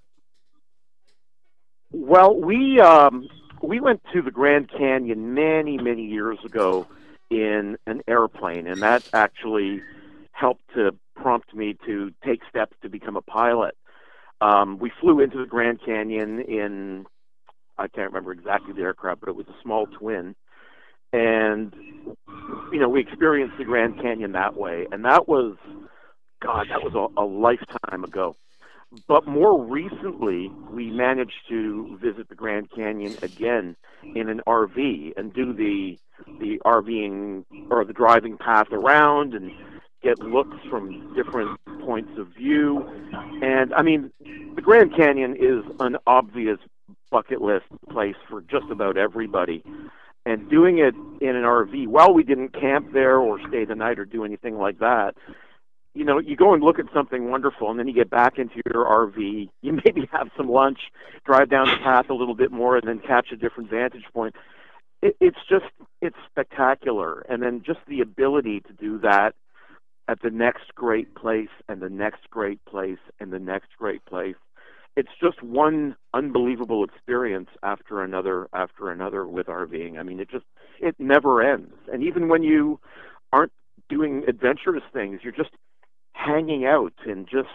Well, 1.91 2.35
we 2.35 2.79
um, 2.79 3.27
we 3.61 3.79
went 3.79 4.01
to 4.11 4.23
the 4.23 4.31
Grand 4.31 4.71
Canyon 4.75 5.35
many 5.35 5.77
many 5.77 6.03
years 6.03 6.39
ago 6.43 6.87
in 7.29 7.77
an 7.85 8.01
airplane, 8.07 8.65
and 8.65 8.81
that 8.81 9.07
actually 9.13 9.83
helped 10.31 10.63
to 10.73 10.95
prompt 11.15 11.53
me 11.53 11.77
to 11.85 12.11
take 12.25 12.39
steps 12.49 12.75
to 12.81 12.89
become 12.89 13.17
a 13.17 13.21
pilot. 13.21 13.77
Um, 14.41 14.79
we 14.79 14.91
flew 14.99 15.19
into 15.19 15.37
the 15.37 15.45
Grand 15.45 15.79
Canyon 15.85 16.39
in 16.39 17.05
I 17.77 17.87
can't 17.87 18.07
remember 18.11 18.31
exactly 18.31 18.73
the 18.73 18.81
aircraft, 18.81 19.19
but 19.19 19.29
it 19.29 19.35
was 19.35 19.45
a 19.47 19.61
small 19.61 19.85
twin 19.85 20.35
and 21.13 21.73
you 22.71 22.79
know 22.79 22.89
we 22.89 23.01
experienced 23.01 23.57
the 23.57 23.65
Grand 23.65 24.01
Canyon 24.01 24.33
that 24.33 24.55
way, 24.55 24.87
and 24.91 25.05
that 25.05 25.27
was, 25.27 25.55
God, 26.41 26.67
that 26.69 26.83
was 26.83 26.93
a, 26.95 27.21
a 27.21 27.25
lifetime 27.25 28.03
ago. 28.03 28.35
But 29.07 29.27
more 29.27 29.63
recently, 29.63 30.51
we 30.71 30.89
managed 30.89 31.47
to 31.49 31.97
visit 32.01 32.27
the 32.27 32.35
Grand 32.35 32.71
Canyon 32.71 33.15
again 33.21 33.75
in 34.15 34.29
an 34.29 34.41
RV 34.47 35.13
and 35.17 35.33
do 35.33 35.53
the 35.53 35.97
the 36.39 36.59
RVing 36.65 37.45
or 37.69 37.85
the 37.85 37.93
driving 37.93 38.37
path 38.37 38.67
around 38.71 39.33
and 39.33 39.51
get 40.01 40.19
looks 40.19 40.57
from 40.69 41.13
different 41.15 41.59
points 41.81 42.11
of 42.17 42.27
view. 42.29 42.87
And 43.41 43.73
I 43.73 43.81
mean, 43.83 44.11
the 44.55 44.61
Grand 44.61 44.95
Canyon 44.95 45.35
is 45.35 45.63
an 45.79 45.97
obvious 46.07 46.59
bucket 47.11 47.41
list 47.41 47.65
place 47.89 48.15
for 48.29 48.41
just 48.41 48.69
about 48.71 48.97
everybody. 48.97 49.63
And 50.25 50.49
doing 50.49 50.77
it 50.79 50.93
in 51.21 51.35
an 51.35 51.43
RV, 51.43 51.87
while 51.87 52.13
we 52.13 52.23
didn't 52.23 52.49
camp 52.49 52.93
there 52.93 53.17
or 53.17 53.39
stay 53.47 53.65
the 53.65 53.75
night 53.75 53.99
or 53.99 54.05
do 54.05 54.25
anything 54.25 54.57
like 54.57 54.79
that, 54.79 55.15
you 55.93 56.05
know, 56.05 56.19
you 56.19 56.35
go 56.35 56.53
and 56.53 56.63
look 56.63 56.77
at 56.77 56.85
something 56.93 57.29
wonderful, 57.29 57.69
and 57.69 57.79
then 57.79 57.87
you 57.87 57.93
get 57.93 58.09
back 58.09 58.37
into 58.37 58.61
your 58.65 58.85
RV. 58.85 59.49
You 59.61 59.73
maybe 59.83 60.07
have 60.11 60.29
some 60.37 60.49
lunch, 60.49 60.79
drive 61.25 61.49
down 61.49 61.67
the 61.67 61.77
path 61.77 62.09
a 62.09 62.13
little 62.13 62.35
bit 62.35 62.51
more, 62.51 62.77
and 62.77 62.87
then 62.87 62.99
catch 62.99 63.31
a 63.31 63.35
different 63.35 63.69
vantage 63.69 64.05
point. 64.13 64.35
It, 65.01 65.15
it's 65.19 65.39
just, 65.49 65.65
it's 66.01 66.15
spectacular. 66.29 67.21
And 67.21 67.43
then 67.43 67.61
just 67.65 67.79
the 67.87 68.01
ability 68.01 68.61
to 68.61 68.73
do 68.73 68.99
that 68.99 69.35
at 70.07 70.21
the 70.21 70.29
next 70.29 70.73
great 70.75 71.13
place, 71.15 71.49
and 71.67 71.81
the 71.81 71.89
next 71.89 72.29
great 72.29 72.63
place, 72.65 72.99
and 73.19 73.31
the 73.33 73.39
next 73.39 73.69
great 73.77 74.03
place 74.05 74.35
it's 74.95 75.09
just 75.21 75.41
one 75.41 75.95
unbelievable 76.13 76.83
experience 76.83 77.49
after 77.63 78.03
another 78.03 78.47
after 78.53 78.91
another 78.91 79.27
with 79.27 79.47
RVing. 79.47 79.97
I 79.99 80.03
mean, 80.03 80.19
it 80.19 80.29
just 80.29 80.45
it 80.79 80.95
never 80.99 81.41
ends. 81.41 81.73
And 81.91 82.03
even 82.03 82.27
when 82.27 82.43
you 82.43 82.79
aren't 83.31 83.51
doing 83.87 84.23
adventurous 84.27 84.83
things, 84.91 85.21
you're 85.23 85.33
just 85.33 85.51
hanging 86.13 86.65
out 86.65 86.93
and 87.05 87.27
just 87.27 87.47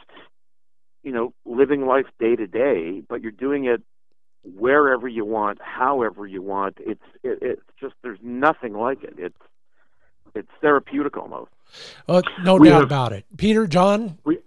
you 1.03 1.13
know 1.13 1.33
living 1.45 1.87
life 1.87 2.07
day 2.19 2.37
to 2.37 2.47
day, 2.47 3.03
but 3.09 3.21
you're 3.21 3.33
doing 3.33 3.67
it 3.67 3.83
wherever 4.45 5.09
you 5.09 5.25
want, 5.25 5.59
however 5.61 6.27
you 6.27 6.43
want. 6.43 6.79
It's 6.81 7.03
it, 7.23 7.39
it's 7.43 7.63
just 7.81 7.95
there's 8.03 8.21
nothing 8.23 8.75
like 8.75 9.03
it. 9.03 9.15
It's 9.19 9.39
it's 10.35 10.51
therapeutic 10.61 11.17
almost. 11.17 11.51
Uh, 12.09 12.23
no 12.43 12.57
we 12.57 12.69
doubt 12.69 12.75
have, 12.81 12.85
about 12.85 13.13
it. 13.13 13.25
Peter, 13.37 13.67
John. 13.67 14.19
We 14.25 14.39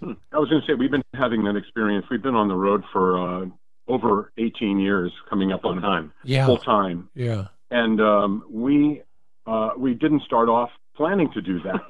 Hmm. 0.00 0.12
I 0.32 0.38
was 0.38 0.48
going 0.48 0.60
to 0.60 0.66
say 0.66 0.74
we've 0.74 0.90
been 0.90 1.02
having 1.14 1.44
that 1.44 1.56
experience. 1.56 2.06
We've 2.10 2.22
been 2.22 2.34
on 2.34 2.48
the 2.48 2.54
road 2.54 2.84
for 2.92 3.18
uh, 3.18 3.46
over 3.88 4.32
18 4.38 4.78
years, 4.78 5.12
coming 5.28 5.52
up 5.52 5.64
on 5.64 5.80
time, 5.80 6.12
yeah, 6.22 6.46
full 6.46 6.58
time, 6.58 7.08
yeah. 7.14 7.46
And 7.70 8.00
um, 8.00 8.44
we 8.50 9.02
uh, 9.46 9.70
we 9.76 9.94
didn't 9.94 10.22
start 10.22 10.48
off 10.48 10.70
planning 10.94 11.30
to 11.32 11.40
do 11.40 11.60
that. 11.60 11.80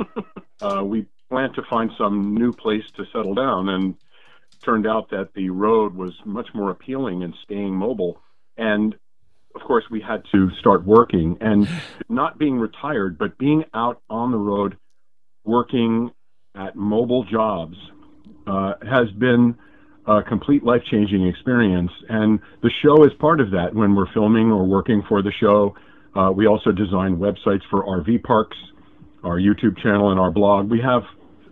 uh, 0.63 0.85
we 0.85 1.07
planned 1.29 1.55
to 1.55 1.63
find 1.69 1.91
some 1.99 2.35
new 2.35 2.53
place 2.53 2.85
to 2.97 3.05
settle 3.13 3.35
down, 3.35 3.69
and 3.69 3.95
turned 4.65 4.87
out 4.87 5.11
that 5.11 5.35
the 5.35 5.51
road 5.51 5.95
was 5.95 6.15
much 6.25 6.49
more 6.55 6.71
appealing 6.71 7.23
and 7.23 7.35
staying 7.45 7.75
mobile. 7.75 8.21
And 8.57 8.95
of 9.55 9.63
course, 9.63 9.85
we 9.91 10.01
had 10.01 10.23
to 10.33 10.51
start 10.59 10.85
working 10.85 11.37
and 11.41 11.69
not 12.09 12.39
being 12.39 12.59
retired, 12.59 13.19
but 13.19 13.39
being 13.39 13.65
out 13.75 14.01
on 14.09 14.31
the 14.31 14.39
road, 14.39 14.77
working 15.45 16.11
at 16.55 16.77
mobile 16.77 17.25
jobs 17.25 17.77
uh, 18.49 18.75
has 18.89 19.11
been 19.19 19.57
a 20.07 20.23
complete 20.23 20.65
life 20.65 20.83
changing 20.91 21.27
experience. 21.27 21.93
And 22.09 22.41
the 22.63 22.71
show 22.83 23.05
is 23.05 23.13
part 23.21 23.41
of 23.41 23.51
that 23.51 23.75
when 23.75 23.95
we're 23.95 24.11
filming 24.13 24.51
or 24.51 24.65
working 24.65 25.03
for 25.09 25.23
the 25.23 25.33
show. 25.39 25.77
Uh, 26.15 26.31
we 26.31 26.47
also 26.47 26.73
design 26.73 27.19
websites 27.19 27.61
for 27.71 27.85
RV 27.85 28.23
parks, 28.25 28.57
our 29.23 29.39
YouTube 29.39 29.79
channel, 29.83 30.11
and 30.11 30.19
our 30.19 30.31
blog. 30.31 30.71
We 30.71 30.81
have, 30.81 31.03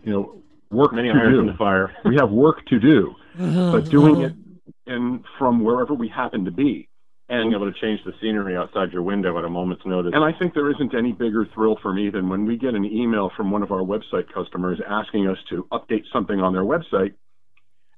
you 0.05 0.13
know, 0.13 0.43
work 0.71 0.93
Many 0.95 1.13
to 1.13 1.31
do. 1.31 1.41
in 1.41 1.47
the 1.47 1.55
fire. 1.55 1.95
we 2.05 2.17
have 2.17 2.31
work 2.31 2.65
to 2.67 2.79
do, 2.81 3.15
but 3.39 3.89
doing 3.91 4.23
it 4.23 4.33
in 4.87 5.23
from 5.39 5.63
wherever 5.63 5.95
we 5.95 6.09
happen 6.09 6.45
to 6.45 6.51
be 6.51 6.89
and 7.29 7.51
being 7.51 7.61
able 7.61 7.73
to 7.73 7.81
change 7.81 8.01
the 8.05 8.13
scenery 8.21 8.57
outside 8.57 8.93
your 8.93 9.03
window 9.03 9.37
at 9.39 9.45
a 9.45 9.49
moment's 9.49 9.85
notice. 9.85 10.13
And 10.15 10.25
I 10.25 10.33
think 10.39 10.55
there 10.55 10.71
isn't 10.71 10.95
any 10.95 11.13
bigger 11.13 11.47
thrill 11.53 11.77
for 11.83 11.93
me 11.93 12.11
than 12.11 12.29
when 12.29 12.47
we 12.47 12.57
get 12.57 12.75
an 12.75 12.85
email 12.85 13.31
from 13.37 13.51
one 13.51 13.63
of 13.63 13.73
our 13.73 13.81
website 13.81 14.33
customers 14.33 14.81
asking 14.89 15.27
us 15.29 15.39
to 15.51 15.67
update 15.73 16.05
something 16.13 16.41
on 16.41 16.53
their 16.53 16.63
website, 16.63 17.15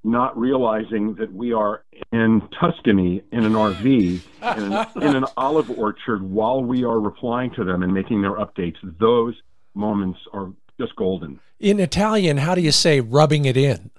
not 0.03 0.39
realizing 0.39 1.15
that 1.17 1.33
we 1.33 1.53
are 1.53 1.85
in 2.11 2.49
Tuscany 2.59 3.23
in 3.31 3.45
an 3.45 3.53
RV 3.53 4.21
in 4.57 4.73
an, 4.73 4.87
in 4.97 5.17
an 5.17 5.25
olive 5.37 5.71
orchard 5.71 6.23
while 6.23 6.63
we 6.63 6.85
are 6.85 6.99
replying 6.99 7.51
to 7.57 7.65
them 7.65 7.83
and 7.83 7.93
making 7.93 8.23
their 8.23 8.37
updates. 8.37 8.77
Those 8.83 9.35
moments 9.75 10.19
are 10.33 10.53
just 10.81 10.97
golden. 10.97 11.39
In 11.61 11.81
Italian, 11.81 12.39
how 12.39 12.55
do 12.55 12.63
you 12.63 12.73
say 12.73 13.01
rubbing 13.01 13.45
it 13.45 13.57
in? 13.57 13.91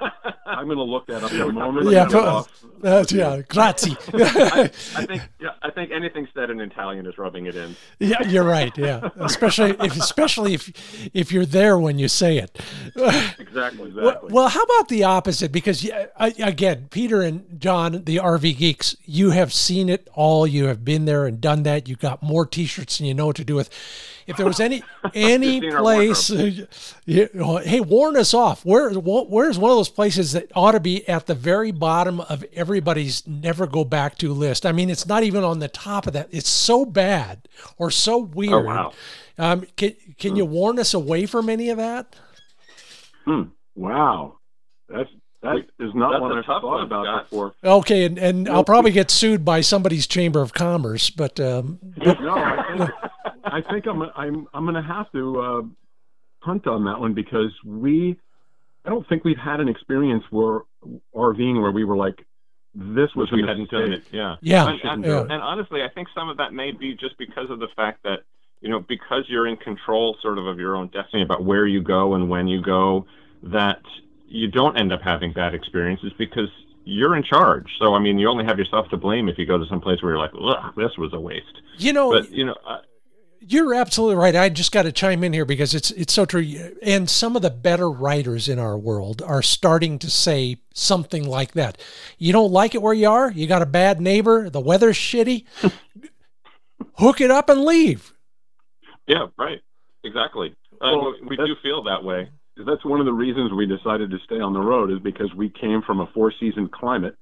I'm 0.46 0.66
going 0.66 0.78
to 0.78 0.84
look 0.84 1.06
that 1.06 1.22
up 1.22 1.32
in 1.32 1.40
a 1.40 1.52
moment. 1.52 1.90
Yeah, 1.90 2.04
uh, 2.04 3.04
yeah, 3.08 3.40
grazie. 3.48 3.96
I, 4.12 4.70
I, 4.96 5.06
think 5.06 5.22
yeah, 5.40 5.50
I 5.62 5.70
think 5.70 5.90
anything 5.90 6.28
said 6.34 6.50
in 6.50 6.60
Italian 6.60 7.06
is 7.06 7.16
rubbing 7.16 7.46
it 7.46 7.56
in. 7.56 7.76
Yeah, 7.98 8.22
you're 8.22 8.44
right. 8.44 8.76
Yeah, 8.76 9.08
especially 9.20 9.70
if 9.70 9.96
especially 9.96 10.54
if 10.54 11.10
if 11.14 11.32
you're 11.32 11.46
there 11.46 11.78
when 11.78 11.98
you 11.98 12.08
say 12.08 12.38
it. 12.38 12.60
exactly. 12.94 13.44
Exactly. 13.54 13.92
Well, 13.92 14.20
well, 14.24 14.48
how 14.48 14.62
about 14.62 14.88
the 14.88 15.04
opposite? 15.04 15.52
Because 15.52 15.88
again, 16.18 16.88
Peter 16.90 17.22
and 17.22 17.60
John, 17.60 18.02
the 18.04 18.16
RV 18.16 18.58
geeks, 18.58 18.96
you 19.04 19.30
have 19.30 19.52
seen 19.52 19.88
it 19.88 20.08
all. 20.14 20.46
You 20.46 20.66
have 20.66 20.84
been 20.84 21.04
there 21.04 21.26
and 21.26 21.40
done 21.40 21.62
that. 21.62 21.88
You 21.88 21.96
got 21.96 22.22
more 22.22 22.46
T-shirts 22.46 22.98
than 22.98 23.06
you 23.06 23.14
know 23.14 23.26
what 23.26 23.36
to 23.36 23.44
do 23.44 23.54
with. 23.54 23.70
If 24.26 24.36
there 24.36 24.46
was 24.46 24.60
any 24.60 24.82
any 25.14 25.60
place, 25.60 26.30
you 26.30 27.28
know, 27.32 27.58
hey, 27.58 27.80
warn 27.80 28.16
us 28.16 28.34
off. 28.34 28.64
Where 28.64 28.90
where's 28.90 29.58
one 29.58 29.70
of 29.70 29.76
those 29.76 29.88
places 29.88 30.33
that 30.34 30.52
ought 30.54 30.72
to 30.72 30.80
be 30.80 31.08
at 31.08 31.26
the 31.26 31.34
very 31.34 31.72
bottom 31.72 32.20
of 32.20 32.44
everybody's 32.52 33.26
never 33.26 33.66
go 33.66 33.84
back 33.84 34.18
to 34.18 34.32
list? 34.32 34.66
I 34.66 34.72
mean, 34.72 34.90
it's 34.90 35.06
not 35.06 35.22
even 35.22 35.42
on 35.42 35.58
the 35.58 35.68
top 35.68 36.06
of 36.06 36.12
that. 36.12 36.28
It's 36.30 36.48
so 36.48 36.84
bad 36.84 37.48
or 37.78 37.90
so 37.90 38.18
weird. 38.18 38.52
Oh, 38.52 38.60
wow. 38.60 38.92
Um, 39.38 39.66
can 39.76 39.94
can 40.18 40.32
hmm. 40.32 40.36
you 40.36 40.44
warn 40.44 40.78
us 40.78 40.94
away 40.94 41.26
from 41.26 41.48
any 41.48 41.70
of 41.70 41.78
that? 41.78 42.14
Hmm. 43.24 43.42
Wow, 43.74 44.38
that's 44.88 45.10
that 45.42 45.56
is 45.78 45.94
not 45.94 46.20
one 46.20 46.38
I've 46.38 46.44
thought 46.44 46.62
one, 46.62 46.82
about 46.82 47.04
Scott. 47.04 47.30
before. 47.30 47.54
Okay, 47.62 48.04
and, 48.06 48.18
and 48.18 48.48
I'll 48.48 48.64
probably 48.64 48.92
get 48.92 49.10
sued 49.10 49.44
by 49.44 49.60
somebody's 49.60 50.06
chamber 50.06 50.40
of 50.40 50.54
commerce, 50.54 51.10
but 51.10 51.38
um, 51.40 51.78
no, 51.98 52.34
I 52.34 52.76
think, 52.76 52.90
I 53.44 53.60
think 53.60 53.86
I'm 53.86 54.02
I'm 54.16 54.46
I'm 54.54 54.64
going 54.64 54.74
to 54.74 54.82
have 54.82 55.10
to 55.12 55.40
uh, 55.40 55.62
punt 56.42 56.66
on 56.66 56.84
that 56.84 57.00
one 57.00 57.12
because 57.12 57.52
we 57.64 58.16
I 58.84 58.90
don't 58.90 59.08
think 59.08 59.24
we've 59.24 59.38
had 59.38 59.60
an 59.60 59.68
experience 59.68 60.24
where 60.30 60.60
RVing 61.14 61.60
where 61.60 61.70
we 61.70 61.84
were 61.84 61.96
like 61.96 62.24
this 62.74 63.14
was 63.14 63.30
we 63.30 63.42
hadn't 63.46 63.70
done 63.70 63.92
it. 63.92 64.02
Yeah, 64.10 64.36
yeah. 64.42 64.68
And, 64.68 64.80
and, 64.82 65.04
yeah. 65.04 65.20
and 65.20 65.32
honestly, 65.32 65.82
I 65.82 65.88
think 65.88 66.08
some 66.14 66.28
of 66.28 66.38
that 66.38 66.52
may 66.52 66.72
be 66.72 66.94
just 66.94 67.16
because 67.18 67.48
of 67.50 67.60
the 67.60 67.68
fact 67.76 68.02
that 68.02 68.20
you 68.60 68.68
know 68.68 68.80
because 68.80 69.24
you're 69.28 69.46
in 69.46 69.56
control 69.56 70.16
sort 70.20 70.38
of 70.38 70.46
of 70.46 70.58
your 70.58 70.76
own 70.76 70.88
destiny 70.88 71.22
about 71.22 71.44
where 71.44 71.66
you 71.66 71.82
go 71.82 72.14
and 72.14 72.28
when 72.28 72.48
you 72.48 72.60
go 72.60 73.06
that 73.44 73.80
you 74.26 74.48
don't 74.48 74.76
end 74.76 74.92
up 74.92 75.02
having 75.02 75.32
bad 75.32 75.54
experiences 75.54 76.12
because 76.18 76.48
you're 76.84 77.14
in 77.16 77.22
charge. 77.22 77.68
So 77.78 77.94
I 77.94 78.00
mean, 78.00 78.18
you 78.18 78.28
only 78.28 78.44
have 78.44 78.58
yourself 78.58 78.88
to 78.88 78.96
blame 78.96 79.28
if 79.28 79.38
you 79.38 79.46
go 79.46 79.56
to 79.56 79.66
some 79.66 79.80
place 79.80 80.02
where 80.02 80.12
you're 80.12 80.18
like, 80.20 80.32
"Ugh, 80.34 80.74
this 80.76 80.98
was 80.98 81.12
a 81.12 81.20
waste." 81.20 81.60
You 81.78 81.92
know, 81.92 82.10
but 82.10 82.30
you 82.30 82.44
know. 82.44 82.56
I, 82.66 82.80
you're 83.46 83.74
absolutely 83.74 84.16
right. 84.16 84.34
I 84.34 84.48
just 84.48 84.72
got 84.72 84.82
to 84.82 84.92
chime 84.92 85.24
in 85.24 85.32
here 85.32 85.44
because 85.44 85.74
it's 85.74 85.90
it's 85.92 86.12
so 86.12 86.24
true. 86.24 86.72
And 86.82 87.08
some 87.08 87.36
of 87.36 87.42
the 87.42 87.50
better 87.50 87.90
writers 87.90 88.48
in 88.48 88.58
our 88.58 88.76
world 88.76 89.22
are 89.22 89.42
starting 89.42 89.98
to 90.00 90.10
say 90.10 90.58
something 90.72 91.28
like 91.28 91.52
that. 91.52 91.78
You 92.18 92.32
don't 92.32 92.52
like 92.52 92.74
it 92.74 92.82
where 92.82 92.94
you 92.94 93.08
are. 93.08 93.30
You 93.30 93.46
got 93.46 93.62
a 93.62 93.66
bad 93.66 94.00
neighbor. 94.00 94.50
The 94.50 94.60
weather's 94.60 94.96
shitty. 94.96 95.44
Hook 96.94 97.20
it 97.20 97.30
up 97.30 97.48
and 97.48 97.64
leave. 97.64 98.12
Yeah, 99.06 99.26
right. 99.36 99.60
Exactly. 100.04 100.54
Uh, 100.80 101.12
we 101.28 101.36
do 101.36 101.54
feel 101.62 101.84
that 101.84 102.04
way 102.04 102.28
that's 102.56 102.84
one 102.84 103.00
of 103.00 103.06
the 103.06 103.12
reasons 103.12 103.52
we 103.52 103.66
decided 103.66 104.10
to 104.10 104.18
stay 104.24 104.40
on 104.40 104.52
the 104.52 104.60
road 104.60 104.90
is 104.90 105.00
because 105.00 105.32
we 105.34 105.48
came 105.48 105.82
from 105.82 106.00
a 106.00 106.06
four 106.14 106.32
season 106.38 106.68
climate 106.68 107.16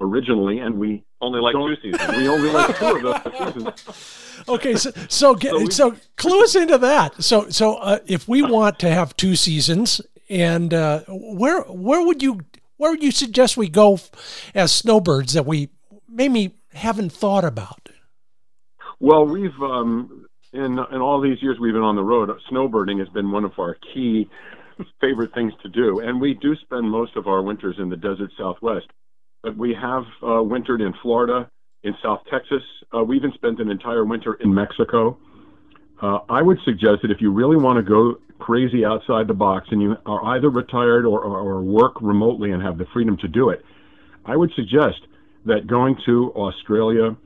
originally 0.00 0.58
and 0.58 0.78
we 0.78 1.04
only 1.20 1.40
like 1.40 1.54
two 1.54 1.76
seasons. 1.82 2.08
We 2.16 2.28
only 2.28 2.50
like 2.50 2.78
two 2.78 2.96
of 2.96 3.02
those 3.02 3.54
seasons. 3.54 4.44
Okay, 4.48 4.74
so 4.74 4.90
so 5.08 5.34
get, 5.34 5.52
so, 5.52 5.58
we, 5.58 5.70
so 5.70 5.96
clue 6.16 6.42
us 6.42 6.54
into 6.54 6.78
that. 6.78 7.22
So 7.22 7.48
so 7.50 7.76
uh, 7.76 7.98
if 8.06 8.28
we 8.28 8.42
want 8.56 8.78
to 8.80 8.90
have 8.90 9.16
two 9.16 9.36
seasons, 9.36 10.00
and 10.28 10.72
uh, 10.72 11.00
where 11.08 11.62
where 11.62 12.04
would 12.04 12.22
you 12.22 12.40
where 12.76 12.90
would 12.90 13.02
you 13.02 13.10
suggest 13.10 13.56
we 13.56 13.68
go 13.68 13.98
as 14.54 14.72
snowbirds 14.72 15.34
that 15.34 15.46
we 15.46 15.68
maybe 16.08 16.54
haven't 16.72 17.12
thought 17.12 17.44
about? 17.44 17.90
Well, 18.98 19.26
we've 19.26 19.60
um, 19.62 20.26
in 20.52 20.78
in 20.90 21.00
all 21.00 21.20
these 21.20 21.42
years 21.42 21.58
we've 21.60 21.74
been 21.74 21.82
on 21.82 21.96
the 21.96 22.02
road, 22.02 22.30
snowbirding 22.50 22.98
has 22.98 23.08
been 23.08 23.30
one 23.30 23.44
of 23.44 23.52
our 23.58 23.76
key 23.92 24.28
favorite 25.00 25.32
things 25.34 25.52
to 25.62 25.68
do. 25.68 26.00
And 26.00 26.20
we 26.20 26.34
do 26.34 26.54
spend 26.56 26.90
most 26.90 27.16
of 27.16 27.26
our 27.26 27.42
winters 27.42 27.76
in 27.78 27.88
the 27.88 27.96
desert 27.96 28.30
Southwest. 28.38 28.86
But 29.42 29.56
we 29.56 29.74
have 29.80 30.04
uh, 30.22 30.42
wintered 30.42 30.80
in 30.80 30.92
Florida, 31.02 31.50
in 31.82 31.94
South 32.02 32.20
Texas. 32.30 32.62
Uh, 32.94 33.02
we 33.02 33.16
even 33.16 33.32
spent 33.32 33.60
an 33.60 33.70
entire 33.70 34.04
winter 34.04 34.34
in 34.34 34.52
Mexico. 34.52 35.18
Uh, 36.02 36.18
I 36.28 36.42
would 36.42 36.58
suggest 36.64 37.02
that 37.02 37.10
if 37.10 37.20
you 37.20 37.32
really 37.32 37.56
want 37.56 37.76
to 37.76 37.82
go 37.82 38.16
crazy 38.38 38.84
outside 38.84 39.28
the 39.28 39.34
box 39.34 39.68
and 39.70 39.82
you 39.82 39.96
are 40.06 40.36
either 40.36 40.48
retired 40.48 41.04
or, 41.04 41.20
or, 41.20 41.38
or 41.38 41.62
work 41.62 42.00
remotely 42.00 42.52
and 42.52 42.62
have 42.62 42.78
the 42.78 42.86
freedom 42.92 43.16
to 43.18 43.28
do 43.28 43.50
it, 43.50 43.62
I 44.24 44.36
would 44.36 44.50
suggest 44.54 45.00
that 45.46 45.66
going 45.66 45.96
to 46.06 46.32
Australia 46.34 47.16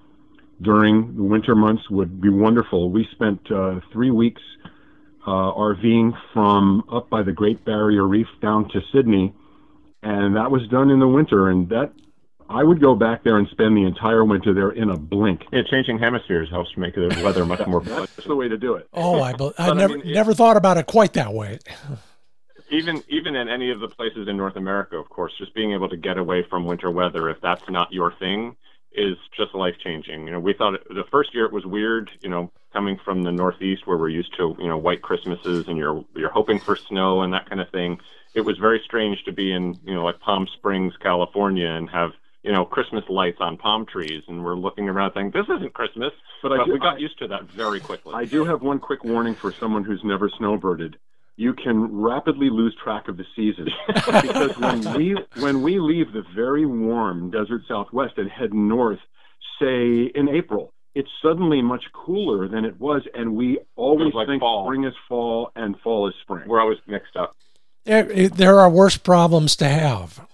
during 0.63 1.17
the 1.17 1.23
winter 1.23 1.55
months 1.55 1.83
would 1.91 2.21
be 2.21 2.29
wonderful. 2.29 2.91
We 2.91 3.07
spent 3.13 3.41
uh, 3.51 3.81
three 3.93 4.11
weeks 4.11 4.43
uh, 5.27 5.31
RVing 5.31 6.13
from 6.33 6.85
up 6.93 7.11
by 7.11 7.23
the 7.23 7.33
Great 7.33 7.65
Barrier 7.65 8.07
Reef 8.07 8.27
down 8.41 8.69
to 8.71 8.81
Sydney, 8.93 9.35
and 10.03 10.37
that 10.37 10.51
was 10.51 10.67
done 10.69 10.91
in 10.91 11.01
the 11.01 11.09
winter. 11.09 11.49
And 11.49 11.69
that 11.71 11.93
I 12.49 12.63
would 12.63 12.81
go 12.81 12.95
back 12.95 13.25
there 13.25 13.39
and 13.39 13.49
spend 13.49 13.77
the 13.77 13.85
entire 13.85 14.25
winter 14.25 14.53
there 14.53 14.71
in 14.71 14.91
a 14.91 14.97
blink. 14.97 15.43
Yeah, 15.53 15.63
changing 15.71 15.99
hemispheres 15.99 16.51
helps 16.51 16.77
make 16.77 16.95
the 16.95 17.09
weather 17.25 17.45
much 17.47 17.67
more. 17.67 17.81
pleasant. 17.83 18.11
That's 18.17 18.29
the 18.29 18.37
way 18.37 18.49
to 18.49 18.59
do 18.59 18.75
it. 18.75 18.89
Oh, 18.93 19.21
I, 19.21 19.35
I 19.59 19.73
never 19.73 19.95
I 19.95 19.97
mean, 19.99 20.13
never 20.13 20.35
thought 20.35 20.57
about 20.57 20.77
it 20.77 20.87
quite 20.87 21.15
that 21.15 21.33
way. 21.33 21.59
even 22.71 23.03
even 23.09 23.37
in 23.37 23.49
any 23.49 23.71
of 23.71 23.81
the 23.81 23.89
places 23.89 24.29
in 24.29 24.37
North 24.37 24.57
America, 24.57 24.97
of 24.97 25.09
course, 25.09 25.33
just 25.39 25.55
being 25.55 25.73
able 25.73 25.89
to 25.89 25.97
get 25.97 26.19
away 26.19 26.45
from 26.49 26.67
winter 26.67 26.91
weather, 26.91 27.29
if 27.29 27.41
that's 27.41 27.69
not 27.69 27.93
your 27.93 28.13
thing, 28.13 28.57
is 28.93 29.17
just 29.37 29.55
life 29.55 29.75
changing. 29.83 30.27
You 30.27 30.33
know, 30.33 30.41
we 30.41 30.53
thought 30.53 30.75
it, 30.75 30.89
the 30.89 31.05
first 31.11 31.35
year 31.35 31.45
it 31.47 31.53
was 31.53 31.65
weird. 31.65 32.11
You 32.21 32.31
know, 32.31 32.53
coming 32.73 32.99
from 33.05 33.23
the 33.23 33.33
Northeast 33.33 33.87
where 33.87 33.97
we're 33.97 34.09
used 34.09 34.37
to 34.37 34.57
you 34.59 34.69
know 34.69 34.77
white 34.77 35.03
Christmases 35.03 35.69
and 35.69 35.79
you're 35.79 36.05
you're 36.15 36.31
hoping 36.31 36.59
for 36.59 36.77
snow 36.77 37.23
and 37.23 37.33
that 37.33 37.49
kind 37.49 37.61
of 37.61 37.71
thing. 37.71 38.01
It 38.35 38.43
was 38.43 38.59
very 38.59 38.83
strange 38.85 39.25
to 39.25 39.33
be 39.33 39.53
in 39.53 39.79
you 39.85 39.95
know 39.95 40.05
like 40.05 40.21
Palm 40.21 40.47
Springs, 40.57 40.95
California, 41.01 41.69
and 41.69 41.89
have 41.91 42.13
you 42.45 42.53
know 42.53 42.65
Christmas 42.65 43.05
lights 43.09 43.39
on 43.41 43.57
palm 43.57 43.87
trees, 43.87 44.23
and 44.29 44.45
we're 44.45 44.57
looking 44.57 44.89
around 44.89 45.13
thinking 45.13 45.33
this 45.41 45.49
isn't 45.57 45.75
Christmas. 45.75 46.13
But, 46.43 46.51
but 46.51 46.67
do, 46.67 46.73
we 46.73 46.79
got 46.79 46.97
I, 46.97 46.99
used 46.99 47.19
to 47.19 47.29
that 47.29 47.45
very 47.51 47.81
quickly. 47.81 48.15
I 48.15 48.27
do 48.27 48.45
have 48.45 48.63
one 48.63 48.79
quick 48.79 49.03
warning 49.03 49.35
for 49.35 49.53
someone 49.53 49.83
who's 49.83 50.03
never 50.05 50.29
snowbirded 50.29 50.95
you 51.37 51.53
can 51.53 52.01
rapidly 52.01 52.49
lose 52.51 52.77
track 52.83 53.09
of 53.09 53.17
the 53.17 53.25
season 53.35 53.69
because 53.95 54.57
when 54.59 54.95
we 54.95 55.17
when 55.41 55.63
we 55.63 55.79
leave 55.79 56.13
the 56.13 56.25
very 56.35 56.67
warm 56.67 57.31
desert 57.31 57.63
southwest 57.69 58.15
and 58.17 58.31
head 58.31 58.53
north 58.53 59.01
say 59.61 60.11
in 60.15 60.29
april 60.29 60.73
it's 60.95 61.09
suddenly 61.23 61.61
much 61.61 61.85
cooler 61.93 62.47
than 62.47 62.65
it 62.65 62.79
was 62.79 63.03
and 63.15 63.35
we 63.35 63.59
always 63.77 64.15
like 64.15 64.29
think 64.29 64.41
fall. 64.41 64.65
spring 64.65 64.85
is 64.85 64.95
fall 65.09 65.51
and 65.57 65.77
fall 65.81 66.09
is 66.09 66.15
spring 66.23 66.47
we're 66.47 66.61
always 66.61 66.79
mixed 66.87 67.17
up 67.17 67.37
there 67.85 68.61
are 68.61 68.71
worse 68.71 68.97
problems 68.97 69.57
to 69.57 69.69
have 69.69 70.27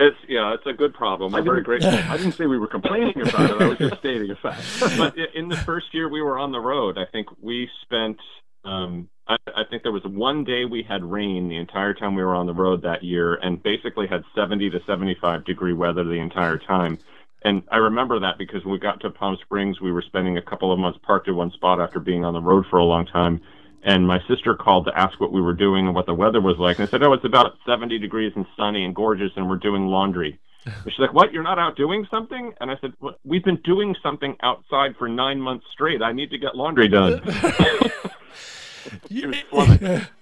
it's 0.00 0.16
yeah, 0.28 0.54
it's 0.54 0.66
a 0.66 0.72
good 0.72 0.94
problem. 0.94 1.34
I'm 1.34 1.44
very 1.44 1.62
grateful. 1.62 1.90
I 2.10 2.16
didn't 2.16 2.32
say 2.32 2.46
we 2.46 2.58
were 2.58 2.66
complaining 2.66 3.20
about 3.20 3.50
it. 3.50 3.62
I 3.62 3.68
was 3.68 3.78
just 3.78 3.98
stating 3.98 4.30
a 4.30 4.36
fact. 4.36 4.64
but 4.98 5.14
in 5.34 5.48
the 5.48 5.56
first 5.56 5.86
year 5.92 6.08
we 6.08 6.22
were 6.22 6.38
on 6.38 6.52
the 6.52 6.60
road, 6.60 6.98
I 6.98 7.04
think 7.10 7.28
we 7.40 7.68
spent 7.82 8.18
um, 8.64 9.08
I, 9.26 9.36
I 9.56 9.62
think 9.68 9.82
there 9.82 9.92
was 9.92 10.04
one 10.04 10.44
day 10.44 10.64
we 10.64 10.82
had 10.82 11.04
rain 11.04 11.48
the 11.48 11.56
entire 11.56 11.94
time 11.94 12.14
we 12.14 12.22
were 12.22 12.34
on 12.34 12.46
the 12.46 12.54
road 12.54 12.82
that 12.82 13.02
year, 13.02 13.34
and 13.34 13.62
basically 13.62 14.06
had 14.06 14.22
70 14.34 14.70
to 14.70 14.80
75 14.86 15.44
degree 15.44 15.72
weather 15.72 16.04
the 16.04 16.20
entire 16.20 16.58
time. 16.58 16.98
And 17.42 17.62
I 17.70 17.76
remember 17.76 18.20
that 18.20 18.36
because 18.36 18.64
when 18.64 18.72
we 18.72 18.78
got 18.78 19.00
to 19.00 19.10
Palm 19.10 19.38
Springs, 19.40 19.80
we 19.80 19.92
were 19.92 20.02
spending 20.02 20.36
a 20.36 20.42
couple 20.42 20.72
of 20.72 20.78
months 20.78 20.98
parked 21.02 21.28
at 21.28 21.34
one 21.34 21.50
spot 21.52 21.80
after 21.80 21.98
being 21.98 22.24
on 22.24 22.34
the 22.34 22.40
road 22.40 22.66
for 22.68 22.78
a 22.78 22.84
long 22.84 23.06
time. 23.06 23.40
And 23.82 24.06
my 24.06 24.20
sister 24.28 24.54
called 24.54 24.86
to 24.86 24.98
ask 24.98 25.18
what 25.20 25.32
we 25.32 25.40
were 25.40 25.54
doing 25.54 25.86
and 25.86 25.94
what 25.94 26.06
the 26.06 26.14
weather 26.14 26.40
was 26.40 26.58
like. 26.58 26.78
And 26.78 26.86
I 26.86 26.90
said, 26.90 27.02
Oh, 27.02 27.12
it's 27.12 27.24
about 27.24 27.56
70 27.66 27.98
degrees 27.98 28.32
and 28.36 28.46
sunny 28.56 28.84
and 28.84 28.94
gorgeous, 28.94 29.32
and 29.36 29.48
we're 29.48 29.56
doing 29.56 29.86
laundry. 29.86 30.38
And 30.66 30.92
she's 30.92 30.98
like, 30.98 31.14
What? 31.14 31.32
You're 31.32 31.42
not 31.42 31.58
out 31.58 31.76
doing 31.76 32.06
something? 32.10 32.52
And 32.60 32.70
I 32.70 32.76
said, 32.80 32.92
well, 33.00 33.14
We've 33.24 33.44
been 33.44 33.60
doing 33.64 33.96
something 34.02 34.36
outside 34.42 34.94
for 34.98 35.08
nine 35.08 35.40
months 35.40 35.64
straight. 35.72 36.02
I 36.02 36.12
need 36.12 36.30
to 36.30 36.38
get 36.38 36.54
laundry 36.54 36.88
done. 36.88 37.22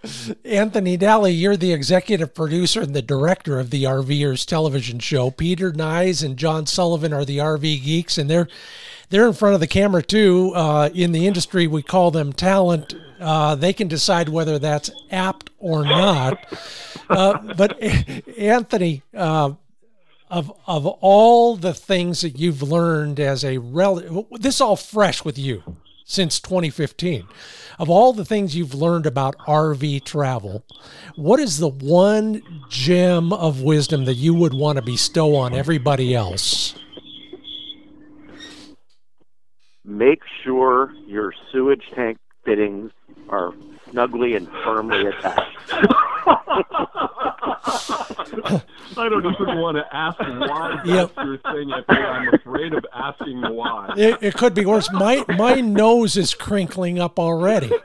Anthony 0.44 0.98
Nalli, 0.98 1.38
you're 1.38 1.56
the 1.56 1.72
executive 1.72 2.34
producer 2.34 2.80
and 2.80 2.94
the 2.94 3.02
director 3.02 3.58
of 3.58 3.70
the 3.70 3.84
RVers 3.84 4.46
television 4.46 4.98
show. 4.98 5.30
Peter 5.30 5.72
Nyes 5.72 6.24
and 6.24 6.36
John 6.36 6.66
Sullivan 6.66 7.12
are 7.12 7.24
the 7.24 7.38
RV 7.38 7.62
geeks, 7.84 8.18
and 8.18 8.28
they're 8.28 8.48
they're 9.10 9.26
in 9.26 9.32
front 9.32 9.54
of 9.54 9.60
the 9.60 9.66
camera 9.66 10.02
too. 10.02 10.52
Uh, 10.54 10.90
in 10.94 11.12
the 11.12 11.26
industry, 11.26 11.66
we 11.66 11.82
call 11.82 12.10
them 12.10 12.32
talent. 12.32 12.94
Uh, 13.20 13.54
they 13.54 13.72
can 13.72 13.88
decide 13.88 14.28
whether 14.28 14.58
that's 14.58 14.90
apt 15.10 15.50
or 15.58 15.84
not. 15.84 16.38
Uh, 17.08 17.54
but 17.54 17.80
Anthony, 18.38 19.02
uh, 19.14 19.52
of 20.30 20.52
of 20.66 20.86
all 20.86 21.56
the 21.56 21.74
things 21.74 22.20
that 22.20 22.38
you've 22.38 22.62
learned 22.62 23.18
as 23.18 23.44
a 23.44 23.58
rel, 23.58 24.26
this 24.32 24.60
all 24.60 24.76
fresh 24.76 25.24
with 25.24 25.38
you 25.38 25.62
since 26.04 26.40
2015 26.40 27.26
of 27.78 27.88
all 27.88 28.12
the 28.12 28.24
things 28.24 28.56
you've 28.56 28.74
learned 28.74 29.06
about 29.06 29.38
RV 29.38 30.04
travel, 30.04 30.64
what 31.16 31.38
is 31.38 31.58
the 31.58 31.68
one 31.68 32.42
gem 32.68 33.32
of 33.32 33.62
wisdom 33.62 34.04
that 34.06 34.14
you 34.14 34.34
would 34.34 34.52
want 34.52 34.76
to 34.76 34.82
bestow 34.82 35.36
on 35.36 35.54
everybody 35.54 36.14
else? 36.14 36.74
Make 39.84 40.20
sure 40.44 40.92
your 41.06 41.32
sewage 41.52 41.84
tank 41.94 42.18
fittings 42.44 42.90
are 43.30 43.52
snugly 43.90 44.34
and 44.34 44.48
firmly 44.64 45.06
attached. 45.06 45.56
I 48.96 49.08
don't 49.08 49.24
even 49.24 49.60
want 49.60 49.76
to 49.76 49.84
ask 49.94 50.18
why 50.18 50.76
that's 50.76 50.88
yep. 50.88 51.12
your 51.16 51.38
thing. 51.38 51.72
I 51.72 51.82
think 51.82 51.98
I'm 51.98 52.34
afraid 52.34 52.74
of 52.74 52.84
asking 52.92 53.42
why. 53.42 53.94
It, 53.96 54.18
it 54.20 54.34
could 54.34 54.54
be 54.54 54.66
worse. 54.66 54.90
My 54.92 55.24
my 55.28 55.60
nose 55.60 56.16
is 56.16 56.34
crinkling 56.34 56.98
up 56.98 57.18
already. 57.18 57.70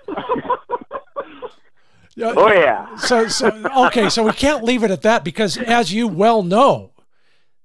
Oh 2.21 2.51
yeah. 2.51 2.95
So 2.97 3.27
so 3.27 3.47
okay, 3.87 4.07
so 4.07 4.23
we 4.23 4.33
can't 4.33 4.63
leave 4.63 4.83
it 4.83 4.91
at 4.91 5.01
that 5.01 5.23
because 5.23 5.57
as 5.57 5.91
you 5.91 6.07
well 6.07 6.43
know, 6.43 6.91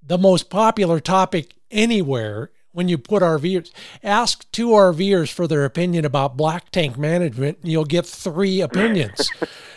the 0.02 0.16
most 0.16 0.48
popular 0.48 1.00
topic 1.00 1.54
anywhere 1.70 2.50
when 2.72 2.88
you 2.88 2.98
put 2.98 3.22
RVers 3.22 3.72
ask 4.02 4.50
two 4.52 4.68
RVers 4.68 5.32
for 5.32 5.46
their 5.46 5.64
opinion 5.64 6.04
about 6.04 6.36
black 6.36 6.70
tank 6.70 6.98
management, 6.98 7.58
and 7.62 7.70
you'll 7.70 7.84
get 7.84 8.06
three 8.06 8.60
opinions. 8.60 9.30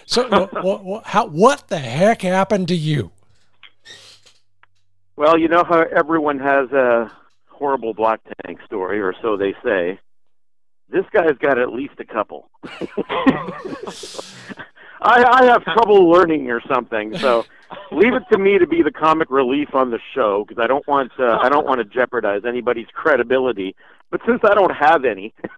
so 0.05 0.27
what, 0.61 0.83
what, 0.83 1.05
how, 1.05 1.27
what 1.27 1.67
the 1.67 1.79
heck 1.79 2.21
happened 2.21 2.67
to 2.67 2.75
you? 2.75 3.11
Well, 5.15 5.37
you 5.37 5.47
know 5.47 5.63
how 5.63 5.83
everyone 5.95 6.39
has 6.39 6.71
a 6.71 7.11
horrible 7.47 7.93
black 7.93 8.21
tank 8.45 8.59
story, 8.65 8.99
or 8.99 9.13
so 9.21 9.37
they 9.37 9.53
say. 9.63 9.99
This 10.89 11.05
guy's 11.11 11.37
got 11.37 11.57
at 11.57 11.71
least 11.71 11.93
a 11.99 12.05
couple. 12.05 12.49
I, 15.01 15.23
I 15.23 15.45
have 15.45 15.63
trouble 15.63 16.09
learning 16.09 16.51
or 16.51 16.61
something, 16.67 17.17
so 17.17 17.45
leave 17.91 18.13
it 18.13 18.23
to 18.31 18.37
me 18.37 18.59
to 18.59 18.67
be 18.67 18.83
the 18.83 18.91
comic 18.91 19.29
relief 19.31 19.73
on 19.73 19.89
the 19.91 19.99
show 20.13 20.45
because 20.47 20.61
I 20.61 20.67
don't 20.67 20.87
want 20.87 21.11
uh, 21.19 21.39
I 21.41 21.49
don't 21.49 21.65
want 21.65 21.79
to 21.79 21.85
jeopardize 21.85 22.43
anybody's 22.45 22.87
credibility. 22.93 23.75
But 24.09 24.21
since 24.25 24.41
I 24.43 24.53
don't 24.53 24.73
have 24.75 25.05
any, 25.05 25.33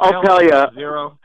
I'll 0.00 0.22
tell 0.22 0.42
you 0.42 0.66
zero. 0.74 1.18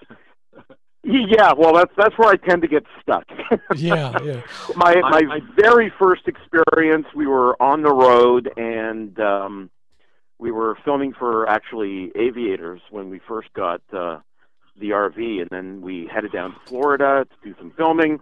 Yeah, 1.03 1.53
well, 1.55 1.73
that's 1.73 1.91
that's 1.95 2.17
where 2.17 2.29
I 2.29 2.35
tend 2.35 2.63
to 2.63 2.67
get 2.67 2.83
stuck. 3.01 3.25
yeah, 3.75 4.17
yeah. 4.23 4.41
My 4.75 4.95
my 4.95 5.21
I, 5.29 5.35
I, 5.35 5.39
very 5.55 5.93
first 5.99 6.27
experience, 6.27 7.05
we 7.15 7.27
were 7.27 7.61
on 7.61 7.83
the 7.83 7.93
road 7.93 8.51
and 8.57 9.17
um, 9.19 9.69
we 10.37 10.51
were 10.51 10.77
filming 10.83 11.13
for 11.13 11.47
actually 11.47 12.11
aviators 12.15 12.81
when 12.89 13.09
we 13.09 13.19
first 13.27 13.53
got 13.53 13.81
uh, 13.93 14.19
the 14.79 14.89
RV, 14.89 15.41
and 15.41 15.49
then 15.49 15.81
we 15.81 16.09
headed 16.13 16.31
down 16.31 16.53
to 16.53 16.59
Florida 16.65 17.25
to 17.29 17.49
do 17.49 17.55
some 17.57 17.71
filming. 17.77 18.19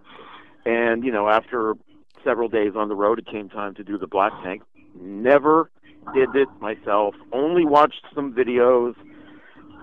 And 0.64 1.04
you 1.04 1.12
know, 1.12 1.28
after 1.28 1.74
several 2.22 2.48
days 2.48 2.72
on 2.76 2.88
the 2.88 2.94
road, 2.94 3.18
it 3.18 3.26
came 3.26 3.48
time 3.48 3.74
to 3.74 3.84
do 3.84 3.98
the 3.98 4.06
black 4.06 4.32
tank. 4.42 4.62
Never 4.94 5.70
did 6.14 6.34
it 6.34 6.48
myself. 6.60 7.14
Only 7.32 7.64
watched 7.64 8.04
some 8.14 8.34
videos 8.34 8.94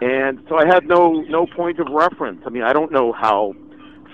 and 0.01 0.43
so 0.49 0.57
I 0.57 0.65
had 0.65 0.87
no 0.87 1.21
no 1.29 1.45
point 1.45 1.79
of 1.79 1.87
reference. 1.91 2.41
I 2.45 2.49
mean, 2.49 2.63
I 2.63 2.73
don't 2.73 2.91
know 2.91 3.13
how 3.13 3.53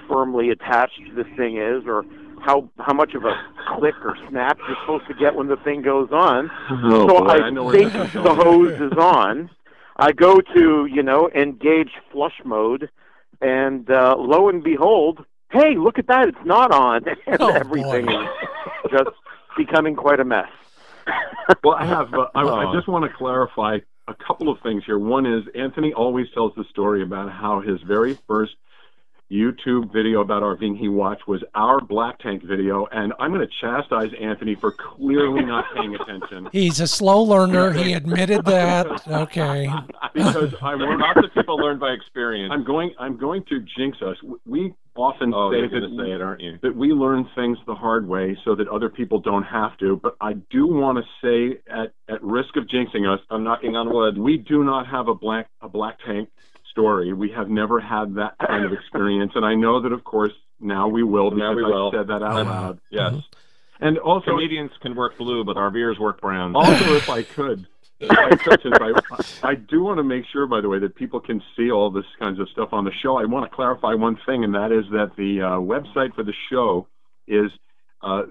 firmly 0.10 0.50
attached 0.50 1.00
this 1.16 1.26
thing 1.38 1.58
is, 1.58 1.84
or 1.88 2.06
how 2.48 2.70
how 2.80 2.94
much 2.94 3.14
of 3.14 3.26
a 3.26 3.36
click 3.76 3.94
or 4.04 4.18
snap 4.30 4.58
you're 4.68 4.78
supposed 4.82 5.06
to 5.08 5.14
get 5.14 5.36
when 5.36 5.48
the 5.48 5.58
thing 5.58 5.82
goes 5.82 6.10
on. 6.12 6.50
Oh, 6.72 7.08
so 7.08 7.20
boy, 7.20 7.26
I, 7.26 7.48
I 7.50 7.72
think 7.72 7.94
the 8.14 8.34
hose 8.34 8.80
is 8.80 8.98
on. 8.98 9.50
I 9.98 10.14
go 10.14 10.40
to 10.40 10.86
you 10.86 11.04
know 11.04 11.30
engage 11.36 11.92
flush 12.12 12.40
mode, 12.46 12.90
and 13.42 13.90
uh, 13.92 14.16
lo 14.18 14.48
and 14.48 14.64
behold, 14.64 15.26
hey, 15.52 15.76
look 15.76 16.00
at 16.00 16.08
that! 16.08 16.30
It's 16.30 16.46
not 16.46 16.72
on, 16.72 17.04
and 17.28 17.42
oh, 17.42 17.50
everything 17.50 18.06
boy. 18.06 18.24
is 18.24 18.92
just 18.92 19.10
becoming 19.58 19.96
quite 19.98 20.22
a 20.22 20.26
mess. 20.26 20.50
well, 21.64 21.76
I 21.76 21.86
have. 21.86 22.14
Uh, 22.14 22.28
I, 22.34 22.44
I 22.44 22.74
just 22.76 22.88
want 22.88 23.04
to 23.04 23.18
clarify 23.18 23.80
a 24.08 24.14
couple 24.26 24.48
of 24.48 24.62
things 24.62 24.84
here. 24.86 24.98
One 24.98 25.26
is 25.26 25.44
Anthony 25.54 25.94
always 25.94 26.28
tells 26.34 26.54
the 26.56 26.64
story 26.70 27.04
about 27.04 27.30
how 27.30 27.60
his 27.60 27.82
very 27.82 28.18
first 28.26 28.54
YouTube 29.32 29.92
video 29.92 30.22
about 30.22 30.42
RVing 30.42 30.78
he 30.78 30.88
watched 30.88 31.28
was 31.28 31.44
our 31.54 31.82
black 31.82 32.20
tank 32.20 32.44
video, 32.44 32.88
and 32.92 33.14
I'm 33.20 33.34
going 33.34 33.46
to 33.46 33.54
chastise 33.60 34.12
Anthony 34.20 34.56
for 34.56 34.72
clearly 34.72 35.44
not 35.44 35.66
paying 35.76 35.96
attention. 35.96 36.48
He's 36.54 36.80
a 36.80 36.88
slow 36.88 37.22
learner. 37.24 37.74
He 37.74 37.94
admitted 37.94 38.46
that. 38.46 38.88
Okay. 39.08 39.70
because 40.14 40.54
I 40.62 40.76
want 40.76 41.00
Lots 41.00 41.28
of 41.28 41.34
people 41.34 41.58
learn 41.58 41.80
by 41.80 41.92
experience. 41.92 42.52
I'm 42.54 42.64
going. 42.64 42.94
I'm 43.00 43.18
going 43.18 43.44
to 43.46 43.64
jinx 43.78 43.98
us. 44.02 44.18
We 44.46 44.74
often 44.96 45.34
oh, 45.34 45.52
say 45.52 45.62
that 45.62 45.96
say 45.98 46.12
it, 46.12 46.22
aren't 46.22 46.42
you? 46.42 46.60
that 46.62 46.76
we 46.76 46.90
learn 46.90 47.28
things 47.36 47.58
the 47.66 47.76
hard 47.76 48.08
way 48.08 48.38
so 48.44 48.56
that 48.56 48.68
other 48.68 48.90
people 48.90 49.20
don't 49.20 49.44
have 49.44 49.78
to. 49.78 50.00
But 50.02 50.16
I 50.20 50.34
do 50.34 50.68
want 50.68 50.98
to 50.98 51.04
say, 51.22 51.60
at 51.70 51.94
at 52.14 52.24
risk 52.24 52.56
of 52.58 52.66
jinxing 52.66 53.12
us, 53.12 53.20
I'm 53.30 53.44
knocking 53.44 53.76
on 53.76 53.94
wood. 53.94 54.18
we 54.18 54.38
do 54.38 54.64
not 54.64 54.88
have 54.88 55.08
a 55.08 55.16
black 55.16 55.50
a 55.62 55.70
black 55.70 56.00
tank 56.06 56.30
story. 56.78 57.14
We 57.14 57.32
have 57.32 57.50
never 57.50 57.80
had 57.80 58.16
that 58.16 58.36
kind 58.46 58.64
of 58.66 58.72
experience, 58.74 59.32
and 59.36 59.44
I 59.46 59.56
know 59.56 59.82
that, 59.82 59.92
of 59.92 60.04
course, 60.04 60.34
now 60.60 60.88
we 60.88 61.04
will 61.04 61.32
Now 61.32 61.54
we 61.56 61.64
I 61.64 61.68
will. 61.68 61.92
said 61.92 62.08
that 62.08 62.22
out 62.24 62.46
loud. 62.46 62.80
Yes. 62.92 63.16
And 63.80 63.98
also, 64.00 64.32
Comedians 64.32 64.72
can 64.82 64.96
work 64.96 65.18
blue, 65.18 65.44
but 65.44 65.56
RVers 65.56 66.00
work 66.00 66.20
brown. 66.22 66.56
also, 66.56 66.96
if 66.96 67.10
I 67.10 67.22
could, 67.22 67.68
I, 68.10 68.36
I, 69.44 69.50
I 69.50 69.56
do 69.56 69.84
want 69.84 69.98
to 69.98 70.04
make 70.04 70.26
sure, 70.32 70.48
by 70.48 70.62
the 70.62 70.70
way, 70.70 70.80
that 70.80 70.96
people 70.96 71.20
can 71.20 71.44
see 71.56 71.70
all 71.70 71.92
this 71.92 72.06
kinds 72.20 72.40
of 72.40 72.50
stuff 72.50 72.70
on 72.72 72.86
the 72.86 72.92
show. 73.04 73.18
I 73.18 73.26
want 73.26 73.50
to 73.50 73.56
clarify 73.56 73.94
one 73.94 74.18
thing, 74.26 74.44
and 74.44 74.56
that 74.56 74.72
is 74.72 74.86
that 74.92 75.12
the 75.16 75.42
uh, 75.42 75.50
website 75.60 76.16
for 76.16 76.24
the 76.24 76.34
show 76.50 76.88
is 77.28 77.52
uh. 78.02 78.24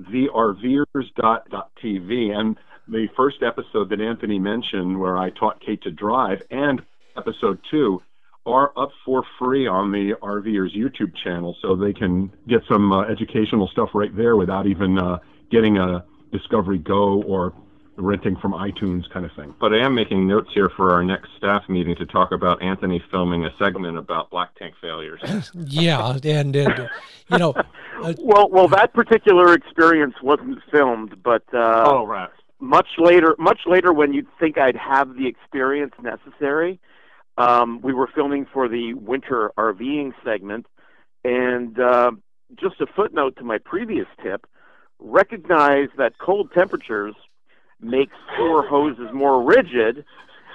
And 2.32 2.57
the 2.88 3.09
first 3.16 3.42
episode 3.42 3.88
that 3.90 4.01
Anthony 4.01 4.38
mentioned, 4.38 4.99
where 5.01 5.16
I 5.18 5.30
taught 5.30 5.61
Kate 5.61 5.82
to 5.82 5.90
drive, 5.90 6.42
and 6.51 6.82
episode 7.16 7.59
two 7.70 8.03
are 8.47 8.72
up 8.76 8.90
for 9.05 9.22
free 9.38 9.66
on 9.66 9.90
the 9.92 10.14
RVers 10.22 10.76
YouTube 10.76 11.12
channel, 11.22 11.57
so 11.61 11.74
they 11.76 11.92
can 11.92 12.32
get 12.49 12.61
some 12.70 12.92
uh, 12.92 13.03
educational 13.05 13.68
stuff 13.68 13.90
right 13.94 14.14
there 14.16 14.36
without 14.36 14.66
even 14.66 14.99
uh, 14.99 15.18
getting 15.51 15.76
a 15.78 16.05
Discovery 16.32 16.78
Go 16.78 17.22
or 17.22 17.53
renting 17.99 18.36
from 18.36 18.53
iTunes 18.53 19.09
kind 19.11 19.24
of 19.24 19.32
thing. 19.36 19.55
But 19.59 19.72
I 19.72 19.78
am 19.78 19.94
making 19.94 20.26
notes 20.28 20.51
here 20.53 20.70
for 20.76 20.92
our 20.92 21.03
next 21.03 21.30
staff 21.38 21.62
meeting 21.68 21.97
to 21.97 22.05
talk 22.07 22.30
about 22.32 22.62
Anthony 22.62 23.03
filming 23.11 23.44
a 23.47 23.51
segment 23.59 23.97
about 23.97 24.30
black 24.30 24.55
tank 24.57 24.74
failures. 24.82 25.20
Yeah, 25.55 26.11
and, 26.22 26.55
and 26.57 26.88
you 27.30 27.38
know, 27.38 27.53
uh, 27.53 28.12
Well, 28.18 28.51
well, 28.51 28.68
that 28.68 28.92
particular 28.92 29.55
experience 29.55 30.14
wasn't 30.22 30.59
filmed, 30.70 31.22
but 31.22 31.42
uh, 31.55 31.84
Oh, 31.86 32.07
right. 32.07 32.28
much 32.61 32.88
later, 32.99 33.34
much 33.38 33.61
later, 33.66 33.92
when 33.94 34.12
you'd 34.12 34.26
think 34.38 34.59
I'd 34.59 34.76
have 34.76 35.16
the 35.16 35.26
experience 35.26 35.94
necessary, 36.03 36.78
um, 37.39 37.80
we 37.82 37.93
were 37.93 38.09
filming 38.14 38.47
for 38.53 38.68
the 38.68 38.95
winter 38.95 39.53
RVing 39.59 40.12
segment, 40.24 40.66
and 41.24 41.78
uh, 41.78 42.12
just 42.59 42.80
a 42.80 42.87
footnote 42.87 43.37
to 43.37 43.45
my 43.45 43.59
previous 43.59 44.07
tip: 44.22 44.47
recognize 44.99 45.89
that 45.99 46.18
cold 46.18 46.51
temperatures 46.53 47.14
make 47.80 48.09
sewer 48.37 48.66
hoses 48.66 49.09
more 49.12 49.43
rigid, 49.43 50.05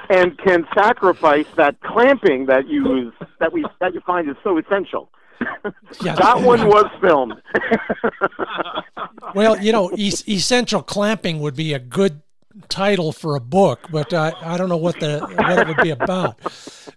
and 0.09 0.37
can 0.39 0.65
sacrifice 0.73 1.45
that 1.55 1.79
clamping 1.81 2.47
that 2.47 2.67
you 2.67 2.95
use, 2.95 3.13
that 3.39 3.53
we 3.53 3.65
that 3.79 3.93
you 3.93 4.01
find 4.01 4.29
is 4.29 4.35
so 4.43 4.57
essential. 4.57 5.09
Yeah. 6.01 6.15
that 6.15 6.41
one 6.41 6.67
was 6.67 6.85
filmed. 7.01 7.33
well, 9.35 9.61
you 9.61 9.71
know, 9.71 9.89
es- 9.89 10.27
essential 10.27 10.81
clamping 10.81 11.41
would 11.41 11.55
be 11.55 11.73
a 11.73 11.79
good 11.79 12.21
title 12.69 13.11
for 13.11 13.35
a 13.35 13.39
book, 13.39 13.87
but 13.91 14.13
I, 14.13 14.33
I 14.41 14.57
don't 14.57 14.69
know 14.69 14.77
what 14.77 14.99
the 14.99 15.19
what 15.19 15.59
it 15.59 15.67
would 15.67 15.77
be 15.83 15.89
about. 15.91 16.39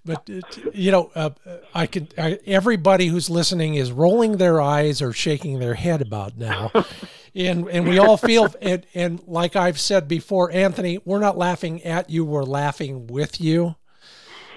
But 0.04 0.28
it, 0.28 0.74
you 0.74 0.90
know, 0.90 1.10
uh, 1.14 1.30
I 1.74 1.86
can. 1.86 2.08
I, 2.18 2.38
everybody 2.46 3.06
who's 3.06 3.30
listening 3.30 3.74
is 3.74 3.90
rolling 3.92 4.36
their 4.36 4.60
eyes 4.60 5.00
or 5.02 5.12
shaking 5.12 5.58
their 5.58 5.74
head 5.74 6.02
about 6.02 6.36
now, 6.36 6.70
and 7.34 7.68
and 7.68 7.86
we 7.88 7.98
all 7.98 8.16
feel 8.16 8.54
and 8.60 8.84
and 8.94 9.22
like 9.26 9.56
I've 9.56 9.80
said 9.80 10.08
before, 10.08 10.50
Anthony, 10.52 10.98
we're 11.04 11.20
not 11.20 11.38
laughing 11.38 11.82
at 11.84 12.10
you, 12.10 12.24
we're 12.24 12.42
laughing 12.44 13.06
with 13.06 13.40
you. 13.40 13.76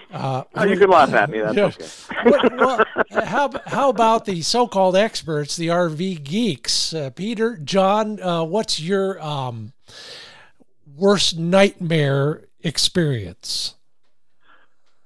Uh, 0.09 0.43
Oh, 0.55 0.63
you 0.63 0.77
can 0.77 0.89
laugh 0.89 1.13
at 1.13 1.29
me. 1.29 1.39
That's 1.41 1.55
Yeah. 1.57 1.65
okay. 1.65 2.29
well, 2.57 2.85
well, 3.11 3.25
how 3.25 3.51
how 3.65 3.89
about 3.89 4.23
the 4.23 4.41
so-called 4.41 4.95
experts, 4.95 5.57
the 5.57 5.67
RV 5.67 6.23
geeks? 6.23 6.93
Uh, 6.93 7.09
Peter, 7.09 7.57
John, 7.57 8.17
uh, 8.21 8.43
what's 8.45 8.79
your 8.79 9.21
um, 9.21 9.73
worst 10.97 11.37
nightmare 11.37 12.43
experience? 12.63 13.75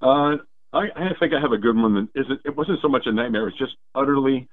Uh, 0.02 0.38
I, 0.74 0.88
I 0.96 1.14
think 1.20 1.34
I 1.34 1.40
have 1.40 1.52
a 1.52 1.58
good 1.58 1.76
one 1.76 1.94
that 1.96 2.22
isn't. 2.22 2.42
It 2.46 2.56
wasn't 2.56 2.80
so 2.82 2.88
much 2.88 3.06
a 3.06 3.12
nightmare. 3.12 3.48
It's 3.48 3.58
just 3.58 3.76
utterly, 3.94 4.48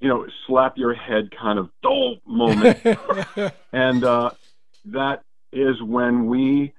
you 0.00 0.08
know, 0.08 0.26
slap 0.46 0.76
your 0.76 0.94
head 0.94 1.30
kind 1.30 1.58
of 1.58 1.70
oh 1.84 2.16
moment. 2.26 2.78
and 3.72 4.04
uh, 4.04 4.30
that 4.86 5.22
is 5.52 5.80
when 5.80 6.26
we 6.26 6.74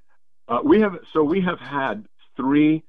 uh, 0.48 0.60
we 0.64 0.82
have 0.82 0.98
so 1.14 1.24
we 1.24 1.42
have 1.42 1.60
had 1.60 2.06
three 2.36 2.84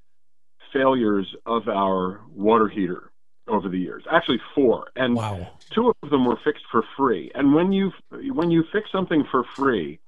failures 0.72 1.34
of 1.46 1.68
our 1.68 2.20
water 2.34 2.68
heater 2.68 3.11
over 3.46 3.68
the 3.68 3.78
years. 3.78 4.04
Actually, 4.11 4.40
four, 4.54 4.88
and 4.96 5.14
wow. 5.14 5.48
two 5.70 5.92
of 6.02 6.11
them 6.11 6.24
were 6.24 6.38
fixed 6.44 6.64
for 6.70 6.84
free. 6.96 7.30
And 7.34 7.54
when 7.54 7.72
you 7.72 7.92
when 8.11 8.50
you 8.50 8.64
fix 8.72 8.90
something 8.92 9.24
for 9.30 9.44
free, 9.56 10.00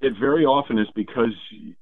it 0.00 0.12
very 0.20 0.44
often 0.44 0.78
is 0.78 0.88
because 0.94 1.32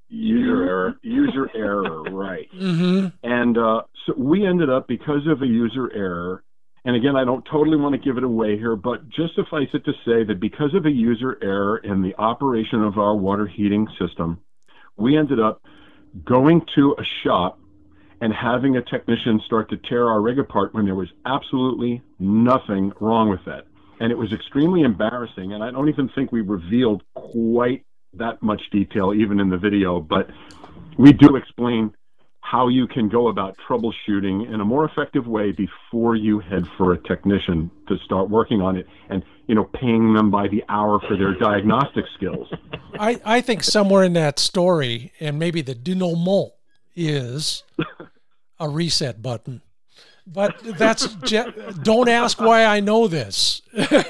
User 0.08 0.62
error. 0.62 0.96
user 1.02 1.50
error, 1.54 2.02
right? 2.02 2.48
hmm 2.52 3.06
And 3.22 3.58
uh, 3.58 3.82
so 4.06 4.14
we 4.16 4.46
ended 4.46 4.70
up 4.70 4.86
because 4.86 5.26
of 5.26 5.42
a 5.42 5.46
user 5.46 5.92
error. 5.92 6.44
And 6.84 6.94
again, 6.94 7.16
I 7.16 7.24
don't 7.24 7.44
totally 7.50 7.76
want 7.78 7.94
to 7.94 7.98
give 7.98 8.18
it 8.18 8.24
away 8.24 8.58
here, 8.58 8.76
but 8.76 9.08
just 9.08 9.34
suffice 9.34 9.68
it 9.72 9.84
to 9.86 9.92
say 10.04 10.22
that 10.24 10.38
because 10.38 10.74
of 10.74 10.84
a 10.84 10.90
user 10.90 11.38
error 11.42 11.78
in 11.78 12.02
the 12.02 12.14
operation 12.16 12.82
of 12.82 12.98
our 12.98 13.16
water 13.16 13.46
heating 13.46 13.88
system, 13.98 14.38
we 14.96 15.16
ended 15.16 15.40
up 15.40 15.62
going 16.24 16.60
to 16.74 16.94
a 16.98 17.04
shop 17.22 17.58
and 18.20 18.32
having 18.32 18.76
a 18.76 18.82
technician 18.82 19.40
start 19.46 19.68
to 19.70 19.76
tear 19.76 20.08
our 20.08 20.20
rig 20.20 20.38
apart 20.38 20.72
when 20.74 20.84
there 20.84 20.94
was 20.94 21.08
absolutely 21.26 22.02
nothing 22.18 22.92
wrong 23.00 23.28
with 23.30 23.44
that. 23.46 23.66
And 23.98 24.12
it 24.12 24.18
was 24.18 24.32
extremely 24.32 24.82
embarrassing. 24.82 25.52
And 25.54 25.64
I 25.64 25.70
don't 25.70 25.88
even 25.88 26.08
think 26.14 26.32
we 26.32 26.42
revealed 26.42 27.02
quite 27.14 27.84
that 28.18 28.42
much 28.42 28.62
detail, 28.70 29.12
even 29.14 29.40
in 29.40 29.50
the 29.50 29.58
video, 29.58 30.00
but 30.00 30.30
we 30.98 31.12
do 31.12 31.36
explain 31.36 31.92
how 32.40 32.68
you 32.68 32.86
can 32.86 33.08
go 33.08 33.28
about 33.28 33.56
troubleshooting 33.66 34.52
in 34.52 34.60
a 34.60 34.64
more 34.64 34.84
effective 34.84 35.26
way 35.26 35.50
before 35.50 36.14
you 36.14 36.40
head 36.40 36.66
for 36.76 36.92
a 36.92 36.98
technician 36.98 37.70
to 37.88 37.96
start 38.04 38.28
working 38.28 38.60
on 38.60 38.76
it 38.76 38.86
and 39.08 39.24
you 39.46 39.54
know 39.54 39.64
paying 39.64 40.12
them 40.12 40.30
by 40.30 40.46
the 40.48 40.62
hour 40.68 41.00
for 41.00 41.16
their 41.16 41.34
diagnostic 41.34 42.04
skills 42.14 42.46
I, 42.98 43.20
I 43.24 43.40
think 43.40 43.64
somewhere 43.64 44.04
in 44.04 44.12
that 44.12 44.38
story, 44.38 45.12
and 45.20 45.38
maybe 45.38 45.62
the 45.62 45.74
denouement 45.74 46.52
is 46.94 47.64
a 48.60 48.68
reset 48.68 49.20
button. 49.20 49.62
But 50.26 50.58
that's 50.78 51.14
je- 51.16 51.52
don't 51.82 52.08
ask 52.08 52.40
why 52.40 52.64
I 52.64 52.80
know 52.80 53.06
this. 53.08 53.60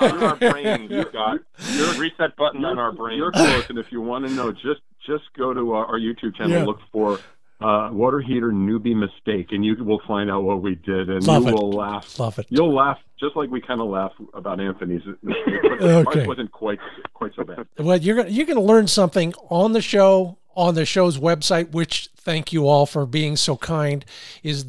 on 0.01 0.23
our 0.23 0.37
brain, 0.37 0.89
Scott. 1.09 1.41
Your 1.75 1.93
reset 1.95 2.37
button 2.37 2.65
on 2.65 2.79
our 2.79 2.93
brain. 2.93 3.19
you're 3.19 3.33
close 3.33 3.69
and 3.69 3.79
if 3.79 3.91
you 3.91 4.01
want 4.01 4.27
to 4.27 4.33
know 4.33 4.53
just 4.53 4.81
just 5.07 5.25
go 5.37 5.53
to 5.53 5.73
our, 5.73 5.85
our 5.87 5.99
youtube 5.99 6.35
channel 6.37 6.53
Yeah. 6.53 6.65
look 6.65 6.79
for 6.93 7.19
uh, 7.61 7.91
water 7.93 8.21
heater 8.21 8.51
newbie 8.53 8.97
mistake 8.97 9.49
and 9.53 9.65
you 9.65 9.77
will 9.85 10.01
find 10.09 10.31
out 10.31 10.45
what 10.45 10.62
we 10.62 10.75
did 10.77 11.09
and 11.11 11.27
Love 11.27 11.43
you 11.45 11.49
it. 11.51 11.55
will 11.55 11.71
laugh 11.73 12.19
Love 12.19 12.39
it. 12.39 12.47
you'll 12.49 12.75
laugh 12.75 12.99
just 13.21 13.37
like 13.37 13.51
we 13.51 13.61
kind 13.61 13.81
of 13.81 13.89
laugh 13.89 14.12
about 14.35 14.61
anthony's 14.61 15.03
mistake 15.23 15.45
but 15.62 15.83
Okay. 15.83 16.21
ours 16.21 16.27
wasn't 16.29 16.53
quite 16.53 16.79
quite 17.12 17.33
so 17.37 17.45
bad 17.45 17.67
Well, 17.79 17.97
you're 17.99 18.17
gonna 18.17 18.31
you're 18.31 18.47
gonna 18.47 18.61
learn 18.62 18.87
something 18.87 19.35
on 19.51 19.73
the 19.73 19.83
show 19.83 20.39
on 20.57 20.75
the 20.77 20.85
show's 20.87 21.19
website, 21.19 21.73
which 21.73 22.09
thank 22.17 22.53
you 22.53 22.69
all 22.69 22.87
for 22.87 23.05
being 23.07 23.35
so 23.35 23.57
kind, 23.57 24.05
is 24.45 24.67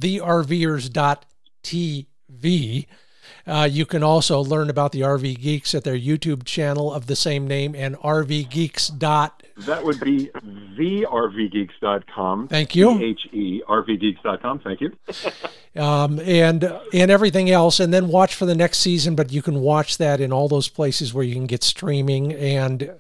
thervers.tv. 1.66 2.88
Uh, 3.48 3.68
you 3.70 3.86
can 3.86 4.02
also 4.02 4.42
learn 4.42 4.70
about 4.72 4.92
the 4.92 5.02
RV 5.02 5.40
Geeks 5.40 5.76
at 5.76 5.84
their 5.84 5.98
YouTube 5.98 6.46
channel 6.46 6.92
of 6.94 7.06
the 7.08 7.16
same 7.16 7.48
name 7.48 7.76
and 7.76 7.96
RVGeeks. 7.98 8.98
Dot, 8.98 9.44
That 9.58 9.84
would 9.86 10.00
be 10.00 10.30
thervgeeks.com. 10.78 12.48
Thank 12.48 12.76
you. 12.76 12.98
T-H-E, 12.98 13.62
rvgeeks.com. 13.68 14.60
Thank 14.60 14.82
you. 14.82 14.96
um, 15.82 16.20
and 16.20 16.64
and 16.94 17.12
everything 17.12 17.52
else, 17.52 17.80
and 17.80 17.94
then 17.94 18.08
watch 18.08 18.34
for 18.34 18.46
the 18.46 18.56
next 18.56 18.80
season. 18.80 19.16
But 19.16 19.32
you 19.32 19.44
can 19.44 19.60
watch 19.60 19.98
that 19.98 20.20
in 20.22 20.32
all 20.34 20.48
those 20.48 20.68
places 20.68 21.14
where 21.14 21.24
you 21.24 21.36
can 21.36 21.46
get 21.46 21.64
streaming. 21.64 22.34
And 22.34 22.96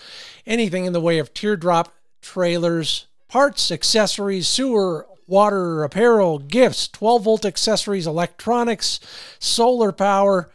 Anything 0.45 0.83
in 0.83 0.91
the 0.91 0.99
way 0.99 1.17
of 1.17 1.33
teardrop 1.33 1.93
trailers, 2.21 3.07
parts, 3.29 3.71
accessories, 3.71 4.49
sewer, 4.49 5.07
water, 5.27 5.85
apparel, 5.85 6.39
gifts, 6.39 6.89
12 6.89 7.23
volt 7.23 7.45
accessories, 7.45 8.05
electronics, 8.05 8.99
solar 9.39 9.93
power, 9.93 10.51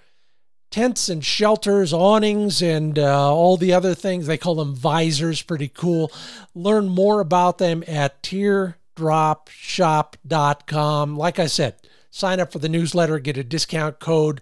tents 0.71 1.09
and 1.09 1.25
shelters, 1.25 1.95
awnings, 1.95 2.61
and 2.61 2.99
uh, 2.99 3.35
all 3.35 3.57
the 3.57 3.73
other 3.73 3.95
things. 3.95 4.27
They 4.27 4.37
call 4.37 4.57
them 4.57 4.75
visors, 4.75 5.41
pretty 5.41 5.69
cool. 5.69 6.13
Learn 6.55 6.91
more 6.91 7.21
about 7.21 7.57
them 7.57 7.83
at 7.89 8.23
teardropshop.com. 8.23 11.17
Like 11.17 11.39
I 11.39 11.47
said, 11.47 11.77
sign 12.15 12.39
up 12.39 12.53
for 12.53 12.61
the 12.61 12.69
newsletter, 12.69 13.19
get 13.19 13.37
a 13.37 13.43
discount 13.43 13.99
code. 13.99 14.41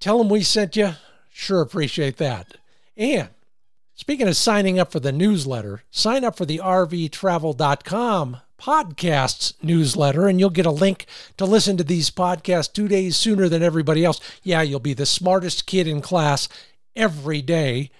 Tell 0.00 0.16
them 0.16 0.30
we 0.30 0.42
sent 0.42 0.74
you. 0.74 0.94
Sure 1.30 1.60
appreciate 1.60 2.16
that. 2.16 2.56
And 2.96 3.28
speaking 3.94 4.26
of 4.26 4.36
signing 4.36 4.78
up 4.78 4.90
for 4.90 4.98
the 4.98 5.12
newsletter, 5.12 5.82
sign 5.90 6.24
up 6.24 6.34
for 6.34 6.46
the 6.46 6.58
RVTravel.com 6.64 8.38
podcasts 8.58 9.52
newsletter, 9.62 10.28
and 10.28 10.40
you'll 10.40 10.48
get 10.48 10.64
a 10.64 10.70
link 10.70 11.04
to 11.36 11.44
listen 11.44 11.76
to 11.76 11.84
these 11.84 12.10
podcasts 12.10 12.72
two 12.72 12.88
days 12.88 13.18
sooner 13.18 13.50
than 13.50 13.62
everybody 13.62 14.02
else. 14.02 14.20
Yeah, 14.42 14.62
you'll 14.62 14.80
be 14.80 14.94
the 14.94 15.04
smartest 15.04 15.66
kid 15.66 15.86
in 15.86 16.00
class 16.00 16.48
every 16.96 17.42
day. 17.42 17.90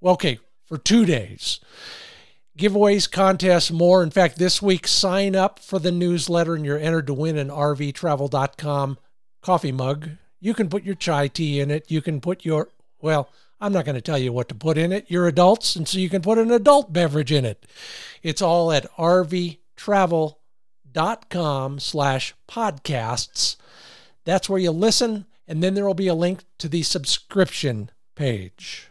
Well, 0.00 0.14
okay, 0.14 0.38
for 0.64 0.78
two 0.78 1.04
days 1.04 1.60
giveaways, 2.58 3.10
contests, 3.10 3.70
more. 3.70 4.02
In 4.02 4.10
fact, 4.10 4.38
this 4.38 4.62
week, 4.62 4.86
sign 4.86 5.36
up 5.36 5.58
for 5.58 5.78
the 5.78 5.92
newsletter 5.92 6.54
and 6.54 6.64
you're 6.64 6.78
entered 6.78 7.06
to 7.08 7.14
win 7.14 7.36
an 7.36 7.48
RVTravel.com 7.48 8.98
coffee 9.42 9.72
mug. 9.72 10.10
You 10.40 10.54
can 10.54 10.68
put 10.68 10.84
your 10.84 10.94
chai 10.94 11.28
tea 11.28 11.60
in 11.60 11.70
it. 11.70 11.90
You 11.90 12.02
can 12.02 12.20
put 12.20 12.44
your, 12.44 12.68
well, 13.00 13.30
I'm 13.60 13.72
not 13.72 13.84
going 13.84 13.94
to 13.94 14.00
tell 14.00 14.18
you 14.18 14.32
what 14.32 14.48
to 14.50 14.54
put 14.54 14.76
in 14.76 14.92
it. 14.92 15.06
You're 15.08 15.26
adults, 15.26 15.74
and 15.76 15.88
so 15.88 15.98
you 15.98 16.10
can 16.10 16.22
put 16.22 16.38
an 16.38 16.50
adult 16.50 16.92
beverage 16.92 17.32
in 17.32 17.44
it. 17.44 17.66
It's 18.22 18.42
all 18.42 18.72
at 18.72 18.90
rvtravel.com 18.96 21.78
slash 21.78 22.34
podcasts. 22.48 23.56
That's 24.24 24.48
where 24.48 24.60
you 24.60 24.70
listen, 24.70 25.26
and 25.48 25.62
then 25.62 25.74
there 25.74 25.86
will 25.86 25.94
be 25.94 26.08
a 26.08 26.14
link 26.14 26.44
to 26.58 26.68
the 26.68 26.82
subscription 26.82 27.90
page. 28.14 28.88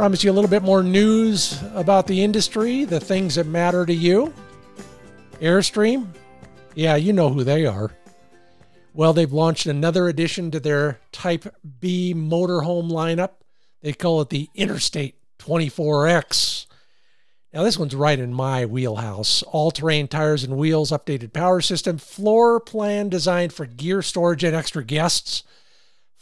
Promise 0.00 0.24
you 0.24 0.30
a 0.30 0.32
little 0.32 0.48
bit 0.48 0.62
more 0.62 0.82
news 0.82 1.62
about 1.74 2.06
the 2.06 2.24
industry, 2.24 2.86
the 2.86 2.98
things 2.98 3.34
that 3.34 3.46
matter 3.46 3.84
to 3.84 3.92
you. 3.92 4.32
Airstream, 5.42 6.06
yeah, 6.74 6.96
you 6.96 7.12
know 7.12 7.28
who 7.28 7.44
they 7.44 7.66
are. 7.66 7.90
Well, 8.94 9.12
they've 9.12 9.30
launched 9.30 9.66
another 9.66 10.08
addition 10.08 10.52
to 10.52 10.58
their 10.58 11.00
Type 11.12 11.54
B 11.80 12.14
motorhome 12.16 12.90
lineup. 12.90 13.32
They 13.82 13.92
call 13.92 14.22
it 14.22 14.30
the 14.30 14.48
Interstate 14.54 15.16
24X. 15.38 16.64
Now, 17.52 17.62
this 17.62 17.76
one's 17.76 17.94
right 17.94 18.18
in 18.18 18.32
my 18.32 18.64
wheelhouse. 18.64 19.42
All 19.42 19.70
terrain 19.70 20.08
tires 20.08 20.42
and 20.44 20.56
wheels, 20.56 20.92
updated 20.92 21.34
power 21.34 21.60
system, 21.60 21.98
floor 21.98 22.58
plan 22.58 23.10
designed 23.10 23.52
for 23.52 23.66
gear 23.66 24.00
storage 24.00 24.44
and 24.44 24.56
extra 24.56 24.82
guests. 24.82 25.42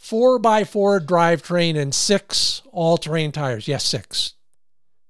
4x4 0.09 1.05
drivetrain 1.05 1.77
and 1.77 1.93
six 1.93 2.63
all 2.71 2.97
terrain 2.97 3.31
tires. 3.31 3.67
Yes, 3.67 3.85
six. 3.85 4.33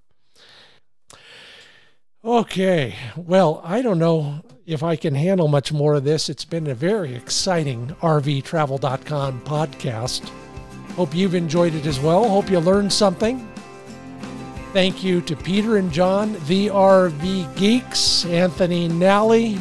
Okay, 2.27 2.97
well, 3.15 3.61
I 3.63 3.83
don't 3.83 4.01
know 4.01 4.43
if 4.67 4.83
I 4.83 4.97
can 4.97 5.15
handle 5.15 5.47
much 5.47 5.73
more 5.73 5.95
of 5.95 6.03
this. 6.03 6.29
It's 6.29 6.45
been 6.45 6.67
a 6.67 6.75
very 6.75 7.15
exciting 7.15 7.95
RVTravel.com 8.01 9.43
podcast. 9.43 10.29
Hope 10.97 11.15
you've 11.15 11.37
enjoyed 11.37 11.77
it 11.77 11.87
as 11.87 12.01
well. 12.01 12.29
Hope 12.29 12.51
you 12.51 12.59
learned 12.59 12.93
something. 12.93 13.49
Thank 14.73 15.05
you 15.05 15.21
to 15.21 15.37
Peter 15.37 15.77
and 15.77 15.93
John, 15.93 16.33
the 16.49 16.67
RV 16.67 17.55
Geeks, 17.55 18.25
Anthony 18.25 18.89
Nalli, 18.89 19.57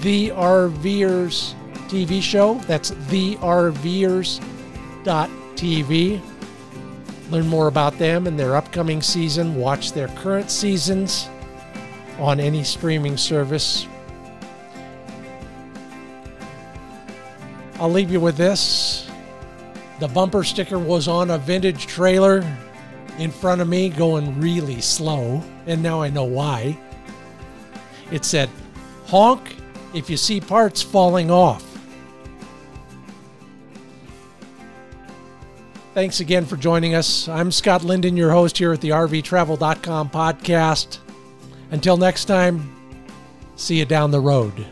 the 0.00 0.30
RVers 0.30 1.54
TV 1.86 2.20
show. 2.20 2.54
That's 2.66 2.90
thervers.tv. 2.90 4.40
Learn 7.30 7.46
more 7.46 7.68
about 7.68 7.98
them 7.98 8.26
and 8.26 8.36
their 8.36 8.56
upcoming 8.56 9.00
season. 9.00 9.54
Watch 9.54 9.92
their 9.92 10.08
current 10.08 10.50
seasons 10.50 11.28
on 12.18 12.40
any 12.40 12.64
streaming 12.64 13.16
service. 13.16 13.86
I'll 17.80 17.90
leave 17.90 18.10
you 18.10 18.20
with 18.20 18.36
this. 18.36 19.08
The 20.00 20.08
bumper 20.08 20.42
sticker 20.44 20.78
was 20.78 21.08
on 21.08 21.30
a 21.30 21.38
vintage 21.38 21.86
trailer 21.86 22.44
in 23.18 23.30
front 23.30 23.60
of 23.60 23.68
me 23.68 23.88
going 23.88 24.40
really 24.40 24.80
slow, 24.80 25.42
and 25.66 25.82
now 25.82 26.02
I 26.02 26.08
know 26.08 26.24
why. 26.24 26.78
It 28.10 28.24
said, 28.24 28.48
honk 29.06 29.56
if 29.94 30.08
you 30.10 30.16
see 30.16 30.40
parts 30.40 30.82
falling 30.82 31.30
off. 31.30 31.64
Thanks 35.94 36.20
again 36.20 36.46
for 36.46 36.56
joining 36.56 36.94
us. 36.94 37.28
I'm 37.28 37.50
Scott 37.50 37.82
Linden, 37.82 38.16
your 38.16 38.30
host 38.30 38.58
here 38.58 38.72
at 38.72 38.80
the 38.80 38.90
RVTravel.com 38.90 40.10
podcast. 40.10 40.98
Until 41.70 41.96
next 41.96 42.24
time, 42.24 42.74
see 43.56 43.78
you 43.78 43.84
down 43.84 44.10
the 44.10 44.20
road. 44.20 44.66